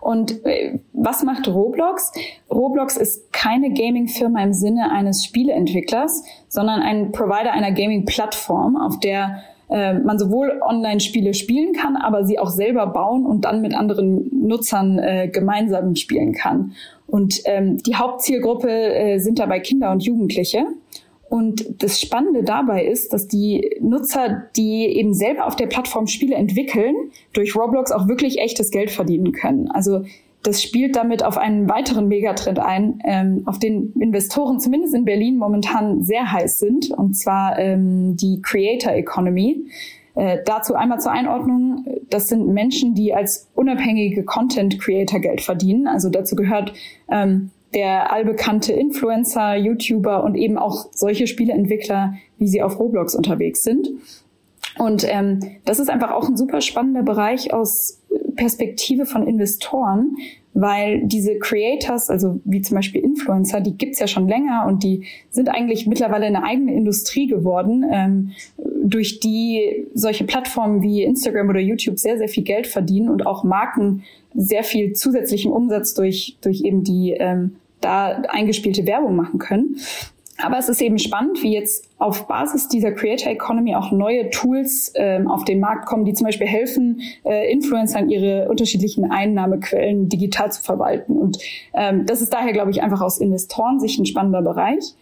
Und 0.00 0.44
äh, 0.44 0.78
was 0.92 1.22
macht 1.22 1.48
Roblox? 1.48 2.12
Roblox 2.50 2.96
ist 2.96 3.32
keine 3.32 3.72
Gaming-Firma 3.72 4.42
im 4.42 4.52
Sinne 4.52 4.90
eines 4.90 5.24
Spieleentwicklers, 5.24 6.24
sondern 6.48 6.80
ein 6.82 7.12
Provider 7.12 7.52
einer 7.52 7.72
Gaming-Plattform, 7.72 8.76
auf 8.76 9.00
der 9.00 9.42
äh, 9.70 9.94
man 9.94 10.18
sowohl 10.18 10.60
Online-Spiele 10.60 11.34
spielen 11.34 11.72
kann, 11.72 11.96
aber 11.96 12.24
sie 12.24 12.38
auch 12.38 12.50
selber 12.50 12.86
bauen 12.86 13.24
und 13.24 13.46
dann 13.46 13.62
mit 13.62 13.74
anderen 13.74 14.30
Nutzern 14.46 14.98
äh, 14.98 15.28
gemeinsam 15.28 15.96
spielen 15.96 16.34
kann. 16.34 16.72
Und 17.06 17.40
ähm, 17.46 17.78
die 17.78 17.94
Hauptzielgruppe 17.94 18.70
äh, 18.70 19.18
sind 19.18 19.38
dabei 19.38 19.60
Kinder 19.60 19.90
und 19.90 20.02
Jugendliche. 20.02 20.66
Und 21.32 21.82
das 21.82 21.98
Spannende 21.98 22.42
dabei 22.42 22.84
ist, 22.84 23.14
dass 23.14 23.26
die 23.26 23.78
Nutzer, 23.80 24.42
die 24.54 24.84
eben 24.84 25.14
selber 25.14 25.46
auf 25.46 25.56
der 25.56 25.66
Plattform 25.66 26.06
Spiele 26.06 26.34
entwickeln, 26.34 26.94
durch 27.32 27.56
Roblox 27.56 27.90
auch 27.90 28.06
wirklich 28.06 28.38
echtes 28.38 28.70
Geld 28.70 28.90
verdienen 28.90 29.32
können. 29.32 29.70
Also 29.70 30.04
das 30.42 30.62
spielt 30.62 30.94
damit 30.94 31.24
auf 31.24 31.38
einen 31.38 31.70
weiteren 31.70 32.06
Megatrend 32.08 32.58
ein, 32.58 33.00
ähm, 33.06 33.44
auf 33.46 33.58
den 33.58 33.94
Investoren 33.98 34.60
zumindest 34.60 34.92
in 34.94 35.06
Berlin 35.06 35.38
momentan 35.38 36.04
sehr 36.04 36.30
heiß 36.30 36.58
sind, 36.58 36.90
und 36.90 37.16
zwar 37.16 37.58
ähm, 37.58 38.14
die 38.14 38.42
Creator 38.42 38.92
Economy. 38.92 39.64
Äh, 40.14 40.40
dazu 40.44 40.74
einmal 40.74 41.00
zur 41.00 41.12
Einordnung, 41.12 41.86
das 42.10 42.28
sind 42.28 42.46
Menschen, 42.48 42.94
die 42.94 43.14
als 43.14 43.48
unabhängige 43.54 44.22
Content 44.22 44.78
Creator 44.78 45.20
Geld 45.20 45.40
verdienen. 45.40 45.86
Also 45.86 46.10
dazu 46.10 46.36
gehört 46.36 46.74
ähm, 47.10 47.52
der 47.74 48.12
allbekannte 48.12 48.72
Influencer, 48.72 49.56
YouTuber 49.56 50.24
und 50.24 50.34
eben 50.34 50.58
auch 50.58 50.88
solche 50.92 51.26
Spieleentwickler, 51.26 52.14
wie 52.38 52.48
sie 52.48 52.62
auf 52.62 52.78
Roblox 52.78 53.14
unterwegs 53.14 53.62
sind. 53.62 53.88
Und 54.78 55.06
ähm, 55.08 55.40
das 55.64 55.78
ist 55.78 55.90
einfach 55.90 56.12
auch 56.12 56.28
ein 56.28 56.36
super 56.36 56.60
spannender 56.60 57.02
Bereich 57.02 57.52
aus 57.52 58.00
Perspektive 58.36 59.06
von 59.06 59.26
Investoren, 59.26 60.16
weil 60.54 61.02
diese 61.04 61.38
Creators, 61.38 62.10
also 62.10 62.40
wie 62.44 62.60
zum 62.62 62.76
Beispiel 62.76 63.02
Influencer, 63.02 63.60
die 63.60 63.76
gibt's 63.76 63.98
ja 63.98 64.06
schon 64.06 64.28
länger 64.28 64.66
und 64.66 64.82
die 64.82 65.04
sind 65.30 65.48
eigentlich 65.48 65.86
mittlerweile 65.86 66.26
eine 66.26 66.44
eigene 66.44 66.74
Industrie 66.74 67.26
geworden, 67.26 67.84
ähm, 67.90 68.30
durch 68.84 69.20
die 69.20 69.86
solche 69.94 70.24
Plattformen 70.24 70.82
wie 70.82 71.02
Instagram 71.02 71.48
oder 71.48 71.60
YouTube 71.60 71.98
sehr, 71.98 72.18
sehr 72.18 72.28
viel 72.28 72.44
Geld 72.44 72.66
verdienen 72.66 73.08
und 73.08 73.26
auch 73.26 73.44
Marken 73.44 74.02
sehr 74.34 74.64
viel 74.64 74.92
zusätzlichen 74.92 75.52
Umsatz 75.52 75.94
durch, 75.94 76.36
durch 76.40 76.62
eben 76.62 76.84
die 76.84 77.12
ähm, 77.12 77.56
da 77.84 78.22
eingespielte 78.28 78.86
Werbung 78.86 79.16
machen 79.16 79.38
können. 79.38 79.76
Aber 80.38 80.58
es 80.58 80.68
ist 80.68 80.80
eben 80.80 80.98
spannend, 80.98 81.42
wie 81.42 81.52
jetzt 81.52 81.88
auf 81.98 82.26
Basis 82.26 82.66
dieser 82.68 82.92
Creator 82.92 83.30
Economy 83.30 83.76
auch 83.76 83.92
neue 83.92 84.30
Tools 84.30 84.92
ähm, 84.96 85.30
auf 85.30 85.44
den 85.44 85.60
Markt 85.60 85.86
kommen, 85.86 86.04
die 86.04 86.14
zum 86.14 86.26
Beispiel 86.26 86.46
helfen, 86.46 87.00
äh, 87.24 87.52
Influencern 87.52 88.08
ihre 88.08 88.48
unterschiedlichen 88.48 89.10
Einnahmequellen 89.10 90.08
digital 90.08 90.50
zu 90.50 90.62
verwalten. 90.62 91.16
Und 91.16 91.38
ähm, 91.74 92.06
das 92.06 92.22
ist 92.22 92.32
daher, 92.32 92.52
glaube 92.52 92.70
ich, 92.70 92.82
einfach 92.82 93.02
aus 93.02 93.18
Investorensicht 93.18 94.00
ein 94.00 94.06
spannender 94.06 94.42
Bereich. 94.42 94.94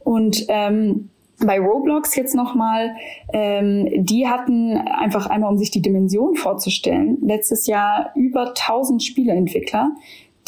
Und 0.00 0.44
ähm, 0.48 1.08
bei 1.38 1.58
Roblox 1.58 2.14
jetzt 2.14 2.34
nochmal, 2.34 2.94
ähm, 3.32 3.88
die 4.04 4.28
hatten 4.28 4.76
einfach 4.76 5.26
einmal, 5.26 5.50
um 5.50 5.58
sich 5.58 5.70
die 5.70 5.82
Dimension 5.82 6.36
vorzustellen, 6.36 7.18
letztes 7.22 7.66
Jahr 7.66 8.10
über 8.14 8.48
1000 8.48 9.02
Spieleentwickler, 9.02 9.92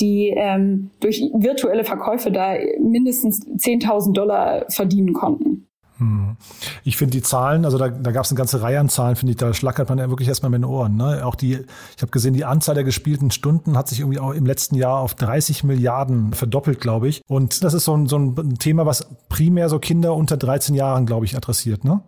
die 0.01 0.33
ähm, 0.35 0.91
durch 1.01 1.21
virtuelle 1.35 1.85
Verkäufe 1.85 2.31
da 2.31 2.55
mindestens 2.81 3.47
10.000 3.47 4.13
Dollar 4.13 4.65
verdienen 4.69 5.13
konnten. 5.13 5.67
Hm. 5.99 6.37
Ich 6.83 6.97
finde 6.97 7.13
die 7.13 7.23
Zahlen, 7.23 7.65
also 7.65 7.79
da, 7.79 7.89
da 7.89 8.11
gab 8.11 8.25
es 8.25 8.31
eine 8.31 8.39
ganze 8.39 8.61
Reihe 8.61 8.81
an 8.81 8.89
Zahlen, 8.89 9.15
finde 9.15 9.31
ich, 9.31 9.37
da 9.37 9.55
schlackert 9.55 9.89
man 9.89 9.99
ja 9.99 10.09
wirklich 10.11 10.29
erstmal 10.29 10.51
mit 10.51 10.59
den 10.59 10.65
Ohren. 10.65 10.97
Ne? 10.97 11.25
Auch 11.25 11.37
die, 11.37 11.53
ich 11.97 12.03
habe 12.03 12.11
gesehen, 12.11 12.35
die 12.35 12.45
Anzahl 12.45 12.75
der 12.75 12.83
gespielten 12.83 13.31
Stunden 13.31 13.79
hat 13.79 13.89
sich 13.89 14.01
irgendwie 14.01 14.19
auch 14.19 14.33
im 14.33 14.45
letzten 14.45 14.75
Jahr 14.75 14.99
auf 14.99 15.15
30 15.15 15.63
Milliarden 15.63 16.33
verdoppelt, 16.33 16.81
glaube 16.81 17.09
ich. 17.09 17.23
Und 17.29 17.63
das 17.63 17.75
ist 17.75 17.85
so 17.85 17.97
ein, 17.97 18.09
so 18.09 18.19
ein 18.19 18.59
Thema, 18.59 18.87
was 18.87 19.07
primär 19.29 19.69
so 19.69 19.79
Kinder 19.79 20.15
unter 20.15 20.37
13 20.37 20.75
Jahren, 20.75 21.07
glaube 21.07 21.27
ich, 21.27 21.37
adressiert, 21.37 21.85
ne? 21.85 22.03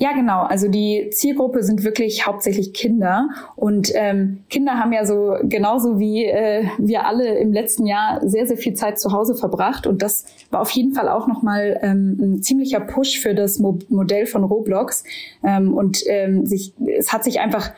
Ja, 0.00 0.12
genau. 0.12 0.42
Also 0.42 0.68
die 0.68 1.10
Zielgruppe 1.10 1.64
sind 1.64 1.82
wirklich 1.82 2.24
hauptsächlich 2.24 2.72
Kinder. 2.72 3.28
Und 3.56 3.90
ähm, 3.96 4.44
Kinder 4.48 4.78
haben 4.78 4.92
ja 4.92 5.04
so 5.04 5.34
genauso 5.42 5.98
wie 5.98 6.24
äh, 6.24 6.66
wir 6.78 7.04
alle 7.04 7.36
im 7.38 7.52
letzten 7.52 7.84
Jahr 7.84 8.20
sehr, 8.22 8.46
sehr 8.46 8.56
viel 8.56 8.74
Zeit 8.74 9.00
zu 9.00 9.10
Hause 9.10 9.34
verbracht. 9.34 9.88
Und 9.88 10.00
das 10.00 10.24
war 10.52 10.60
auf 10.60 10.70
jeden 10.70 10.94
Fall 10.94 11.08
auch 11.08 11.26
nochmal 11.26 11.80
ähm, 11.82 12.16
ein 12.20 12.42
ziemlicher 12.42 12.78
Push 12.78 13.18
für 13.18 13.34
das 13.34 13.58
Mo 13.58 13.80
Modell 13.88 14.26
von 14.26 14.44
Roblox. 14.44 15.02
Ähm, 15.42 15.74
und 15.74 16.04
ähm, 16.06 16.46
sich, 16.46 16.74
es 16.96 17.12
hat 17.12 17.24
sich 17.24 17.40
einfach 17.40 17.72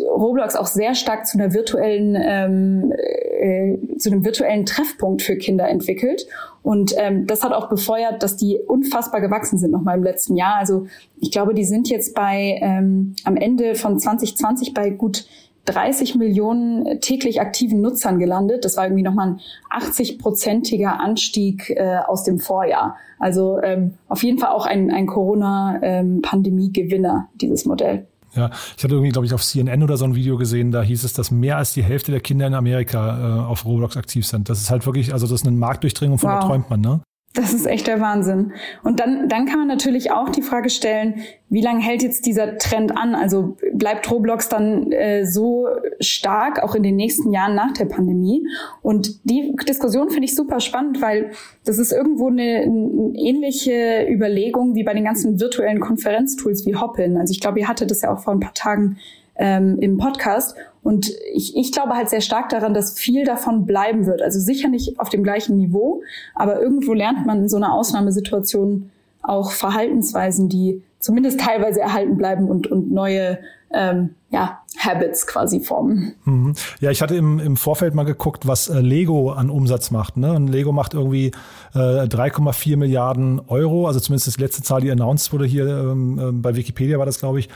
Roblox 0.00 0.56
auch 0.56 0.66
sehr 0.66 0.94
stark 0.94 1.26
zu 1.26 1.38
einer 1.38 1.52
virtuellen, 1.52 2.16
ähm, 2.20 2.92
äh, 2.92 3.96
zu 3.98 4.10
einem 4.10 4.24
virtuellen 4.24 4.66
Treffpunkt 4.66 5.22
für 5.22 5.36
Kinder 5.36 5.68
entwickelt. 5.68 6.26
Und 6.62 6.94
ähm, 6.96 7.26
das 7.26 7.42
hat 7.42 7.52
auch 7.52 7.68
befeuert, 7.68 8.22
dass 8.22 8.36
die 8.36 8.58
unfassbar 8.58 9.20
gewachsen 9.20 9.58
sind 9.58 9.72
nochmal 9.72 9.98
im 9.98 10.04
letzten 10.04 10.36
Jahr. 10.36 10.56
Also 10.56 10.86
ich 11.18 11.32
glaube, 11.32 11.54
die 11.54 11.64
sind 11.64 11.88
jetzt 11.88 12.14
bei 12.14 12.60
ähm, 12.62 13.16
am 13.24 13.36
Ende 13.36 13.74
von 13.74 13.98
2020 13.98 14.74
bei 14.74 14.90
gut 14.90 15.26
30 15.64 16.16
Millionen 16.16 17.00
täglich 17.00 17.40
aktiven 17.40 17.80
Nutzern 17.80 18.18
gelandet. 18.18 18.64
Das 18.64 18.76
war 18.76 18.84
irgendwie 18.84 19.04
nochmal 19.04 19.28
ein 19.28 19.40
80-prozentiger 19.80 20.98
Anstieg 20.98 21.70
äh, 21.70 22.00
aus 22.06 22.24
dem 22.24 22.40
Vorjahr. 22.40 22.96
Also 23.18 23.62
ähm, 23.62 23.94
auf 24.08 24.24
jeden 24.24 24.38
Fall 24.38 24.50
auch 24.50 24.66
ein, 24.66 24.90
ein 24.90 25.06
Corona-Pandemie-Gewinner, 25.06 27.28
dieses 27.34 27.64
Modell. 27.64 28.08
Ja, 28.34 28.50
ich 28.76 28.84
hatte 28.84 28.94
irgendwie, 28.94 29.10
glaube 29.10 29.26
ich, 29.26 29.34
auf 29.34 29.42
CNN 29.42 29.82
oder 29.82 29.96
so 29.96 30.04
ein 30.04 30.14
Video 30.14 30.36
gesehen, 30.36 30.70
da 30.70 30.82
hieß 30.82 31.04
es, 31.04 31.12
dass 31.12 31.30
mehr 31.30 31.58
als 31.58 31.74
die 31.74 31.82
Hälfte 31.82 32.12
der 32.12 32.20
Kinder 32.20 32.46
in 32.46 32.54
Amerika 32.54 33.18
äh, 33.18 33.40
auf 33.44 33.64
Roblox 33.64 33.96
aktiv 33.96 34.26
sind. 34.26 34.48
Das 34.48 34.60
ist 34.60 34.70
halt 34.70 34.86
wirklich, 34.86 35.12
also 35.12 35.26
das 35.26 35.42
ist 35.42 35.46
eine 35.46 35.56
Marktdurchdringung, 35.56 36.18
von 36.18 36.30
wow. 36.30 36.40
der 36.40 36.48
träumt 36.48 36.70
man, 36.70 36.80
ne? 36.80 37.00
Das 37.34 37.54
ist 37.54 37.66
echt 37.66 37.86
der 37.86 37.98
Wahnsinn. 38.00 38.52
Und 38.82 39.00
dann, 39.00 39.28
dann 39.28 39.46
kann 39.46 39.58
man 39.58 39.68
natürlich 39.68 40.10
auch 40.10 40.28
die 40.28 40.42
Frage 40.42 40.68
stellen, 40.68 41.22
wie 41.48 41.62
lange 41.62 41.80
hält 41.80 42.02
jetzt 42.02 42.26
dieser 42.26 42.58
Trend 42.58 42.94
an? 42.94 43.14
Also 43.14 43.56
bleibt 43.72 44.10
Roblox 44.10 44.50
dann 44.50 44.92
äh, 44.92 45.24
so 45.24 45.66
stark 46.00 46.62
auch 46.62 46.74
in 46.74 46.82
den 46.82 46.96
nächsten 46.96 47.32
Jahren 47.32 47.54
nach 47.54 47.72
der 47.72 47.86
Pandemie? 47.86 48.46
Und 48.82 49.24
die 49.24 49.54
Diskussion 49.66 50.10
finde 50.10 50.26
ich 50.26 50.34
super 50.34 50.60
spannend, 50.60 51.00
weil 51.00 51.30
das 51.64 51.78
ist 51.78 51.92
irgendwo 51.92 52.28
eine, 52.28 52.62
eine 52.64 53.12
ähnliche 53.14 54.06
Überlegung 54.10 54.74
wie 54.74 54.84
bei 54.84 54.92
den 54.92 55.04
ganzen 55.04 55.40
virtuellen 55.40 55.80
Konferenztools 55.80 56.66
wie 56.66 56.76
Hoppin. 56.76 57.16
Also 57.16 57.32
ich 57.32 57.40
glaube, 57.40 57.60
ihr 57.60 57.68
hattet 57.68 57.90
das 57.90 58.02
ja 58.02 58.12
auch 58.12 58.20
vor 58.20 58.34
ein 58.34 58.40
paar 58.40 58.54
Tagen 58.54 58.98
ähm, 59.36 59.78
im 59.80 59.96
Podcast. 59.96 60.54
Und 60.82 61.10
ich, 61.32 61.56
ich 61.56 61.70
glaube 61.70 61.94
halt 61.94 62.10
sehr 62.10 62.20
stark 62.20 62.48
daran, 62.48 62.74
dass 62.74 62.98
viel 62.98 63.24
davon 63.24 63.66
bleiben 63.66 64.06
wird. 64.06 64.20
Also 64.20 64.40
sicher 64.40 64.68
nicht 64.68 64.98
auf 64.98 65.08
dem 65.08 65.22
gleichen 65.22 65.56
Niveau, 65.56 66.02
aber 66.34 66.60
irgendwo 66.60 66.92
lernt 66.92 67.24
man 67.24 67.42
in 67.42 67.48
so 67.48 67.56
einer 67.56 67.72
Ausnahmesituation 67.72 68.90
auch 69.22 69.52
Verhaltensweisen, 69.52 70.48
die 70.48 70.82
zumindest 70.98 71.40
teilweise 71.40 71.80
erhalten 71.80 72.16
bleiben 72.16 72.48
und, 72.48 72.66
und 72.66 72.90
neue 72.90 73.38
ähm, 73.72 74.10
ja, 74.30 74.60
Habits 74.78 75.26
quasi 75.26 75.60
formen. 75.60 76.14
Mhm. 76.24 76.54
Ja, 76.80 76.90
ich 76.90 77.02
hatte 77.02 77.16
im, 77.16 77.38
im 77.38 77.56
Vorfeld 77.56 77.94
mal 77.94 78.04
geguckt, 78.04 78.46
was 78.46 78.68
äh, 78.68 78.80
Lego 78.80 79.30
an 79.30 79.50
Umsatz 79.50 79.90
macht. 79.90 80.16
Ne? 80.16 80.32
Und 80.32 80.48
Lego 80.48 80.72
macht 80.72 80.94
irgendwie 80.94 81.32
äh, 81.74 81.78
3,4 81.78 82.76
Milliarden 82.76 83.40
Euro, 83.48 83.86
also 83.86 84.00
zumindest 84.00 84.36
die 84.36 84.42
letzte 84.42 84.62
Zahl, 84.62 84.80
die 84.80 84.90
announced 84.90 85.32
wurde 85.32 85.46
hier 85.46 85.66
ähm, 85.66 86.18
äh, 86.18 86.32
bei 86.32 86.56
Wikipedia 86.56 86.98
war 86.98 87.06
das, 87.06 87.20
glaube 87.20 87.38
ich. 87.38 87.48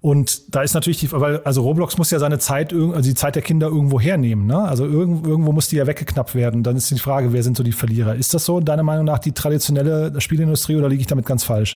Und 0.00 0.54
da 0.54 0.62
ist 0.62 0.74
natürlich 0.74 1.00
die, 1.00 1.10
weil, 1.10 1.40
also 1.40 1.62
Roblox 1.62 1.98
muss 1.98 2.10
ja 2.10 2.18
seine 2.18 2.38
Zeit, 2.38 2.72
also 2.72 3.00
die 3.00 3.14
Zeit 3.14 3.34
der 3.34 3.42
Kinder 3.42 3.66
irgendwo 3.66 3.98
hernehmen, 3.98 4.46
ne? 4.46 4.60
Also 4.60 4.84
irgendwo, 4.84 5.28
irgendwo 5.28 5.52
muss 5.52 5.68
die 5.68 5.76
ja 5.76 5.86
weggeknappt 5.86 6.34
werden. 6.34 6.62
Dann 6.62 6.76
ist 6.76 6.90
die 6.90 6.98
Frage, 6.98 7.32
wer 7.32 7.42
sind 7.42 7.56
so 7.56 7.64
die 7.64 7.72
Verlierer? 7.72 8.14
Ist 8.14 8.32
das 8.32 8.44
so, 8.44 8.60
deiner 8.60 8.84
Meinung 8.84 9.04
nach, 9.04 9.18
die 9.18 9.32
traditionelle 9.32 10.20
Spielindustrie 10.20 10.76
oder 10.76 10.88
liege 10.88 11.00
ich 11.00 11.08
damit 11.08 11.26
ganz 11.26 11.42
falsch? 11.42 11.74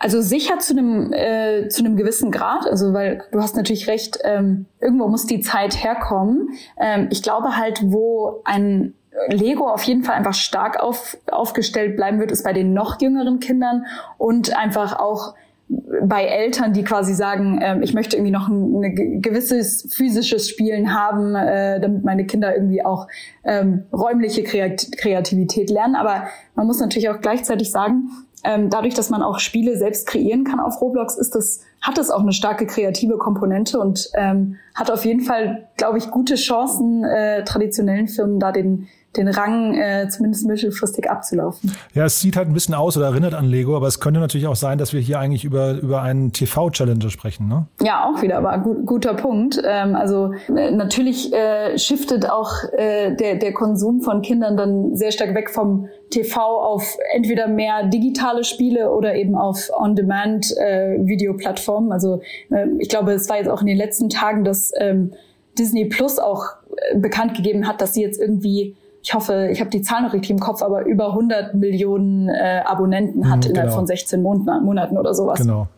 Also 0.00 0.20
sicher 0.20 0.58
zu 0.58 0.76
einem 0.76 1.12
äh, 1.12 1.68
zu 1.68 1.84
einem 1.84 1.96
gewissen 1.96 2.30
Grad, 2.30 2.66
also 2.66 2.92
weil 2.92 3.22
du 3.30 3.40
hast 3.40 3.56
natürlich 3.56 3.86
recht, 3.86 4.18
ähm, 4.24 4.66
irgendwo 4.80 5.08
muss 5.08 5.24
die 5.24 5.40
Zeit 5.40 5.82
herkommen. 5.82 6.50
Ähm, 6.78 7.08
ich 7.10 7.22
glaube 7.22 7.56
halt, 7.56 7.80
wo 7.84 8.42
ein 8.44 8.94
Lego 9.28 9.68
auf 9.68 9.82
jeden 9.84 10.02
Fall 10.02 10.16
einfach 10.16 10.34
stark 10.34 10.80
auf, 10.80 11.16
aufgestellt 11.30 11.96
bleiben 11.96 12.18
wird, 12.18 12.32
ist 12.32 12.44
bei 12.44 12.52
den 12.52 12.72
noch 12.74 13.00
jüngeren 13.00 13.38
Kindern 13.38 13.86
und 14.18 14.56
einfach 14.56 14.98
auch 14.98 15.34
bei 15.68 16.24
Eltern, 16.24 16.72
die 16.72 16.84
quasi 16.84 17.14
sagen, 17.14 17.58
äh, 17.60 17.78
ich 17.82 17.94
möchte 17.94 18.16
irgendwie 18.16 18.32
noch 18.32 18.48
ein, 18.48 18.84
ein 18.84 19.22
gewisses 19.22 19.88
physisches 19.94 20.48
Spielen 20.48 20.94
haben, 20.94 21.34
äh, 21.34 21.80
damit 21.80 22.04
meine 22.04 22.26
Kinder 22.26 22.54
irgendwie 22.54 22.84
auch 22.84 23.08
ähm, 23.44 23.84
räumliche 23.92 24.42
Kreativität 24.42 25.70
lernen. 25.70 25.96
Aber 25.96 26.24
man 26.54 26.66
muss 26.66 26.80
natürlich 26.80 27.08
auch 27.08 27.20
gleichzeitig 27.20 27.70
sagen, 27.70 28.10
ähm, 28.44 28.68
dadurch, 28.68 28.94
dass 28.94 29.08
man 29.08 29.22
auch 29.22 29.38
Spiele 29.38 29.78
selbst 29.78 30.06
kreieren 30.06 30.44
kann 30.44 30.60
auf 30.60 30.80
Roblox, 30.80 31.16
ist 31.16 31.34
das, 31.34 31.60
hat 31.80 31.96
es 31.96 32.10
auch 32.10 32.20
eine 32.20 32.32
starke 32.32 32.66
kreative 32.66 33.16
Komponente 33.16 33.78
und 33.78 34.10
ähm, 34.14 34.56
hat 34.74 34.90
auf 34.90 35.06
jeden 35.06 35.20
Fall, 35.20 35.68
glaube 35.78 35.96
ich, 35.96 36.10
gute 36.10 36.34
Chancen, 36.34 37.04
äh, 37.04 37.42
traditionellen 37.44 38.06
Firmen 38.06 38.38
da 38.38 38.52
den 38.52 38.86
den 39.16 39.28
Rang 39.28 39.74
äh, 39.74 40.08
zumindest 40.08 40.46
mittelfristig 40.46 41.10
abzulaufen. 41.10 41.72
Ja, 41.94 42.04
es 42.04 42.20
sieht 42.20 42.36
halt 42.36 42.48
ein 42.48 42.54
bisschen 42.54 42.74
aus 42.74 42.96
oder 42.96 43.06
erinnert 43.06 43.34
an 43.34 43.46
Lego, 43.46 43.76
aber 43.76 43.86
es 43.86 44.00
könnte 44.00 44.20
natürlich 44.20 44.46
auch 44.46 44.56
sein, 44.56 44.78
dass 44.78 44.92
wir 44.92 45.00
hier 45.00 45.18
eigentlich 45.18 45.44
über, 45.44 45.72
über 45.72 46.02
einen 46.02 46.32
TV-Challenger 46.32 47.10
sprechen, 47.10 47.48
ne? 47.48 47.66
Ja, 47.82 48.08
auch 48.08 48.22
wieder, 48.22 48.38
aber 48.38 48.58
gut, 48.58 48.86
guter 48.86 49.14
Punkt. 49.14 49.60
Ähm, 49.64 49.94
also 49.94 50.32
äh, 50.54 50.70
natürlich 50.70 51.32
äh, 51.32 51.78
shiftet 51.78 52.28
auch 52.28 52.50
äh, 52.76 53.14
der, 53.14 53.36
der 53.36 53.52
Konsum 53.52 54.00
von 54.00 54.22
Kindern 54.22 54.56
dann 54.56 54.96
sehr 54.96 55.12
stark 55.12 55.34
weg 55.34 55.50
vom 55.50 55.88
TV 56.10 56.40
auf 56.40 56.96
entweder 57.14 57.48
mehr 57.48 57.88
digitale 57.88 58.44
Spiele 58.44 58.92
oder 58.92 59.14
eben 59.14 59.36
auf 59.36 59.70
On-Demand-Videoplattformen. 59.76 61.90
Äh, 61.90 61.94
also 61.94 62.20
äh, 62.50 62.66
ich 62.78 62.88
glaube, 62.88 63.12
es 63.12 63.28
war 63.28 63.38
jetzt 63.38 63.48
auch 63.48 63.60
in 63.60 63.66
den 63.66 63.76
letzten 63.76 64.08
Tagen, 64.08 64.44
dass 64.44 64.72
ähm, 64.78 65.12
Disney 65.58 65.86
Plus 65.86 66.18
auch 66.18 66.46
äh, 66.76 66.98
bekannt 66.98 67.34
gegeben 67.34 67.68
hat, 67.68 67.80
dass 67.80 67.94
sie 67.94 68.02
jetzt 68.02 68.20
irgendwie 68.20 68.76
ich 69.04 69.12
hoffe, 69.12 69.48
ich 69.52 69.60
habe 69.60 69.68
die 69.68 69.82
Zahl 69.82 70.02
noch 70.02 70.14
richtig 70.14 70.30
im 70.30 70.40
Kopf, 70.40 70.62
aber 70.62 70.86
über 70.86 71.08
100 71.08 71.54
Millionen 71.54 72.30
äh, 72.30 72.62
Abonnenten 72.64 73.30
hat 73.30 73.44
mhm, 73.44 73.50
innerhalb 73.50 73.68
genau. 73.68 73.76
von 73.76 73.86
16 73.86 74.22
Monaten 74.22 74.96
oder 74.96 75.12
sowas. 75.12 75.40
Genau. 75.40 75.68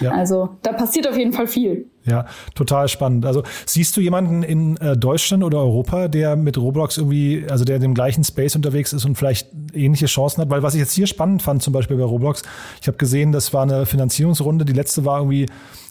Ja. 0.00 0.12
Also 0.12 0.56
da 0.62 0.72
passiert 0.72 1.08
auf 1.08 1.16
jeden 1.16 1.32
Fall 1.32 1.46
viel. 1.46 1.90
Ja, 2.04 2.26
total 2.54 2.88
spannend. 2.88 3.26
Also 3.26 3.42
siehst 3.66 3.96
du 3.96 4.00
jemanden 4.00 4.42
in 4.42 4.76
äh, 4.76 4.96
Deutschland 4.96 5.42
oder 5.42 5.58
Europa, 5.58 6.06
der 6.08 6.36
mit 6.36 6.56
Roblox 6.56 6.98
irgendwie, 6.98 7.44
also 7.50 7.64
der 7.64 7.76
in 7.76 7.82
dem 7.82 7.94
gleichen 7.94 8.22
Space 8.22 8.54
unterwegs 8.54 8.92
ist 8.92 9.04
und 9.04 9.16
vielleicht 9.16 9.48
ähnliche 9.72 10.06
Chancen 10.06 10.40
hat? 10.40 10.50
Weil 10.50 10.62
was 10.62 10.74
ich 10.74 10.80
jetzt 10.80 10.92
hier 10.92 11.08
spannend 11.08 11.42
fand, 11.42 11.62
zum 11.62 11.72
Beispiel 11.72 11.96
bei 11.96 12.04
Roblox, 12.04 12.42
ich 12.80 12.86
habe 12.86 12.96
gesehen, 12.96 13.32
das 13.32 13.52
war 13.52 13.62
eine 13.62 13.86
Finanzierungsrunde, 13.86 14.64
die 14.64 14.72
letzte 14.72 15.04
war 15.04 15.18
irgendwie, 15.18 15.46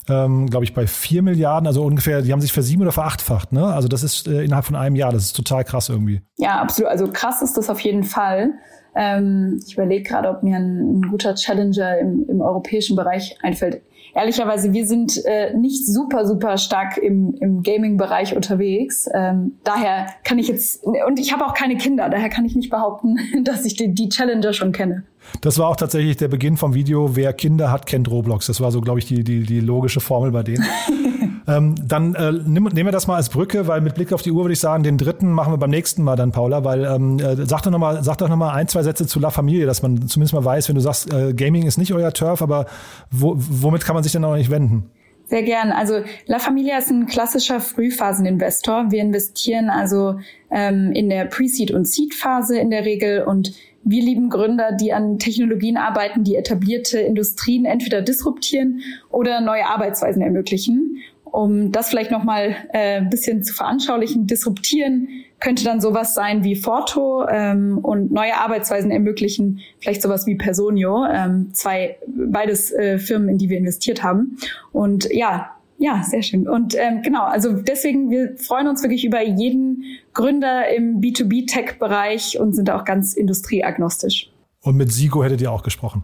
ähm, 0.08 0.48
glaube 0.50 0.64
ich, 0.64 0.74
bei 0.74 0.88
vier 0.88 1.22
Milliarden, 1.22 1.68
also 1.68 1.84
ungefähr, 1.84 2.22
die 2.22 2.32
haben 2.32 2.42
sich 2.42 2.54
versieben 2.54 2.84
oder 2.84 2.94
verachtfacht, 2.94 3.52
ne? 3.52 3.66
Also 3.66 3.90
das 3.90 4.04
ist 4.04 4.28
äh, 4.28 4.44
innerhalb 4.44 4.66
von 4.66 4.76
einem 4.76 4.96
Jahr, 4.96 5.12
das 5.12 5.26
ist 5.26 5.36
total 5.36 5.66
krass 5.66 5.90
irgendwie. 5.90 6.22
Ja, 6.38 6.62
absolut. 6.62 6.92
Also 6.92 7.10
krass 7.12 7.42
ist 7.42 7.58
das 7.58 7.70
auf 7.70 7.82
jeden 7.82 8.04
Fall. 8.04 8.54
Ähm, 8.96 9.60
ich 9.66 9.74
überlege 9.74 10.04
gerade, 10.04 10.30
ob 10.30 10.44
mir 10.44 10.58
ein, 10.58 11.00
ein 11.00 11.02
guter 11.10 11.36
Challenger 11.36 12.00
im, 12.00 12.26
im 12.30 12.42
europäischen 12.42 12.96
Bereich 12.96 13.38
einfällt 13.42 13.82
ehrlicherweise, 14.16 14.74
wir 14.74 14.88
sind 14.88 15.24
äh, 15.26 15.54
nicht 15.56 15.86
super, 15.86 16.26
super 16.26 16.58
stark 16.58 16.98
im, 16.98 17.36
im 17.40 17.62
Gaming-Bereich 17.62 18.36
unterwegs. 18.36 19.08
Ähm, 19.14 19.54
daher 19.64 20.08
kann 20.24 20.40
ich 20.40 20.48
jetzt, 20.48 20.84
und 20.84 21.20
ich 21.20 21.34
habe 21.34 21.46
auch 21.46 21.54
keine 21.54 21.78
Kinder, 21.78 22.10
daher 22.10 22.30
kann 22.30 22.46
ich 22.46 22.56
nicht 22.56 22.70
behaupten, 22.70 23.18
dass 23.44 23.66
ich 23.66 23.76
die, 23.76 23.94
die 23.94 24.10
Challenger 24.10 24.54
schon 24.54 24.72
kenne. 24.72 25.04
Das 25.42 25.58
war 25.58 25.68
auch 25.70 25.76
tatsächlich 25.76 26.18
der 26.18 26.28
Beginn 26.28 26.56
vom 26.56 26.74
Video. 26.74 27.16
Wer 27.16 27.34
Kinder 27.34 27.72
hat, 27.72 27.88
kennt 27.88 28.10
Roblox. 28.10 28.48
Das 28.48 28.62
war 28.62 28.72
so, 28.72 28.80
glaube 28.80 29.00
ich, 29.00 29.06
die, 29.06 29.24
die, 29.24 29.44
die 29.44 29.60
logische 29.60 30.00
Formel 30.00 30.32
bei 30.32 30.44
denen. 30.44 30.64
ähm, 31.48 31.76
dann 31.88 32.16
äh, 32.16 32.32
nehmen 32.32 32.74
wir 32.74 32.92
das 32.92 33.08
mal 33.08 33.16
als 33.16 33.30
Brücke, 33.30 33.68
weil 33.68 33.82
mit 33.82 33.96
Blick 33.96 34.14
auf 34.14 34.22
die 34.22 34.32
Uhr 34.32 34.44
würde 34.44 34.54
ich 34.54 34.60
sagen, 34.60 34.84
den 34.84 34.98
dritten 34.98 35.32
machen 35.32 35.54
wir 35.54 35.58
beim 35.58 35.70
nächsten 35.70 36.04
Mal 36.04 36.16
dann, 36.16 36.32
Paula, 36.32 36.64
weil 36.64 36.86
ähm, 36.86 37.20
äh, 37.20 37.36
sag 37.46 37.62
doch 37.62 37.72
nochmal 37.72 38.02
noch 38.02 38.36
mal 38.36 38.54
ein, 38.54 38.68
zwei 38.68 38.84
Sätze 38.84 39.06
zu 39.06 39.20
La 39.20 39.30
Familie, 39.30 39.66
dass 39.66 39.82
man 39.82 40.08
zumindest 40.08 40.34
mal 40.34 40.44
weiß, 40.44 40.70
wenn 40.70 40.76
du 40.76 40.82
sagst, 40.82 41.14
äh, 41.14 41.34
Gaming 41.34 41.68
ist 41.68 41.78
nicht 41.78 41.94
euer 41.94 42.12
Turf, 42.14 42.42
aber 42.42 42.66
wo, 43.12 43.36
womit 43.38 43.86
kann 43.86 43.94
man 43.94 44.04
sich 44.04 44.12
denn 44.12 44.24
auch 44.24 44.36
nicht 44.36 44.50
wenden? 44.50 44.90
Sehr 45.28 45.44
gern. 45.44 45.72
Also 45.72 46.02
La 46.28 46.40
Familia 46.40 46.78
ist 46.78 46.92
ein 46.92 47.08
klassischer 47.08 47.60
Frühphaseninvestor. 47.60 48.92
Wir 48.92 49.02
investieren 49.02 49.70
also 49.70 50.20
ähm, 50.52 50.92
in 50.94 51.10
der 51.10 51.26
Pre-Seed- 51.26 51.72
und 51.72 51.88
Seed-Phase 51.88 52.58
in 52.60 52.70
der 52.70 52.86
Regel 52.86 53.24
und 53.24 53.54
wir 53.84 54.04
lieben 54.04 54.30
Gründer, 54.30 54.72
die 54.72 54.94
an 54.94 55.20
Technologien 55.20 55.78
arbeiten, 55.78 56.24
die 56.24 56.36
etablierte 56.36 57.00
Industrien 57.00 57.66
entweder 57.66 58.02
disruptieren 58.02 58.82
oder 59.10 59.42
neue 59.42 59.68
Arbeitsweisen 59.68 60.24
ermöglichen. 60.24 61.02
Um 61.36 61.72
das 61.72 61.90
vielleicht 61.90 62.12
nochmal 62.12 62.56
äh, 62.72 62.98
ein 62.98 63.10
bisschen 63.10 63.44
zu 63.44 63.54
veranschaulichen, 63.54 64.28
disruptieren 64.28 65.08
könnte 65.40 65.64
dann 65.64 65.82
sowas 65.82 66.16
sein 66.16 66.44
wie 66.44 66.56
Forto 66.56 67.28
ähm, 67.28 67.78
und 67.80 68.12
neue 68.12 68.38
Arbeitsweisen 68.38 68.90
ermöglichen, 68.90 69.60
vielleicht 69.80 70.02
sowas 70.02 70.26
wie 70.26 70.36
Personio, 70.36 71.06
ähm, 71.06 71.50
zwei, 71.54 71.98
beides 72.08 72.72
äh, 72.72 72.98
Firmen, 72.98 73.30
in 73.30 73.38
die 73.38 73.50
wir 73.50 73.58
investiert 73.58 74.02
haben. 74.02 74.38
Und 74.72 75.08
ja, 75.12 75.52
ja, 75.78 76.04
sehr 76.04 76.22
schön. 76.22 76.48
Und 76.48 76.74
ähm, 76.76 77.02
genau, 77.04 77.26
also 77.26 77.52
deswegen, 77.52 78.10
wir 78.10 78.36
freuen 78.38 78.68
uns 78.68 78.82
wirklich 78.82 79.06
über 79.06 79.22
jeden 79.22 79.84
Gründer 80.14 80.74
im 80.74 81.02
B2B-Tech-Bereich 81.02 82.40
und 82.40 82.56
sind 82.56 82.72
auch 82.72 82.86
ganz 82.86 83.14
industrieagnostisch. 83.14 84.32
Und 84.62 84.78
mit 84.78 84.92
Sigo 84.92 85.24
hättet 85.24 85.42
ihr 85.42 85.52
auch 85.52 85.64
gesprochen? 85.64 86.04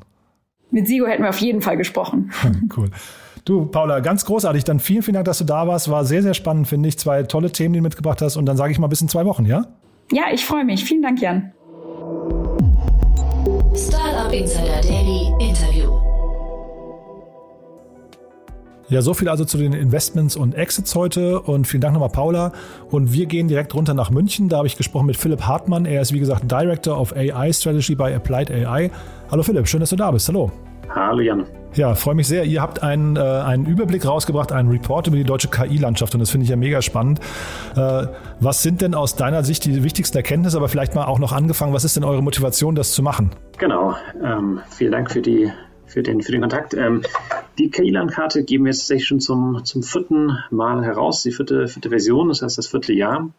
Mit 0.71 0.87
Sigo 0.87 1.07
hätten 1.07 1.23
wir 1.23 1.29
auf 1.29 1.39
jeden 1.39 1.61
Fall 1.61 1.77
gesprochen. 1.77 2.31
cool. 2.77 2.89
Du, 3.43 3.65
Paula, 3.65 3.99
ganz 4.01 4.25
großartig. 4.25 4.63
Dann 4.65 4.79
vielen, 4.79 5.01
vielen 5.01 5.15
Dank, 5.15 5.25
dass 5.25 5.39
du 5.39 5.43
da 5.43 5.67
warst. 5.67 5.89
War 5.89 6.05
sehr, 6.05 6.21
sehr 6.21 6.33
spannend, 6.33 6.67
finde 6.67 6.89
ich. 6.89 6.99
Zwei 6.99 7.23
tolle 7.23 7.51
Themen, 7.51 7.73
die 7.73 7.79
du 7.79 7.83
mitgebracht 7.83 8.21
hast. 8.21 8.37
Und 8.37 8.45
dann 8.45 8.57
sage 8.57 8.71
ich 8.71 8.79
mal 8.79 8.87
bis 8.87 9.01
in 9.01 9.09
zwei 9.09 9.25
Wochen, 9.25 9.45
ja? 9.45 9.65
Ja, 10.11 10.25
ich 10.31 10.45
freue 10.45 10.63
mich. 10.63 10.83
Vielen 10.83 11.01
Dank, 11.01 11.21
Jan. 11.21 11.51
Startup 13.75 14.31
Insider 14.31 14.81
Daily 14.81 15.33
Interview. 15.39 15.89
Ja, 18.89 19.01
so 19.01 19.13
viel 19.13 19.29
also 19.29 19.45
zu 19.45 19.57
den 19.57 19.71
Investments 19.71 20.35
und 20.35 20.53
Exits 20.53 20.93
heute 20.95 21.39
und 21.41 21.65
vielen 21.65 21.79
Dank 21.79 21.93
nochmal 21.93 22.09
Paula. 22.09 22.51
Und 22.89 23.13
wir 23.13 23.25
gehen 23.25 23.47
direkt 23.47 23.73
runter 23.73 23.93
nach 23.93 24.11
München. 24.11 24.49
Da 24.49 24.57
habe 24.57 24.67
ich 24.67 24.75
gesprochen 24.75 25.05
mit 25.05 25.15
Philipp 25.15 25.43
Hartmann. 25.43 25.85
Er 25.85 26.01
ist 26.01 26.11
wie 26.13 26.19
gesagt 26.19 26.51
Director 26.51 26.99
of 26.99 27.15
AI 27.15 27.53
Strategy 27.53 27.95
bei 27.95 28.13
Applied 28.13 28.51
AI. 28.51 28.91
Hallo 29.31 29.43
Philipp, 29.43 29.67
schön, 29.67 29.79
dass 29.79 29.91
du 29.91 29.95
da 29.95 30.11
bist. 30.11 30.27
Hallo. 30.27 30.51
Hallo 30.93 31.21
Jan. 31.21 31.45
Ja, 31.73 31.95
freue 31.95 32.15
mich 32.15 32.27
sehr. 32.27 32.43
Ihr 32.43 32.61
habt 32.61 32.83
einen, 32.83 33.15
äh, 33.15 33.19
einen 33.19 33.65
Überblick 33.65 34.05
rausgebracht, 34.05 34.51
einen 34.51 34.69
Report 34.69 35.07
über 35.07 35.15
die 35.15 35.23
deutsche 35.23 35.47
KI-Landschaft 35.47 36.13
und 36.13 36.19
das 36.19 36.29
finde 36.29 36.43
ich 36.43 36.49
ja 36.49 36.57
mega 36.57 36.81
spannend. 36.81 37.19
Äh, 37.77 38.07
was 38.41 38.61
sind 38.61 38.81
denn 38.81 38.93
aus 38.93 39.15
deiner 39.15 39.43
Sicht 39.43 39.63
die 39.63 39.83
wichtigsten 39.83 40.17
Erkenntnisse, 40.17 40.57
aber 40.57 40.67
vielleicht 40.67 40.95
mal 40.95 41.05
auch 41.05 41.19
noch 41.19 41.31
angefangen, 41.31 41.73
was 41.73 41.85
ist 41.85 41.95
denn 41.95 42.03
eure 42.03 42.21
Motivation, 42.21 42.75
das 42.75 42.91
zu 42.91 43.01
machen? 43.03 43.31
Genau, 43.57 43.95
ähm, 44.21 44.59
vielen 44.69 44.91
Dank 44.91 45.11
für 45.11 45.21
die 45.21 45.51
für 45.85 46.03
den, 46.03 46.21
für 46.21 46.31
den 46.31 46.41
Kontakt. 46.41 46.73
Ähm, 46.73 47.01
die 47.57 47.69
KI-Landkarte 47.69 48.43
geben 48.43 48.65
wir 48.65 48.71
jetzt 48.71 48.79
tatsächlich 48.79 49.07
schon 49.07 49.19
zum, 49.19 49.63
zum 49.65 49.83
vierten 49.83 50.37
Mal 50.49 50.83
heraus, 50.83 51.21
die 51.23 51.31
vierte, 51.31 51.67
vierte 51.67 51.89
Version, 51.89 52.29
das 52.29 52.41
heißt 52.41 52.57
das 52.57 52.67
vierte 52.67 52.93
Jahr. 52.93 53.29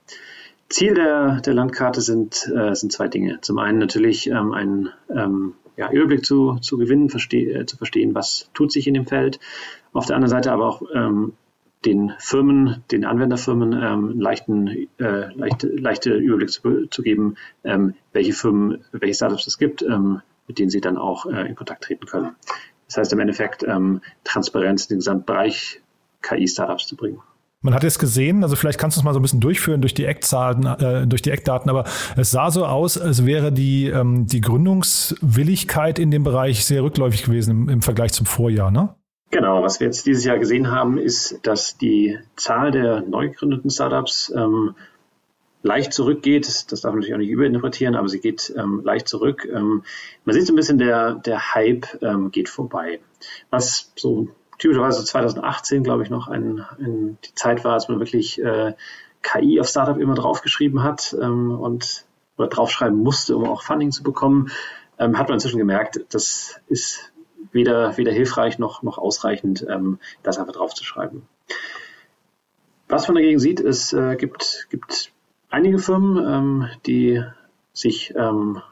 Ziel 0.69 0.95
der, 0.95 1.41
der 1.41 1.55
Landkarte 1.55 2.01
sind, 2.01 2.51
äh, 2.55 2.75
sind 2.75 2.93
zwei 2.93 3.09
Dinge. 3.09 3.38
Zum 3.43 3.59
einen 3.59 3.79
natürlich 3.79 4.29
ähm, 4.29 4.53
ein 4.53 4.88
ähm, 5.15 5.55
ja, 5.76 5.90
Überblick 5.90 6.24
zu, 6.24 6.58
zu 6.61 6.78
gewinnen, 6.78 7.08
verste 7.08 7.37
äh, 7.38 7.66
zu 7.66 7.76
verstehen, 7.76 8.14
was 8.14 8.50
tut 8.54 8.72
sich 8.72 8.87
in 8.87 8.94
dem 8.94 9.06
Feld. 9.06 9.40
Auf 9.92 10.06
der 10.06 10.16
anderen 10.16 10.30
Seite 10.30 10.52
aber 10.52 10.66
auch 10.66 10.82
ähm, 10.94 11.32
den 11.85 12.12
Firmen, 12.18 12.85
den 12.90 13.04
Anwenderfirmen 13.04 13.72
ähm, 13.72 14.20
leichten, 14.20 14.68
äh, 14.98 15.32
leichte, 15.35 15.68
leichte 15.68 16.14
Überblick 16.14 16.50
zu, 16.50 16.87
zu 16.87 17.02
geben, 17.02 17.37
ähm, 17.64 17.94
welche 18.12 18.32
Firmen, 18.32 18.85
welche 18.92 19.14
Startups 19.14 19.46
es 19.46 19.58
gibt, 19.58 19.82
ähm, 19.82 20.20
mit 20.46 20.58
denen 20.58 20.70
sie 20.70 20.80
dann 20.80 20.96
auch 20.96 21.26
äh, 21.26 21.48
in 21.48 21.56
Kontakt 21.56 21.85
treten 21.85 22.06
können. 22.06 22.37
Das 22.87 22.98
heißt 22.98 23.12
im 23.12 23.20
Endeffekt 23.20 23.64
ähm, 23.64 24.00
Transparenz 24.24 24.85
in 24.85 24.94
den 24.94 24.98
Gesamtbereich 24.98 25.80
KI-Startups 26.20 26.87
zu 26.87 26.96
bringen. 26.96 27.20
Man 27.62 27.75
hat 27.75 27.85
es 27.85 27.98
gesehen, 27.98 28.42
also 28.42 28.57
vielleicht 28.57 28.79
kannst 28.79 28.96
du 28.96 29.01
es 29.01 29.05
mal 29.05 29.14
so 29.14 29.20
ein 29.20 29.22
bisschen 29.22 29.40
durchführen 29.40 29.81
durch 29.81 29.94
die 29.94 30.05
Eckzahlen, 30.05 30.66
äh, 30.66 31.07
durch 31.07 31.22
die 31.22 31.31
Eckdaten, 31.31 31.70
aber 31.70 31.85
es 32.16 32.33
sah 32.33 32.51
so 32.51 32.66
aus, 32.66 32.98
als 32.98 33.25
wäre 33.25 33.53
die, 33.53 33.87
ähm, 33.87 34.27
die 34.27 34.40
Gründungswilligkeit 34.40 36.01
in 36.01 36.11
dem 36.11 36.25
Bereich 36.25 36.64
sehr 36.64 36.83
rückläufig 36.83 37.22
gewesen 37.22 37.51
im, 37.53 37.68
im 37.68 37.83
Vergleich 37.83 38.12
zum 38.12 38.27
Vorjahr, 38.27 38.70
ne? 38.70 38.94
Genau, 39.31 39.62
was 39.62 39.81
wir 39.81 39.87
jetzt 39.87 40.05
dieses 40.05 40.25
Jahr 40.25 40.38
gesehen 40.38 40.70
haben, 40.70 40.98
ist, 40.98 41.38
dass 41.44 41.79
die 41.79 42.18
Zahl 42.37 42.70
der 42.70 43.01
neu 43.01 43.31
gegründeten 43.31 43.70
Startups 43.70 44.31
ähm, 44.37 44.75
leicht 45.62 45.92
zurückgeht. 45.92 46.46
Das 46.46 46.66
darf 46.66 46.92
man 46.92 46.96
natürlich 46.96 47.14
auch 47.14 47.18
nicht 47.18 47.31
überinterpretieren, 47.31 47.94
aber 47.94 48.09
sie 48.09 48.20
geht 48.20 48.53
ähm, 48.59 48.83
leicht 48.85 49.09
zurück. 49.09 49.48
Ähm, 49.51 49.85
man 50.25 50.35
sieht 50.35 50.46
so 50.46 50.53
ein 50.53 50.57
bisschen, 50.57 50.79
der, 50.79 51.14
der 51.14 51.55
Hype 51.55 51.87
ähm, 52.03 52.31
geht 52.31 52.48
vorbei. 52.48 53.01
Was 53.51 53.92
so 53.96 54.29
typischerweise 54.62 55.05
2018, 55.05 55.83
glaube 55.83 56.05
ich, 56.05 56.11
noch 56.11 56.29
ein, 56.29 56.64
ein, 56.79 57.18
die 57.25 57.35
Zeit 57.35 57.64
war, 57.64 57.72
als 57.72 57.88
man 57.88 57.98
wirklich 57.98 58.40
äh, 58.40 58.75
KI 59.20 59.61
auf 59.61 59.66
Startup 59.66 59.98
immer 59.98 60.14
draufgeschrieben 60.14 60.85
hat 60.85 61.16
ähm, 61.20 61.51
und 61.51 62.05
oder 62.38 62.46
draufschreiben 62.46 62.96
musste, 62.96 63.37
um 63.37 63.44
auch 63.44 63.62
Funding 63.62 63.90
zu 63.90 64.05
bekommen, 64.05 64.53
ähm, 64.98 65.18
hat 65.18 65.29
man 65.29 65.35
inzwischen 65.35 65.59
gemerkt, 65.59 66.01
das 66.11 66.61
ist 66.68 67.12
weder, 67.51 67.96
weder 67.96 68.12
hilfreich 68.12 68.61
noch, 68.61 68.85
noch 68.85 68.98
ausreichend, 68.98 69.66
ähm, 69.68 69.98
das 70.22 70.38
einfach 70.38 70.53
draufzuschreiben. 70.53 71.22
Was 72.87 73.09
man 73.09 73.16
dagegen 73.16 73.40
sieht, 73.40 73.59
es 73.59 73.92
äh, 73.92 74.14
gibt, 74.14 74.68
gibt 74.70 75.11
einige 75.51 75.81
Firmen, 75.81 76.25
ähm, 76.25 76.68
die 76.87 77.20
sich 77.72 78.14
ähm, 78.14 78.62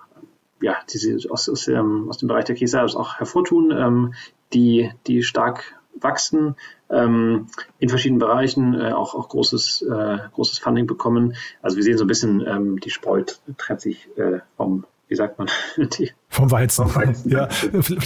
ja, 0.63 0.77
die 0.89 1.29
aus, 1.31 1.49
aus, 1.49 1.67
ähm, 1.67 2.07
aus 2.09 2.19
dem 2.19 2.29
Bereich 2.29 2.45
der 2.45 2.55
Key 2.55 2.67
auch 2.77 3.19
hervortun, 3.19 4.15
die, 4.53 4.93
die 5.07 5.23
stark 5.23 5.80
wachsen, 5.99 6.57
ähm, 6.91 7.47
in 7.79 7.89
verschiedenen 7.89 8.19
Bereichen 8.19 8.75
äh, 8.75 8.93
auch, 8.93 9.15
auch 9.15 9.29
großes, 9.29 9.83
äh, 9.83 10.19
großes 10.33 10.59
Funding 10.59 10.87
bekommen. 10.87 11.35
Also 11.63 11.77
wir 11.77 11.85
sehen 11.85 11.99
so 11.99 12.05
ein 12.05 12.09
bisschen, 12.09 12.47
ähm, 12.47 12.81
die 12.81 12.91
Spreu 12.91 13.23
trennt 13.59 13.81
sich 13.81 14.09
äh, 14.17 14.41
vom 14.57 14.85
wie 15.11 15.17
sagt 15.17 15.39
man? 15.39 15.49
Die 15.99 16.13
vom 16.29 16.51
Weizen. 16.53 16.87
Vom 16.87 17.03
Weizen. 17.03 17.31
Ja. 17.33 17.49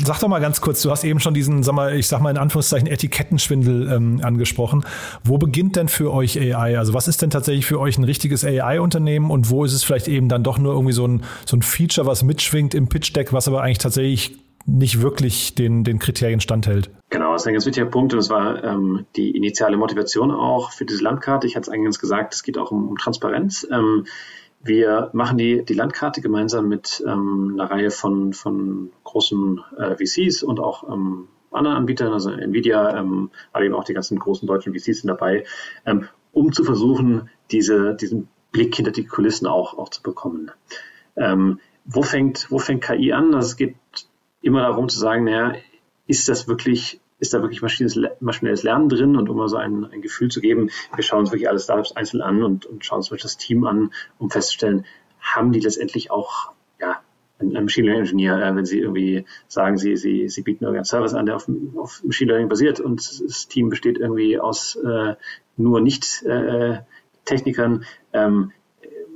Sag 0.05 0.21
doch 0.21 0.29
mal 0.29 0.41
ganz 0.41 0.63
kurz, 0.63 0.81
du 0.81 0.91
hast 0.91 1.05
eben 1.05 1.21
schon 1.21 1.35
diesen, 1.35 1.63
sag 1.63 1.75
mal, 1.75 1.95
ich 1.95 2.09
sag 2.09 2.21
mal 2.21 2.31
in 2.31 2.39
Anführungszeichen 2.39 2.89
Etikettenschwindel 2.89 3.93
ähm, 3.93 4.21
angesprochen. 4.23 4.87
Wo 5.23 5.37
beginnt 5.37 5.77
denn 5.77 5.89
für 5.89 6.11
euch 6.11 6.41
AI? 6.41 6.79
Also 6.79 6.95
was 6.95 7.07
ist 7.07 7.21
denn 7.21 7.29
tatsächlich 7.29 7.67
für 7.67 7.79
euch 7.79 7.99
ein 7.99 8.05
richtiges 8.05 8.43
AI-Unternehmen 8.43 9.31
und 9.31 9.51
wo 9.51 9.67
ist 9.67 9.75
es 9.75 9.85
vielleicht 9.85 10.09
eben 10.09 10.31
dann 10.31 10.43
doch 10.43 10.57
nur 10.57 10.73
irgendwie 10.73 10.95
so 10.95 11.07
ein, 11.07 11.25
so 11.45 11.59
ein 11.59 11.63
Feature, 11.63 12.07
was 12.07 12.23
mitschwingt 12.23 12.75
im 12.75 12.89
Pitch-Deck, 12.89 13.35
was 13.35 13.47
aber 13.47 13.63
eigentlich 13.63 13.79
tatsächlich 13.79 14.39
nicht 14.65 15.03
wirklich 15.03 15.55
den, 15.55 15.85
den 15.85 15.99
Kriterien 15.99 16.41
standhält. 16.41 16.91
Genau, 17.15 17.31
das 17.31 17.43
ist 17.43 17.47
ein 17.47 17.55
ganz 17.55 17.65
wichtiger 17.65 17.87
Punkt 17.87 18.13
und 18.13 18.19
das 18.19 18.29
war 18.29 18.65
ähm, 18.65 19.07
die 19.15 19.37
initiale 19.37 19.77
Motivation 19.77 20.33
auch 20.33 20.73
für 20.73 20.85
diese 20.85 21.05
Landkarte. 21.05 21.47
Ich 21.47 21.55
hatte 21.55 21.69
es 21.71 21.73
eingangs 21.73 22.01
gesagt, 22.01 22.35
es 22.35 22.43
geht 22.43 22.59
auch 22.59 22.73
um, 22.73 22.89
um 22.89 22.99
Transparenz. 22.99 23.65
Ähm, 23.71 24.07
wir 24.65 25.11
machen 25.13 25.39
die, 25.39 25.65
die 25.65 25.75
Landkarte 25.75 26.21
gemeinsam 26.23 26.69
mit 26.69 27.05
ähm, 27.07 27.53
einer 27.55 27.71
Reihe 27.71 27.93
von, 27.93 28.33
von 28.33 28.91
großen 29.05 29.61
äh, 29.79 29.95
VCs 29.95 30.43
und 30.43 30.59
auch 30.59 30.93
ähm, 30.93 31.29
anderen 31.53 31.77
Anbietern, 31.77 32.13
also 32.13 32.33
Nvidia, 32.33 32.99
ähm, 32.99 33.31
aber 33.53 33.65
eben 33.65 33.75
auch 33.75 33.85
die 33.85 33.95
ganzen 33.95 34.19
großen 34.19 34.49
deutschen 34.49 34.75
VCs 34.75 35.03
sind 35.03 35.07
dabei, 35.07 35.45
ähm, 35.87 36.09
um 36.33 36.53
zu 36.53 36.65
versuchen, 36.65 37.31
diese, 37.53 37.95
diesen 37.95 38.27
Blick 38.51 38.75
hinter 38.75 38.91
die 38.91 39.07
Kulissen 39.07 39.47
auch, 39.47 39.79
auch 39.79 39.89
zu 39.89 40.03
bekommen. 40.03 40.51
Ähm, 41.15 41.61
wo, 41.85 42.03
fängt, 42.03 42.51
wo 42.51 42.59
fängt 42.59 42.83
KI 42.83 43.13
an? 43.13 43.37
Also 43.37 43.51
es 43.51 43.57
geht 43.57 43.77
immer 44.43 44.63
darum 44.63 44.89
zu 44.89 44.99
sagen, 44.99 45.23
naja, 45.23 45.55
ist 46.07 46.29
das 46.29 46.49
wirklich 46.49 47.01
ist 47.25 47.33
da 47.33 47.41
wirklich 47.41 47.63
maschinelles, 47.63 48.63
Lernen 48.63 48.89
drin 48.91 49.17
und 49.17 49.29
um 49.31 49.39
mal 49.39 49.49
so 49.49 49.57
ein, 49.57 49.87
ein 49.87 50.03
Gefühl 50.03 50.31
zu 50.31 50.41
geben, 50.41 50.71
wir 50.95 51.03
schauen 51.03 51.21
uns 51.21 51.33
wirklich 51.33 51.49
alle 51.49 51.59
Startups 51.59 51.93
einzeln 51.93 52.21
an 52.21 52.43
und, 52.43 52.67
und 52.67 52.85
schauen 52.85 52.99
uns 52.99 53.11
wirklich 53.11 53.23
das 53.23 53.39
Team 53.39 53.65
an, 53.65 53.93
um 54.19 54.31
festzustellen, 54.31 54.85
haben 55.21 55.53
die 55.53 55.61
letztendlich 55.61 56.11
auch 56.11 56.53
ja, 56.79 57.01
ein, 57.39 57.53
Machine 57.53 57.87
Learning 57.87 58.05
Engineer, 58.05 58.43
äh, 58.43 58.55
wenn 58.55 58.67
sie 58.67 58.79
irgendwie 58.79 59.25
sagen, 59.49 59.79
sie, 59.79 59.97
sie, 59.97 60.29
sie 60.29 60.43
bieten 60.43 60.65
irgendeinen 60.65 60.85
Service 60.85 61.15
an, 61.15 61.25
der 61.25 61.37
auf, 61.37 61.49
auf 61.77 62.05
Machine 62.05 62.33
Learning 62.33 62.51
basiert 62.51 62.79
und 62.79 63.01
das 63.27 63.49
Team 63.49 63.71
besteht 63.71 63.97
irgendwie 63.97 64.39
aus 64.39 64.77
äh, 64.77 65.15
nur 65.57 65.81
nicht 65.81 66.23
äh, 66.25 66.81
ähm, 68.13 68.53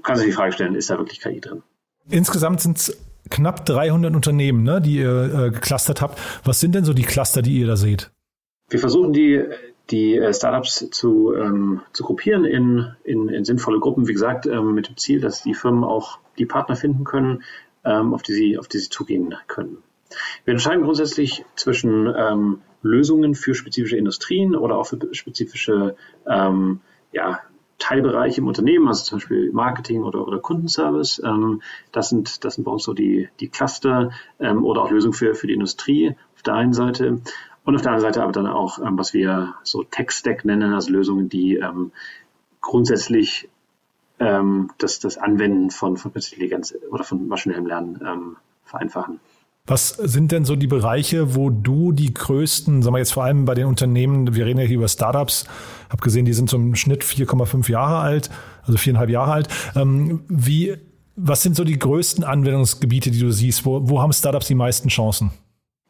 kann 0.02 0.16
sich 0.16 0.26
die 0.26 0.32
Frage 0.32 0.52
stellen, 0.52 0.74
ist 0.74 0.88
da 0.88 0.96
wirklich 0.96 1.20
KI 1.20 1.40
drin? 1.40 1.62
Insgesamt 2.08 2.62
sind 2.62 2.78
es 2.78 2.96
knapp 3.28 3.64
300 3.66 4.14
Unternehmen, 4.14 4.62
ne, 4.62 4.80
die 4.80 4.96
ihr 4.96 5.46
äh, 5.46 5.50
geclustert 5.50 6.00
habt. 6.00 6.18
Was 6.44 6.60
sind 6.60 6.74
denn 6.74 6.84
so 6.84 6.92
die 6.92 7.02
Cluster, 7.02 7.42
die 7.42 7.58
ihr 7.58 7.66
da 7.66 7.76
seht? 7.76 8.10
Wir 8.70 8.78
versuchen 8.78 9.12
die, 9.12 9.42
die 9.90 10.16
äh, 10.16 10.32
Startups 10.34 10.88
zu, 10.90 11.34
ähm, 11.34 11.80
zu 11.92 12.04
gruppieren 12.04 12.44
in, 12.44 12.88
in, 13.04 13.28
in 13.28 13.44
sinnvolle 13.44 13.80
Gruppen, 13.80 14.08
wie 14.08 14.12
gesagt, 14.12 14.46
ähm, 14.46 14.74
mit 14.74 14.88
dem 14.88 14.96
Ziel, 14.96 15.20
dass 15.20 15.42
die 15.42 15.54
Firmen 15.54 15.84
auch 15.84 16.18
die 16.38 16.46
Partner 16.46 16.76
finden 16.76 17.04
können, 17.04 17.42
ähm, 17.84 18.12
auf, 18.12 18.22
die 18.22 18.32
sie, 18.32 18.58
auf 18.58 18.68
die 18.68 18.78
sie 18.78 18.90
zugehen 18.90 19.34
können. 19.46 19.78
Wir 20.44 20.52
unterscheiden 20.52 20.84
grundsätzlich 20.84 21.44
zwischen 21.54 22.12
ähm, 22.16 22.60
Lösungen 22.82 23.34
für 23.34 23.54
spezifische 23.54 23.96
Industrien 23.96 24.54
oder 24.54 24.76
auch 24.76 24.86
für 24.86 24.98
spezifische 25.12 25.96
ähm, 26.26 26.80
ja, 27.12 27.40
Teilbereiche 27.78 28.40
im 28.40 28.48
Unternehmen, 28.48 28.88
also 28.88 29.04
zum 29.04 29.18
Beispiel 29.18 29.52
Marketing 29.52 30.02
oder, 30.02 30.26
oder 30.26 30.38
Kundenservice. 30.38 31.22
Ähm, 31.24 31.62
das, 31.92 32.08
sind, 32.10 32.44
das 32.44 32.54
sind 32.54 32.64
bei 32.64 32.70
uns 32.70 32.84
so 32.84 32.92
die, 32.92 33.28
die 33.40 33.48
Cluster 33.48 34.10
ähm, 34.40 34.64
oder 34.64 34.82
auch 34.82 34.90
Lösungen 34.90 35.14
für, 35.14 35.34
für 35.34 35.46
die 35.46 35.54
Industrie 35.54 36.16
auf 36.34 36.42
der 36.42 36.54
einen 36.54 36.72
Seite. 36.72 37.20
Und 37.64 37.76
auf 37.76 37.82
der 37.82 37.92
anderen 37.92 38.12
Seite 38.12 38.22
aber 38.22 38.32
dann 38.32 38.46
auch, 38.46 38.78
ähm, 38.78 38.98
was 38.98 39.14
wir 39.14 39.54
so 39.62 39.82
Tech-Stack 39.82 40.44
nennen, 40.44 40.72
also 40.72 40.90
Lösungen, 40.90 41.28
die 41.28 41.56
ähm, 41.56 41.92
grundsätzlich 42.60 43.48
ähm, 44.18 44.70
das, 44.78 44.98
das 44.98 45.18
Anwenden 45.18 45.70
von, 45.70 45.96
von 45.96 46.12
Intelligenz 46.12 46.74
oder 46.90 47.04
von 47.04 47.28
maschinellem 47.28 47.66
Lernen 47.66 48.00
ähm, 48.04 48.36
vereinfachen. 48.64 49.20
Was 49.68 49.88
sind 49.90 50.32
denn 50.32 50.46
so 50.46 50.56
die 50.56 50.66
Bereiche, 50.66 51.34
wo 51.34 51.50
du 51.50 51.92
die 51.92 52.14
größten, 52.14 52.82
sagen 52.82 52.94
wir 52.94 52.98
jetzt 52.98 53.12
vor 53.12 53.24
allem 53.24 53.44
bei 53.44 53.54
den 53.54 53.66
Unternehmen, 53.66 54.34
wir 54.34 54.46
reden 54.46 54.58
ja 54.58 54.64
hier 54.64 54.78
über 54.78 54.88
Startups, 54.88 55.46
habe 55.90 56.02
gesehen, 56.02 56.24
die 56.24 56.32
sind 56.32 56.48
zum 56.48 56.74
Schnitt 56.74 57.04
4,5 57.04 57.70
Jahre 57.70 57.98
alt, 57.98 58.30
also 58.62 58.78
viereinhalb 58.78 59.10
Jahre 59.10 59.32
alt. 59.32 59.48
Ähm, 59.76 60.24
wie, 60.28 60.78
was 61.16 61.42
sind 61.42 61.54
so 61.54 61.64
die 61.64 61.78
größten 61.78 62.24
Anwendungsgebiete, 62.24 63.10
die 63.10 63.20
du 63.20 63.30
siehst? 63.30 63.66
Wo, 63.66 63.86
wo 63.90 64.00
haben 64.00 64.12
Startups 64.14 64.46
die 64.46 64.54
meisten 64.54 64.88
Chancen? 64.88 65.32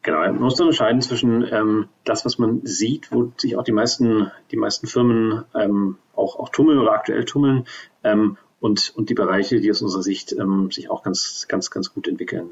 Genau, 0.01 0.19
man 0.19 0.39
muss 0.39 0.59
unterscheiden 0.59 1.01
zwischen 1.01 1.47
ähm, 1.49 1.87
das, 2.03 2.25
was 2.25 2.37
man 2.37 2.59
sieht, 2.65 3.13
wo 3.13 3.31
sich 3.37 3.55
auch 3.55 3.63
die 3.63 3.71
meisten, 3.71 4.29
die 4.51 4.57
meisten 4.57 4.87
Firmen 4.87 5.45
ähm, 5.55 5.97
auch, 6.15 6.37
auch 6.37 6.49
tummeln 6.49 6.79
oder 6.79 6.91
aktuell 6.91 7.23
tummeln, 7.23 7.63
ähm, 8.03 8.37
und, 8.59 8.91
und 8.95 9.09
die 9.09 9.13
Bereiche, 9.13 9.61
die 9.61 9.71
aus 9.71 9.81
unserer 9.81 10.03
Sicht 10.03 10.33
ähm, 10.33 10.69
sich 10.69 10.89
auch 10.89 11.01
ganz, 11.01 11.45
ganz, 11.47 11.71
ganz 11.71 11.93
gut 11.93 12.09
entwickeln. 12.09 12.51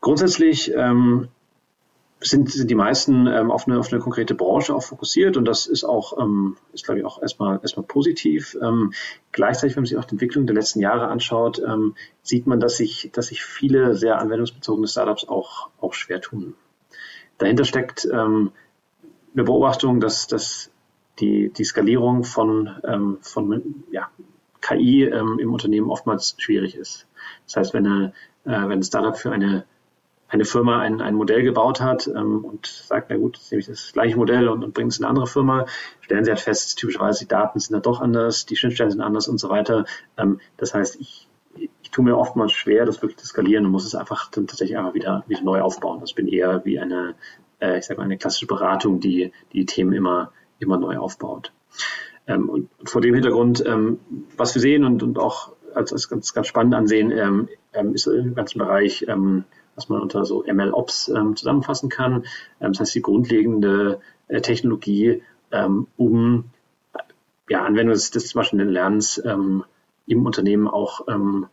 Grundsätzlich 0.00 0.72
ähm, 0.74 1.28
sind, 2.20 2.50
sind 2.50 2.70
die 2.70 2.74
meisten 2.74 3.26
ähm, 3.26 3.50
auf, 3.50 3.66
eine, 3.66 3.78
auf 3.78 3.92
eine 3.92 4.00
konkrete 4.00 4.34
Branche 4.34 4.74
auch 4.74 4.82
fokussiert 4.82 5.36
und 5.36 5.46
das 5.46 5.66
ist 5.66 5.84
auch, 5.84 6.18
ähm, 6.18 6.56
ist 6.72 6.84
glaube 6.84 7.00
ich 7.00 7.06
auch 7.06 7.20
erstmal, 7.20 7.58
erstmal 7.62 7.86
positiv. 7.86 8.56
Ähm, 8.62 8.92
gleichzeitig, 9.32 9.76
wenn 9.76 9.82
man 9.82 9.86
sich 9.86 9.98
auch 9.98 10.04
die 10.04 10.12
Entwicklung 10.12 10.46
der 10.46 10.54
letzten 10.54 10.80
Jahre 10.80 11.08
anschaut, 11.08 11.62
ähm, 11.66 11.94
sieht 12.22 12.46
man, 12.46 12.60
dass 12.60 12.76
sich, 12.76 13.10
dass 13.12 13.28
sich 13.28 13.42
viele 13.42 13.94
sehr 13.94 14.18
anwendungsbezogene 14.18 14.86
Startups 14.86 15.28
auch, 15.28 15.70
auch 15.80 15.94
schwer 15.94 16.20
tun. 16.20 16.54
Dahinter 17.38 17.64
steckt 17.64 18.06
ähm, 18.12 18.52
eine 19.34 19.44
Beobachtung, 19.44 20.00
dass, 20.00 20.26
dass 20.26 20.70
die, 21.20 21.50
die 21.50 21.64
Skalierung 21.64 22.24
von, 22.24 22.70
ähm, 22.84 23.18
von 23.22 23.84
ja, 23.90 24.10
KI 24.60 25.04
ähm, 25.04 25.38
im 25.38 25.52
Unternehmen 25.52 25.90
oftmals 25.90 26.34
schwierig 26.38 26.74
ist. 26.74 27.06
Das 27.46 27.56
heißt, 27.56 27.74
wenn, 27.74 27.86
eine, 27.86 28.12
äh, 28.44 28.68
wenn 28.68 28.80
ein 28.80 28.82
Startup 28.82 29.16
für 29.16 29.32
eine 29.32 29.64
eine 30.30 30.44
Firma 30.44 30.80
ein, 30.80 31.00
ein 31.00 31.14
Modell 31.14 31.42
gebaut 31.42 31.80
hat 31.80 32.06
ähm, 32.06 32.44
und 32.44 32.66
sagt, 32.66 33.10
na 33.10 33.16
gut, 33.16 33.36
jetzt 33.36 33.50
nehme 33.50 33.60
ich 33.60 33.66
das 33.66 33.92
gleiche 33.92 34.16
Modell 34.16 34.48
und, 34.48 34.64
und 34.64 34.74
bringe 34.74 34.88
es 34.88 34.98
in 34.98 35.04
eine 35.04 35.10
andere 35.10 35.26
Firma, 35.26 35.66
stellen 36.00 36.24
sie 36.24 36.30
halt 36.30 36.40
fest, 36.40 36.78
typischerweise 36.78 37.20
die 37.20 37.28
Daten 37.28 37.58
sind 37.58 37.74
da 37.74 37.80
doch 37.80 38.00
anders, 38.00 38.46
die 38.46 38.56
Schnittstellen 38.56 38.92
sind 38.92 39.00
anders 39.00 39.28
und 39.28 39.38
so 39.38 39.48
weiter. 39.48 39.84
Ähm, 40.16 40.40
das 40.56 40.72
heißt, 40.72 41.00
ich, 41.00 41.28
ich 41.56 41.90
tue 41.90 42.04
mir 42.04 42.16
oftmals 42.16 42.52
schwer, 42.52 42.86
das 42.86 43.02
wirklich 43.02 43.18
zu 43.18 43.26
skalieren 43.26 43.66
und 43.66 43.72
muss 43.72 43.84
es 43.84 43.96
einfach 43.96 44.30
dann 44.30 44.46
tatsächlich 44.46 44.78
einfach 44.78 44.94
wieder, 44.94 45.24
wieder 45.26 45.42
neu 45.42 45.60
aufbauen. 45.60 46.00
Das 46.00 46.12
bin 46.12 46.28
eher 46.28 46.64
wie 46.64 46.78
eine, 46.78 47.14
äh, 47.60 47.78
ich 47.78 47.86
sage 47.86 47.98
mal, 47.98 48.04
eine 48.04 48.16
klassische 48.16 48.46
Beratung, 48.46 49.00
die 49.00 49.32
die 49.52 49.66
Themen 49.66 49.92
immer, 49.92 50.32
immer 50.60 50.78
neu 50.78 50.96
aufbaut. 50.98 51.52
Ähm, 52.28 52.48
und 52.48 52.68
vor 52.84 53.00
dem 53.00 53.14
Hintergrund, 53.14 53.64
ähm, 53.66 53.98
was 54.36 54.54
wir 54.54 54.62
sehen 54.62 54.84
und, 54.84 55.02
und 55.02 55.18
auch 55.18 55.52
als, 55.74 55.92
als 55.92 56.08
ganz, 56.08 56.32
ganz 56.32 56.46
spannend 56.46 56.74
ansehen, 56.74 57.10
ähm, 57.10 57.48
ähm 57.72 57.94
ist 57.94 58.06
im 58.06 58.36
ganzen 58.36 58.58
Bereich 58.58 59.06
ähm, 59.08 59.44
was 59.80 59.88
man 59.88 60.00
unter 60.00 60.24
so 60.24 60.44
MLOps 60.46 61.08
ähm, 61.08 61.36
zusammenfassen 61.36 61.88
kann. 61.88 62.24
Ähm, 62.60 62.72
das 62.72 62.80
heißt, 62.80 62.94
die 62.94 63.02
grundlegende 63.02 64.00
äh, 64.28 64.40
Technologie, 64.40 65.22
ähm, 65.50 65.86
um 65.96 66.50
ja, 67.48 67.64
Anwendung 67.64 67.94
des, 67.94 68.10
des 68.10 68.34
maschinellen 68.34 68.72
Lernens 68.72 69.20
ähm, 69.24 69.64
im 70.06 70.26
Unternehmen 70.26 70.68
auch 70.68 71.08
ähm, 71.08 71.46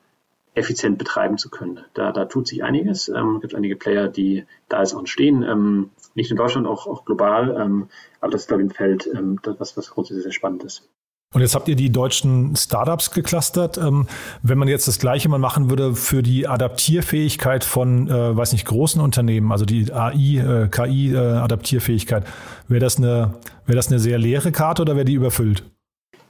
effizient 0.54 0.98
betreiben 0.98 1.38
zu 1.38 1.50
können. 1.50 1.86
Da, 1.94 2.12
da 2.12 2.26
tut 2.26 2.48
sich 2.48 2.64
einiges. 2.64 3.08
Ähm, 3.08 3.36
es 3.36 3.42
gibt 3.42 3.56
einige 3.56 3.76
Player, 3.76 4.08
die 4.08 4.46
da 4.68 4.80
jetzt 4.80 4.94
auch 4.94 5.00
entstehen, 5.00 5.44
ähm, 5.44 5.92
nicht 6.16 6.32
in 6.32 6.38
Deutschland, 6.38 6.68
auch, 6.68 6.86
auch 6.88 7.06
global. 7.06 7.56
Ähm, 7.60 7.88
aber 8.20 8.32
das 8.32 8.42
ist, 8.42 8.48
glaube 8.48 8.64
ich, 8.64 8.70
ein 8.70 8.74
Feld, 8.74 9.08
ähm, 9.08 9.40
das, 9.42 9.78
was 9.78 9.92
grundsätzlich 9.92 10.24
sehr 10.24 10.32
spannend 10.34 10.64
ist. 10.64 10.88
Und 11.34 11.42
jetzt 11.42 11.56
habt 11.56 11.68
ihr 11.68 11.76
die 11.76 11.92
deutschen 11.92 12.56
Startups 12.56 13.12
geclustert. 13.12 13.78
Ähm, 13.78 14.08
wenn 14.44 14.58
man 14.58 14.70
jetzt 14.70 14.88
das 14.88 14.98
Gleiche 14.98 15.28
mal 15.28 15.40
machen 15.40 15.70
würde 15.70 15.94
für 15.94 16.24
die 16.24 16.48
Adaptierfähigkeit 16.48 17.66
von, 17.66 18.08
äh, 18.08 18.38
weiß 18.38 18.54
nicht, 18.54 18.66
großen 18.66 19.02
Unternehmen, 19.02 19.52
also 19.52 19.66
die 19.66 19.92
AI, 19.92 20.38
äh, 20.38 20.68
KI-Adaptierfähigkeit, 20.70 22.24
äh, 22.24 22.28
wäre 22.70 22.80
das 22.80 22.98
eine, 22.98 23.34
wäre 23.66 23.76
das 23.76 23.90
eine 23.90 24.00
sehr 24.00 24.18
leere 24.18 24.54
Karte 24.54 24.84
oder 24.84 24.96
wäre 24.96 25.04
die 25.04 25.16
überfüllt? 25.16 25.64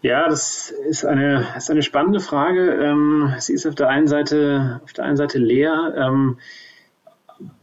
Ja, 0.02 0.28
das 0.28 0.72
ist 0.90 1.06
eine, 1.06 1.46
ist 1.56 1.70
eine 1.70 1.84
spannende 1.84 2.20
Frage. 2.20 2.72
Ähm, 2.72 3.36
sie 3.38 3.54
ist 3.54 3.68
auf 3.68 3.76
der 3.76 3.90
einen 3.90 4.08
Seite, 4.08 4.82
auf 4.84 4.94
der 4.94 5.06
einen 5.06 5.18
Seite 5.18 5.38
leer. 5.38 5.94
Ähm, 5.96 6.38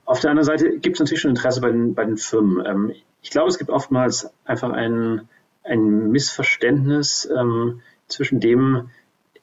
auf 0.05 0.20
der 0.20 0.31
anderen 0.31 0.47
Seite 0.47 0.79
gibt 0.79 0.97
es 0.97 1.01
natürlich 1.01 1.20
schon 1.20 1.31
Interesse 1.31 1.61
bei 1.61 1.70
den, 1.70 1.94
bei 1.94 2.05
den 2.05 2.16
Firmen. 2.16 2.92
Ich 3.23 3.31
glaube, 3.31 3.49
es 3.49 3.59
gibt 3.59 3.70
oftmals 3.70 4.31
einfach 4.44 4.70
einen, 4.70 5.29
ein 5.64 6.11
Missverständnis 6.11 7.29
ähm, 7.35 7.81
zwischen 8.07 8.40
dem, 8.40 8.90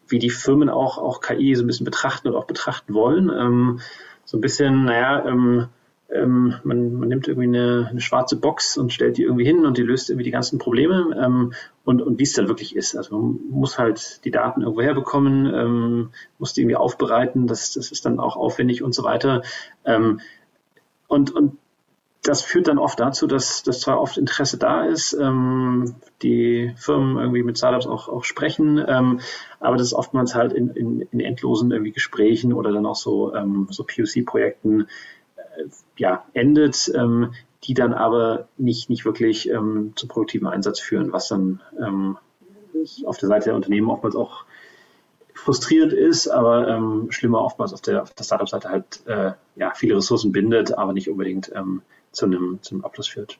wie 0.07 0.19
die 0.19 0.29
Firmen 0.29 0.69
auch, 0.69 0.97
auch 0.97 1.21
KI 1.21 1.55
so 1.55 1.63
ein 1.63 1.67
bisschen 1.67 1.85
betrachten 1.85 2.27
und 2.29 2.35
auch 2.35 2.45
betrachten 2.45 2.93
wollen. 2.93 3.29
Ähm, 3.29 3.79
so 4.25 4.37
ein 4.37 4.41
bisschen, 4.41 4.85
naja, 4.85 5.25
ähm, 5.25 5.67
ähm, 6.11 6.55
man, 6.63 6.93
man 6.93 7.09
nimmt 7.09 7.27
irgendwie 7.27 7.47
eine, 7.47 7.87
eine, 7.89 8.01
schwarze 8.01 8.35
Box 8.35 8.77
und 8.77 8.91
stellt 8.91 9.17
die 9.17 9.23
irgendwie 9.23 9.45
hin 9.45 9.65
und 9.65 9.77
die 9.77 9.83
löst 9.83 10.09
irgendwie 10.09 10.25
die 10.25 10.31
ganzen 10.31 10.59
Probleme 10.59 11.17
ähm, 11.17 11.53
und, 11.85 12.01
und 12.01 12.19
wie 12.19 12.23
es 12.23 12.33
dann 12.33 12.49
wirklich 12.49 12.75
ist. 12.75 12.97
Also 12.97 13.17
man 13.17 13.39
muss 13.49 13.79
halt 13.79 14.23
die 14.25 14.31
Daten 14.31 14.61
irgendwo 14.61 14.81
herbekommen, 14.81 15.45
ähm, 15.53 16.09
muss 16.37 16.53
die 16.53 16.61
irgendwie 16.61 16.75
aufbereiten, 16.75 17.47
das, 17.47 17.73
das 17.73 17.91
ist 17.91 18.05
dann 18.05 18.19
auch 18.19 18.35
aufwendig 18.35 18.83
und 18.83 18.93
so 18.93 19.03
weiter. 19.03 19.43
Ähm, 19.85 20.19
und, 21.07 21.31
und 21.31 21.57
das 22.23 22.43
führt 22.43 22.67
dann 22.67 22.77
oft 22.77 22.99
dazu, 22.99 23.25
dass, 23.25 23.63
dass 23.63 23.79
zwar 23.79 23.99
oft 23.99 24.17
Interesse 24.17 24.57
da 24.57 24.85
ist, 24.85 25.13
ähm, 25.13 25.95
die 26.21 26.71
Firmen 26.77 27.17
irgendwie 27.17 27.41
mit 27.41 27.57
Startups 27.57 27.87
auch, 27.87 28.09
auch 28.09 28.23
sprechen, 28.23 28.83
ähm, 28.87 29.21
aber 29.59 29.77
das 29.77 29.93
oftmals 29.93 30.35
halt 30.35 30.53
in, 30.53 30.69
in, 30.69 31.01
in 31.01 31.19
endlosen 31.19 31.71
irgendwie 31.71 31.91
Gesprächen 31.91 32.53
oder 32.53 32.71
dann 32.71 32.85
auch 32.85 32.95
so, 32.95 33.33
ähm, 33.33 33.67
so 33.71 33.83
POC-Projekten 33.83 34.81
äh, 35.35 35.63
ja, 35.97 36.23
endet, 36.33 36.91
ähm, 36.95 37.33
die 37.63 37.73
dann 37.73 37.93
aber 37.93 38.47
nicht, 38.57 38.89
nicht 38.89 39.03
wirklich 39.05 39.49
ähm, 39.49 39.93
zum 39.95 40.09
produktiven 40.09 40.47
Einsatz 40.47 40.79
führen, 40.79 41.11
was 41.13 41.27
dann 41.27 41.61
ähm, 41.79 42.17
auf 43.05 43.17
der 43.17 43.29
Seite 43.29 43.45
der 43.45 43.55
Unternehmen 43.55 43.89
oftmals 43.89 44.15
auch 44.15 44.45
frustrierend 45.33 45.93
ist, 45.93 46.27
aber 46.27 46.67
ähm, 46.67 47.07
schlimmer 47.09 47.41
oftmals 47.41 47.73
auf 47.73 47.81
der, 47.81 48.03
auf 48.03 48.13
der 48.13 48.23
Startup-Seite 48.23 48.69
halt 48.69 49.05
äh, 49.07 49.31
ja, 49.55 49.71
viele 49.73 49.97
Ressourcen 49.97 50.31
bindet, 50.31 50.77
aber 50.77 50.93
nicht 50.93 51.09
unbedingt 51.09 51.51
ähm, 51.55 51.81
zu 52.11 52.25
einem, 52.25 52.59
zu 52.61 52.75
einem 52.75 52.85
Abschluss 52.85 53.07
führt. 53.07 53.39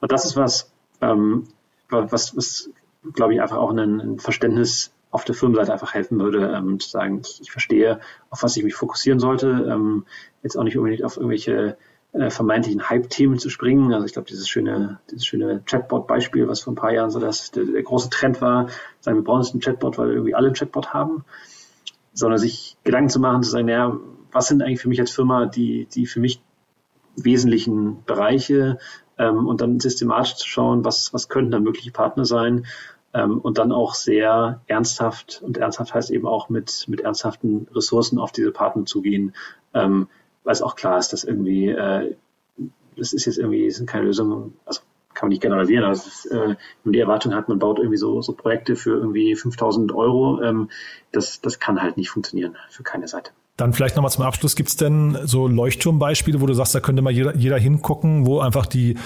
Und 0.00 0.12
das 0.12 0.24
ist 0.24 0.36
was, 0.36 0.70
ähm, 1.00 1.48
was, 1.88 2.36
was 2.36 2.70
glaube 3.14 3.34
ich, 3.34 3.40
einfach 3.40 3.56
auch 3.56 3.70
ein, 3.70 4.00
ein 4.00 4.18
Verständnis 4.18 4.92
auf 5.10 5.24
der 5.24 5.34
Firmenseite 5.34 5.72
einfach 5.72 5.94
helfen 5.94 6.18
würde, 6.18 6.52
ähm, 6.54 6.80
zu 6.80 6.90
sagen, 6.90 7.20
ich, 7.24 7.40
ich, 7.40 7.50
verstehe, 7.50 8.00
auf 8.30 8.42
was 8.42 8.56
ich 8.56 8.64
mich 8.64 8.74
fokussieren 8.74 9.20
sollte, 9.20 9.48
ähm, 9.70 10.04
jetzt 10.42 10.56
auch 10.56 10.64
nicht 10.64 10.76
unbedingt 10.76 11.04
auf 11.04 11.16
irgendwelche 11.16 11.78
äh, 12.12 12.30
vermeintlichen 12.30 12.88
Hype-Themen 12.88 13.38
zu 13.38 13.48
springen. 13.48 13.92
Also 13.92 14.06
ich 14.06 14.12
glaube, 14.12 14.28
dieses 14.28 14.48
schöne, 14.48 15.00
dieses 15.10 15.24
schöne 15.24 15.62
Chatbot-Beispiel, 15.64 16.48
was 16.48 16.60
vor 16.60 16.72
ein 16.72 16.76
paar 16.76 16.92
Jahren 16.92 17.10
so 17.10 17.20
das, 17.20 17.50
der, 17.50 17.64
der 17.64 17.82
große 17.82 18.10
Trend 18.10 18.40
war, 18.40 18.68
sagen, 19.00 19.18
wir 19.18 19.24
brauchen 19.24 19.42
jetzt 19.42 19.52
einen 19.52 19.60
Chatbot, 19.60 19.96
weil 19.96 20.08
wir 20.08 20.14
irgendwie 20.14 20.34
alle 20.34 20.48
einen 20.48 20.56
Chatbot 20.56 20.92
haben, 20.92 21.24
sondern 22.12 22.38
sich 22.38 22.76
Gedanken 22.84 23.10
zu 23.10 23.20
machen, 23.20 23.42
zu 23.42 23.50
sagen, 23.50 23.66
naja, 23.66 23.96
was 24.32 24.48
sind 24.48 24.62
eigentlich 24.62 24.80
für 24.80 24.88
mich 24.88 25.00
als 25.00 25.12
Firma 25.12 25.46
die, 25.46 25.86
die 25.86 26.06
für 26.06 26.20
mich 26.20 26.42
wesentlichen 27.16 28.04
Bereiche, 28.04 28.78
ähm, 29.18 29.46
und 29.46 29.60
dann 29.60 29.80
systematisch 29.80 30.36
zu 30.36 30.48
schauen, 30.48 30.84
was, 30.84 31.12
was 31.12 31.28
könnten 31.28 31.50
da 31.50 31.60
mögliche 31.60 31.90
Partner 31.90 32.24
sein 32.24 32.66
ähm, 33.14 33.38
und 33.38 33.58
dann 33.58 33.72
auch 33.72 33.94
sehr 33.94 34.60
ernsthaft, 34.66 35.42
und 35.42 35.58
ernsthaft 35.58 35.94
heißt 35.94 36.10
eben 36.10 36.26
auch 36.26 36.48
mit, 36.48 36.86
mit 36.88 37.00
ernsthaften 37.00 37.68
Ressourcen 37.74 38.18
auf 38.18 38.32
diese 38.32 38.52
Partner 38.52 38.84
zugehen, 38.84 39.34
ähm, 39.74 40.08
weil 40.44 40.52
es 40.52 40.62
auch 40.62 40.76
klar 40.76 40.98
ist, 40.98 41.12
dass 41.12 41.24
irgendwie, 41.24 41.68
äh, 41.68 42.14
das 42.96 43.12
ist 43.12 43.26
jetzt 43.26 43.38
irgendwie, 43.38 43.70
sind 43.70 43.88
keine 43.88 44.06
Lösungen, 44.06 44.54
also 44.64 44.80
kann 45.14 45.28
man 45.28 45.30
nicht 45.30 45.42
generalisieren, 45.42 45.84
aber 45.84 45.94
ist, 45.94 46.26
äh, 46.26 46.34
wenn 46.34 46.56
man 46.84 46.92
die 46.92 47.00
Erwartung 47.00 47.34
hat, 47.34 47.48
man 47.48 47.58
baut 47.58 47.78
irgendwie 47.78 47.96
so, 47.96 48.20
so 48.20 48.34
Projekte 48.34 48.76
für 48.76 48.98
irgendwie 48.98 49.34
5000 49.34 49.92
Euro, 49.92 50.42
ähm, 50.42 50.68
das, 51.12 51.40
das 51.40 51.58
kann 51.58 51.80
halt 51.80 51.96
nicht 51.96 52.10
funktionieren 52.10 52.56
für 52.68 52.82
keine 52.82 53.08
Seite. 53.08 53.32
Dann 53.56 53.72
vielleicht 53.72 53.96
nochmal 53.96 54.10
zum 54.10 54.24
Abschluss, 54.24 54.54
gibt 54.54 54.68
es 54.68 54.76
denn 54.76 55.16
so 55.24 55.48
Leuchtturmbeispiele, 55.48 56.40
wo 56.40 56.46
du 56.46 56.52
sagst, 56.52 56.74
da 56.74 56.80
könnte 56.80 57.00
mal 57.00 57.10
jeder, 57.10 57.34
jeder 57.36 57.58
hingucken, 57.58 58.26
wo 58.26 58.40
einfach 58.40 58.66
die 58.66 58.96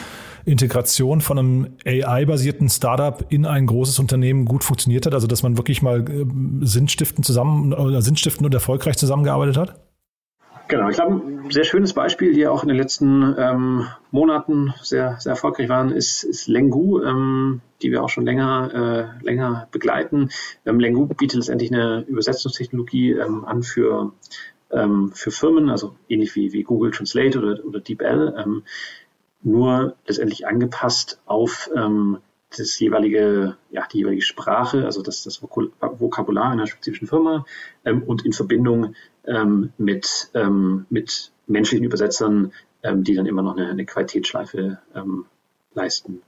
Integration 0.45 1.21
von 1.21 1.39
einem 1.39 1.67
AI-basierten 1.87 2.69
Startup 2.69 3.25
in 3.29 3.47
ein 3.47 3.67
großes 3.67 3.99
Unternehmen 3.99 4.47
gut 4.47 4.65
funktioniert 4.65 5.07
hat? 5.07 5.15
Also 5.15 5.27
dass 5.27 5.43
man 5.43 5.57
wirklich 5.57 5.83
mal 5.83 6.01
äh, 6.01 6.27
sinnstiftend 6.63 7.25
zusammen 7.25 7.73
oder 7.73 8.03
sinnstiftend 8.03 8.47
und 8.47 8.55
erfolgreich 8.55 8.97
zusammengearbeitet 8.97 9.57
hat? 9.57 9.90
Genau, 10.71 10.89
ich 10.89 10.95
glaube, 10.95 11.17
ein 11.17 11.51
sehr 11.51 11.65
schönes 11.65 11.95
Beispiel, 11.95 12.33
die 12.33 12.47
auch 12.47 12.63
in 12.63 12.69
den 12.69 12.77
letzten 12.77 13.35
ähm, 13.37 13.89
Monaten 14.13 14.73
sehr, 14.81 15.17
sehr 15.19 15.31
erfolgreich 15.31 15.69
waren, 15.69 15.91
ist, 15.91 16.23
ist 16.23 16.47
Lengu, 16.47 17.03
ähm, 17.03 17.61
die 17.83 17.91
wir 17.91 18.05
auch 18.05 18.09
schon 18.09 18.25
länger, 18.25 19.19
äh, 19.21 19.25
länger 19.25 19.67
begleiten. 19.73 20.31
Ähm, 20.65 20.79
Lengu 20.79 21.07
bietet 21.07 21.39
letztendlich 21.39 21.73
eine 21.73 22.03
Übersetzungstechnologie 22.03 23.15
ähm, 23.15 23.45
an 23.45 23.65
für, 23.65 24.13
ähm, 24.71 25.11
für 25.13 25.33
Firmen, 25.33 25.71
also 25.71 25.97
ähnlich 26.09 26.37
wie, 26.37 26.53
wie 26.53 26.63
Google 26.63 26.93
Translate 26.93 27.41
oder, 27.41 27.65
oder 27.65 27.81
DeepL, 27.81 28.37
ähm, 28.39 28.63
nur 29.43 29.97
letztendlich 30.07 30.47
angepasst 30.47 31.21
auf 31.27 31.69
das 32.57 32.79
jeweilige, 32.79 33.57
ja, 33.71 33.87
die 33.93 33.99
jeweilige 33.99 34.23
Sprache, 34.23 34.85
also 34.85 35.03
das, 35.03 35.23
das 35.23 35.43
Vokabular 35.43 36.51
einer 36.51 36.67
spezifischen 36.67 37.07
Firma 37.07 37.47
ähm, 37.85 38.03
und 38.03 38.27
in 38.27 38.33
Verbindung 38.33 38.95
mit, 39.77 40.31
ähm, 40.35 40.87
mit 40.89 41.31
menschlichen 41.47 41.85
Übersetzern, 41.85 42.53
ähm, 42.83 43.05
die 43.05 43.15
dann 43.15 43.27
immer 43.27 43.43
noch 43.43 43.57
eine, 43.57 43.69
eine 43.69 43.85
Qualitätsschleife 43.85 44.79
ähm, 44.95 45.27
leisten. 45.75 46.23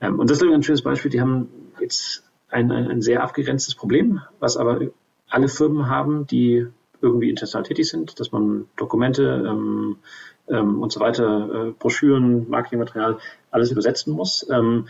Ähm, 0.00 0.18
und 0.18 0.30
das 0.30 0.40
ist 0.40 0.48
ein 0.48 0.62
schönes 0.62 0.82
Beispiel. 0.82 1.10
Die 1.10 1.20
haben 1.20 1.48
jetzt 1.80 2.24
ein, 2.48 2.70
ein, 2.70 2.88
ein 2.88 3.02
sehr 3.02 3.22
abgegrenztes 3.22 3.74
Problem, 3.74 4.20
was 4.40 4.56
aber 4.56 4.80
alle 5.28 5.48
Firmen 5.48 5.88
haben, 5.88 6.26
die 6.26 6.66
irgendwie 7.00 7.30
international 7.30 7.66
tätig 7.66 7.88
sind, 7.88 8.20
dass 8.20 8.32
man 8.32 8.66
Dokumente 8.76 9.44
ähm, 9.46 9.96
ähm, 10.48 10.82
und 10.82 10.92
so 10.92 11.00
weiter, 11.00 11.68
äh, 11.68 11.70
Broschüren, 11.72 12.48
Marketingmaterial, 12.48 13.18
alles 13.50 13.70
übersetzen 13.70 14.12
muss. 14.12 14.46
Ähm, 14.50 14.88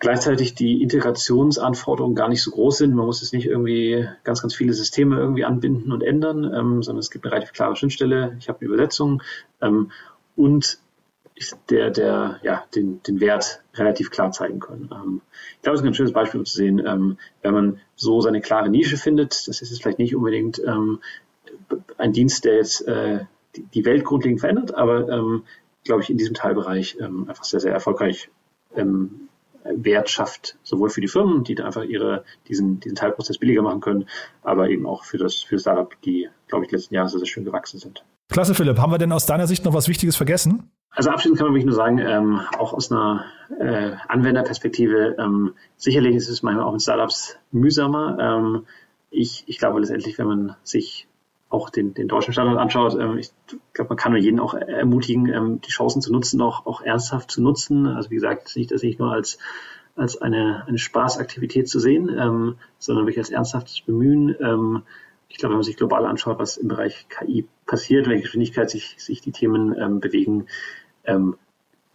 gleichzeitig 0.00 0.54
die 0.54 0.82
Integrationsanforderungen 0.82 2.16
gar 2.16 2.28
nicht 2.28 2.42
so 2.42 2.50
groß 2.50 2.78
sind. 2.78 2.94
Man 2.94 3.06
muss 3.06 3.20
jetzt 3.20 3.34
nicht 3.34 3.46
irgendwie 3.46 4.08
ganz, 4.24 4.40
ganz 4.40 4.54
viele 4.54 4.72
Systeme 4.72 5.16
irgendwie 5.16 5.44
anbinden 5.44 5.92
und 5.92 6.02
ändern, 6.02 6.44
ähm, 6.44 6.82
sondern 6.82 7.00
es 7.00 7.10
gibt 7.10 7.24
eine 7.24 7.32
relativ 7.32 7.52
klare 7.52 7.76
Schnittstelle. 7.76 8.34
Ich 8.40 8.48
habe 8.48 8.58
eine 8.60 8.68
Übersetzung 8.68 9.22
ähm, 9.60 9.92
und 10.36 10.78
der, 11.68 11.90
der, 11.90 12.40
ja, 12.42 12.64
den, 12.74 13.02
den 13.02 13.20
Wert 13.20 13.62
relativ 13.74 14.10
klar 14.10 14.32
zeigen 14.32 14.58
können. 14.58 14.90
Ähm, 14.92 15.20
ich 15.56 15.62
glaube, 15.62 15.76
es 15.76 15.82
ist 15.82 15.86
ein 15.86 15.94
schönes 15.94 16.12
Beispiel, 16.12 16.40
um 16.40 16.46
zu 16.46 16.56
sehen, 16.56 16.82
ähm, 16.84 17.18
wenn 17.42 17.54
man 17.54 17.80
so 17.94 18.20
seine 18.20 18.40
klare 18.40 18.70
Nische 18.70 18.96
findet, 18.96 19.32
das 19.32 19.60
ist 19.60 19.70
jetzt 19.70 19.82
vielleicht 19.82 19.98
nicht 19.98 20.16
unbedingt 20.16 20.60
ähm, 20.66 21.00
ein 21.98 22.12
Dienst, 22.12 22.44
der 22.46 22.56
jetzt 22.56 22.86
äh, 22.88 23.20
die, 23.74 23.84
Welt 23.84 24.04
grundlegend 24.04 24.40
verändert, 24.40 24.74
aber 24.74 25.08
ähm, 25.08 25.42
glaube 25.84 26.02
ich, 26.02 26.10
in 26.10 26.18
diesem 26.18 26.34
Teilbereich 26.34 26.98
einfach 27.02 27.42
sehr, 27.42 27.58
sehr 27.58 27.72
erfolgreich 27.72 28.30
ähm, 28.76 29.29
Wert 29.64 30.10
schafft, 30.10 30.56
sowohl 30.62 30.90
für 30.90 31.00
die 31.00 31.08
Firmen, 31.08 31.44
die 31.44 31.54
da 31.54 31.66
einfach 31.66 31.84
ihre, 31.84 32.24
diesen, 32.48 32.80
diesen 32.80 32.96
Teilprozess 32.96 33.38
billiger 33.38 33.62
machen 33.62 33.80
können, 33.80 34.06
aber 34.42 34.70
eben 34.70 34.86
auch 34.86 35.04
für 35.04 35.18
das, 35.18 35.36
für 35.36 35.58
Startup, 35.58 35.90
die, 36.02 36.28
glaube 36.48 36.64
ich, 36.64 36.70
letzten 36.70 36.94
Jahre 36.94 37.08
sehr, 37.08 37.18
sehr 37.18 37.26
schön 37.26 37.44
gewachsen 37.44 37.78
sind. 37.78 38.04
Klasse, 38.28 38.54
Philipp. 38.54 38.78
Haben 38.78 38.92
wir 38.92 38.98
denn 38.98 39.12
aus 39.12 39.26
deiner 39.26 39.46
Sicht 39.46 39.64
noch 39.64 39.74
was 39.74 39.88
Wichtiges 39.88 40.16
vergessen? 40.16 40.70
Also 40.92 41.10
abschließend 41.10 41.38
kann 41.38 41.46
man 41.46 41.54
wirklich 41.54 41.66
nur 41.66 41.74
sagen, 41.74 41.98
ähm, 41.98 42.40
auch 42.58 42.72
aus 42.72 42.90
einer 42.90 43.24
äh, 43.58 43.92
Anwenderperspektive, 44.08 45.16
ähm, 45.18 45.54
sicherlich 45.76 46.16
ist 46.16 46.28
es 46.28 46.42
manchmal 46.42 46.64
auch 46.64 46.74
in 46.74 46.80
Startups 46.80 47.36
mühsamer. 47.52 48.18
Ähm, 48.20 48.66
ich, 49.10 49.44
ich 49.46 49.58
glaube 49.58 49.80
letztendlich, 49.80 50.18
wenn 50.18 50.26
man 50.26 50.56
sich 50.62 51.08
auch 51.50 51.68
den, 51.68 51.94
den 51.94 52.08
deutschen 52.08 52.32
Standort 52.32 52.58
anschaut, 52.58 52.94
ähm, 52.98 53.18
ich 53.18 53.30
glaube, 53.72 53.90
man 53.90 53.98
kann 53.98 54.12
nur 54.12 54.20
jeden 54.20 54.40
auch 54.40 54.54
ermutigen, 54.54 55.26
ähm, 55.26 55.60
die 55.60 55.70
Chancen 55.70 56.00
zu 56.00 56.12
nutzen, 56.12 56.40
auch, 56.40 56.64
auch 56.64 56.80
ernsthaft 56.80 57.30
zu 57.30 57.42
nutzen. 57.42 57.86
Also 57.86 58.10
wie 58.10 58.14
gesagt, 58.14 58.56
nicht 58.56 58.70
das 58.70 58.82
nicht 58.82 59.00
nur 59.00 59.12
als, 59.12 59.38
als 59.96 60.20
eine, 60.22 60.64
eine 60.66 60.78
Spaßaktivität 60.78 61.68
zu 61.68 61.80
sehen, 61.80 62.08
ähm, 62.08 62.56
sondern 62.78 63.04
wirklich 63.04 63.18
als 63.18 63.30
ernsthaftes 63.30 63.80
Bemühen. 63.80 64.34
Ähm, 64.40 64.82
ich 65.28 65.38
glaube, 65.38 65.52
wenn 65.52 65.58
man 65.58 65.64
sich 65.64 65.76
global 65.76 66.06
anschaut, 66.06 66.38
was 66.38 66.56
im 66.56 66.68
Bereich 66.68 67.06
KI 67.08 67.46
passiert, 67.66 68.08
welche 68.08 68.22
Geschwindigkeit 68.22 68.70
sich, 68.70 68.94
sich 68.98 69.20
die 69.20 69.32
Themen 69.32 69.76
ähm, 69.76 70.00
bewegen, 70.00 70.46
ähm, 71.04 71.36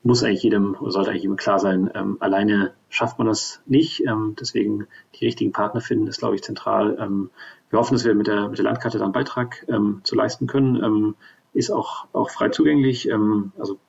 muss 0.05 0.23
eigentlich 0.23 0.43
jedem 0.43 0.75
oder 0.75 0.91
sollte 0.91 1.09
eigentlich 1.09 1.23
jedem 1.23 1.35
klar 1.35 1.57
sein, 1.59 1.89
ähm, 1.95 2.17
alleine 2.19 2.73
schafft 2.89 3.17
man 3.17 3.27
das 3.27 3.61
nicht. 3.65 4.05
Ähm, 4.05 4.35
deswegen 4.39 4.85
die 5.15 5.25
richtigen 5.25 5.51
Partner 5.51 5.81
finden, 5.81 6.07
ist, 6.07 6.19
glaube 6.19 6.35
ich, 6.35 6.43
zentral. 6.43 6.97
Ähm, 6.99 7.31
wir 7.71 7.79
hoffen, 7.79 7.95
dass 7.95 8.05
wir 8.05 8.13
mit 8.13 8.27
der, 8.27 8.47
mit 8.47 8.59
der 8.59 8.65
Landkarte 8.65 8.99
dann 8.99 9.05
einen 9.05 9.13
Beitrag 9.13 9.65
ähm, 9.67 10.01
zu 10.03 10.15
leisten 10.15 10.45
können. 10.45 10.75
Ähm, 10.83 11.15
ist 11.53 11.71
auch, 11.71 12.05
auch 12.13 12.29
frei 12.29 12.49
zugänglich. 12.49 13.09
Ähm, 13.09 13.51
also 13.57 13.79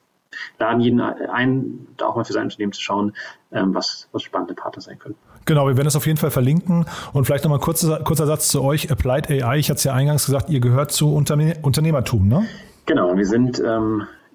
laden 0.58 0.80
jeden 0.80 1.00
ein, 1.00 1.86
da 1.98 2.06
auch 2.06 2.16
mal 2.16 2.24
für 2.24 2.32
sein 2.32 2.44
Unternehmen 2.44 2.72
zu 2.72 2.82
schauen, 2.82 3.14
was, 3.50 4.08
was 4.12 4.22
spannende 4.22 4.52
Partner 4.52 4.82
sein 4.82 4.98
können. 4.98 5.14
Genau, 5.46 5.66
wir 5.66 5.78
werden 5.78 5.86
es 5.86 5.96
auf 5.96 6.06
jeden 6.06 6.18
Fall 6.18 6.30
verlinken. 6.30 6.84
Und 7.14 7.24
vielleicht 7.24 7.44
nochmal 7.44 7.58
ein 7.58 7.62
kurzer, 7.62 8.00
kurzer 8.00 8.26
Satz 8.26 8.48
zu 8.48 8.62
euch. 8.62 8.90
Applied 8.90 9.30
AI, 9.30 9.58
ich 9.58 9.70
hatte 9.70 9.78
es 9.78 9.84
ja 9.84 9.94
eingangs 9.94 10.26
gesagt, 10.26 10.50
ihr 10.50 10.60
gehört 10.60 10.92
zu 10.92 11.14
Unterne 11.14 11.56
Unternehmertum, 11.62 12.28
ne? 12.28 12.46
Genau, 12.84 13.16
wir 13.16 13.24
sind 13.24 13.62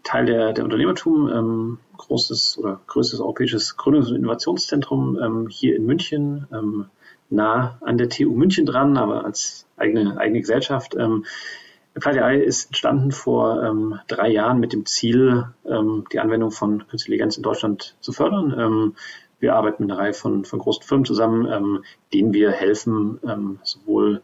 Teil 0.03 0.25
der, 0.25 0.53
der 0.53 0.63
Unternehmertum, 0.63 1.29
ähm, 1.29 1.77
großes 1.97 2.57
oder 2.57 2.81
größtes 2.87 3.19
europäisches 3.19 3.77
Gründungs- 3.77 4.09
und 4.09 4.15
Innovationszentrum 4.15 5.19
ähm, 5.21 5.47
hier 5.47 5.75
in 5.75 5.85
München, 5.85 6.47
ähm, 6.51 6.85
nah 7.29 7.77
an 7.81 7.97
der 7.97 8.09
TU 8.09 8.31
München 8.31 8.65
dran, 8.65 8.97
aber 8.97 9.25
als 9.25 9.67
eigene, 9.77 10.17
eigene 10.17 10.41
Gesellschaft. 10.41 10.95
Ähm, 10.95 11.25
AI 11.93 12.37
ist 12.37 12.67
entstanden 12.67 13.11
vor 13.11 13.63
ähm, 13.63 13.99
drei 14.07 14.29
Jahren 14.29 14.59
mit 14.59 14.73
dem 14.73 14.85
Ziel, 14.85 15.47
ähm, 15.65 16.05
die 16.11 16.19
Anwendung 16.19 16.51
von 16.51 16.79
Künstliche 16.87 17.03
Intelligenz 17.05 17.37
in 17.37 17.43
Deutschland 17.43 17.95
zu 17.99 18.11
fördern. 18.11 18.55
Ähm, 18.57 18.95
wir 19.39 19.55
arbeiten 19.55 19.83
mit 19.83 19.91
einer 19.91 19.99
Reihe 19.99 20.13
von, 20.13 20.45
von 20.45 20.59
großen 20.59 20.83
Firmen 20.83 21.05
zusammen, 21.05 21.51
ähm, 21.51 21.83
denen 22.13 22.33
wir 22.33 22.51
helfen, 22.51 23.19
ähm, 23.27 23.59
sowohl 23.63 24.21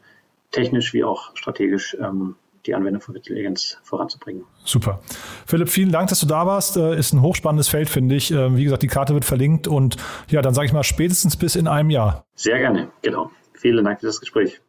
technisch 0.51 0.93
wie 0.93 1.03
auch 1.03 1.35
strategisch 1.35 1.97
ähm, 1.99 2.35
die 2.67 2.75
Anwendung 2.75 3.01
von 3.01 3.15
Intelligenz 3.15 3.77
voranzubringen. 3.83 4.43
Super. 4.63 4.99
Philipp, 5.45 5.69
vielen 5.69 5.91
Dank, 5.91 6.09
dass 6.09 6.19
du 6.19 6.25
da 6.25 6.45
warst. 6.45 6.77
Äh, 6.77 6.97
ist 6.97 7.13
ein 7.13 7.21
hochspannendes 7.21 7.69
Feld, 7.69 7.89
finde 7.89 8.15
ich. 8.15 8.31
Äh, 8.31 8.55
wie 8.55 8.63
gesagt, 8.63 8.83
die 8.83 8.87
Karte 8.87 9.13
wird 9.13 9.25
verlinkt 9.25 9.67
und 9.67 9.97
ja, 10.29 10.41
dann 10.41 10.53
sage 10.53 10.67
ich 10.67 10.73
mal 10.73 10.83
spätestens 10.83 11.37
bis 11.37 11.55
in 11.55 11.67
einem 11.67 11.89
Jahr. 11.89 12.25
Sehr 12.35 12.59
gerne, 12.59 12.89
genau. 13.01 13.31
Vielen 13.53 13.83
Dank 13.83 13.99
für 13.99 14.07
das 14.07 14.19
Gespräch. 14.19 14.61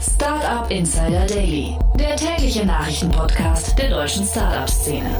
Startup 0.00 0.70
Insider 0.70 1.26
Daily, 1.26 1.76
der 1.98 2.16
tägliche 2.16 2.64
Nachrichtenpodcast 2.64 3.76
der 3.78 3.90
deutschen 3.90 4.24
Startup-Szene. 4.24 5.10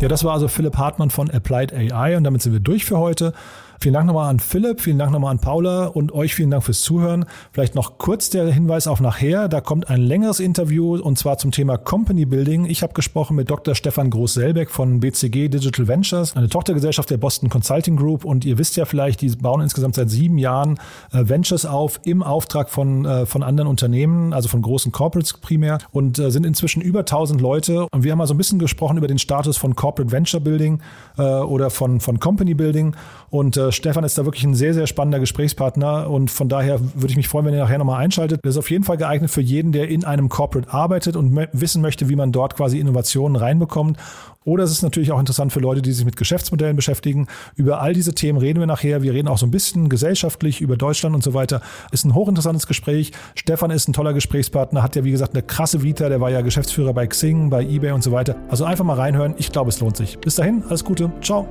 Ja, 0.00 0.08
das 0.08 0.22
war 0.22 0.34
also 0.34 0.46
Philipp 0.46 0.76
Hartmann 0.76 1.10
von 1.10 1.30
Applied 1.30 1.72
AI 1.72 2.16
und 2.16 2.24
damit 2.24 2.42
sind 2.42 2.52
wir 2.52 2.60
durch 2.60 2.84
für 2.84 2.98
heute. 2.98 3.32
Vielen 3.80 3.94
Dank 3.94 4.06
nochmal 4.06 4.28
an 4.28 4.40
Philipp, 4.40 4.80
vielen 4.80 4.98
Dank 4.98 5.12
nochmal 5.12 5.30
an 5.30 5.38
Paula 5.38 5.86
und 5.86 6.10
euch 6.10 6.34
vielen 6.34 6.50
Dank 6.50 6.64
fürs 6.64 6.80
Zuhören. 6.80 7.26
Vielleicht 7.52 7.76
noch 7.76 7.96
kurz 7.98 8.28
der 8.28 8.48
Hinweis 8.48 8.88
auf 8.88 9.00
nachher. 9.00 9.46
Da 9.46 9.60
kommt 9.60 9.88
ein 9.88 10.00
längeres 10.00 10.40
Interview 10.40 10.96
und 10.96 11.16
zwar 11.16 11.38
zum 11.38 11.52
Thema 11.52 11.76
Company 11.76 12.24
Building. 12.24 12.64
Ich 12.64 12.82
habe 12.82 12.92
gesprochen 12.92 13.36
mit 13.36 13.48
Dr. 13.48 13.76
Stefan 13.76 14.10
Groß-Selbeck 14.10 14.70
von 14.70 14.98
BCG 14.98 15.48
Digital 15.48 15.86
Ventures, 15.86 16.34
eine 16.34 16.48
Tochtergesellschaft 16.48 17.08
der 17.08 17.18
Boston 17.18 17.50
Consulting 17.50 17.94
Group. 17.94 18.24
Und 18.24 18.44
ihr 18.44 18.58
wisst 18.58 18.76
ja 18.76 18.84
vielleicht, 18.84 19.20
die 19.20 19.28
bauen 19.28 19.60
insgesamt 19.60 19.94
seit 19.94 20.10
sieben 20.10 20.38
Jahren 20.38 20.80
äh, 21.12 21.28
Ventures 21.28 21.64
auf 21.64 22.00
im 22.02 22.24
Auftrag 22.24 22.70
von, 22.70 23.04
äh, 23.04 23.26
von 23.26 23.44
anderen 23.44 23.68
Unternehmen, 23.68 24.32
also 24.32 24.48
von 24.48 24.60
großen 24.60 24.90
Corporates 24.90 25.34
primär 25.34 25.78
und 25.92 26.18
äh, 26.18 26.32
sind 26.32 26.44
inzwischen 26.44 26.82
über 26.82 27.00
1000 27.00 27.40
Leute. 27.40 27.86
Und 27.92 28.02
wir 28.02 28.10
haben 28.10 28.18
mal 28.18 28.26
so 28.26 28.34
ein 28.34 28.38
bisschen 28.38 28.58
gesprochen 28.58 28.96
über 28.96 29.06
den 29.06 29.20
Status 29.20 29.56
von 29.56 29.76
Corporate 29.76 30.10
Venture 30.10 30.40
Building 30.40 30.80
oder 31.16 31.70
von, 31.70 32.00
von 32.00 32.20
Company 32.20 32.54
Building. 32.54 32.94
Und 33.30 33.58
äh, 33.68 33.72
Stefan 33.72 34.04
ist 34.04 34.18
da 34.18 34.24
wirklich 34.24 34.44
ein 34.44 34.54
sehr, 34.54 34.74
sehr 34.74 34.86
spannender 34.86 35.20
Gesprächspartner 35.20 36.10
und 36.10 36.30
von 36.30 36.48
daher 36.48 36.80
würde 36.80 37.08
ich 37.08 37.16
mich 37.16 37.28
freuen, 37.28 37.46
wenn 37.46 37.54
ihr 37.54 37.60
nachher 37.60 37.78
nochmal 37.78 38.02
einschaltet. 38.02 38.40
Das 38.42 38.54
ist 38.54 38.58
auf 38.58 38.70
jeden 38.70 38.84
Fall 38.84 38.96
geeignet 38.96 39.30
für 39.30 39.40
jeden, 39.40 39.72
der 39.72 39.88
in 39.88 40.04
einem 40.04 40.28
Corporate 40.28 40.72
arbeitet 40.72 41.16
und 41.16 41.36
wissen 41.52 41.82
möchte, 41.82 42.08
wie 42.08 42.16
man 42.16 42.32
dort 42.32 42.56
quasi 42.56 42.78
Innovationen 42.78 43.36
reinbekommt. 43.36 43.98
Oder 44.44 44.64
es 44.64 44.70
ist 44.70 44.82
natürlich 44.82 45.12
auch 45.12 45.20
interessant 45.20 45.52
für 45.52 45.60
Leute, 45.60 45.82
die 45.82 45.92
sich 45.92 46.06
mit 46.06 46.16
Geschäftsmodellen 46.16 46.74
beschäftigen. 46.74 47.26
Über 47.54 47.82
all 47.82 47.92
diese 47.92 48.14
Themen 48.14 48.38
reden 48.38 48.60
wir 48.60 48.66
nachher. 48.66 49.02
Wir 49.02 49.12
reden 49.12 49.28
auch 49.28 49.36
so 49.36 49.44
ein 49.44 49.50
bisschen 49.50 49.90
gesellschaftlich 49.90 50.62
über 50.62 50.78
Deutschland 50.78 51.14
und 51.14 51.22
so 51.22 51.34
weiter. 51.34 51.60
Ist 51.92 52.06
ein 52.06 52.14
hochinteressantes 52.14 52.66
Gespräch. 52.66 53.12
Stefan 53.34 53.70
ist 53.70 53.88
ein 53.88 53.92
toller 53.92 54.14
Gesprächspartner, 54.14 54.82
hat 54.82 54.96
ja 54.96 55.04
wie 55.04 55.10
gesagt 55.10 55.34
eine 55.34 55.42
krasse 55.42 55.82
Vita. 55.82 56.08
Der 56.08 56.22
war 56.22 56.30
ja 56.30 56.40
Geschäftsführer 56.40 56.94
bei 56.94 57.06
Xing, 57.06 57.50
bei 57.50 57.62
eBay 57.62 57.92
und 57.92 58.02
so 58.02 58.10
weiter. 58.10 58.36
Also 58.48 58.64
einfach 58.64 58.84
mal 58.84 58.94
reinhören. 58.94 59.34
Ich 59.36 59.52
glaube, 59.52 59.68
es 59.68 59.80
lohnt 59.80 59.98
sich. 59.98 60.18
Bis 60.18 60.36
dahin, 60.36 60.62
alles 60.66 60.82
Gute. 60.82 61.12
Ciao. 61.20 61.46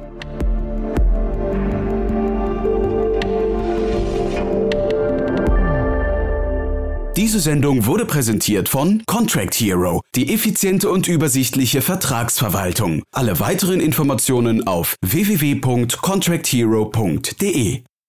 Diese 7.17 7.39
Sendung 7.39 7.85
wurde 7.87 8.05
präsentiert 8.05 8.69
von 8.69 9.01
Contract 9.07 9.55
Hero, 9.55 10.03
die 10.13 10.31
effiziente 10.31 10.91
und 10.91 11.07
übersichtliche 11.07 11.81
Vertragsverwaltung. 11.81 13.01
Alle 13.11 13.39
weiteren 13.39 13.79
Informationen 13.79 14.67
auf 14.67 14.95
www.contracthero.de. 15.01 17.81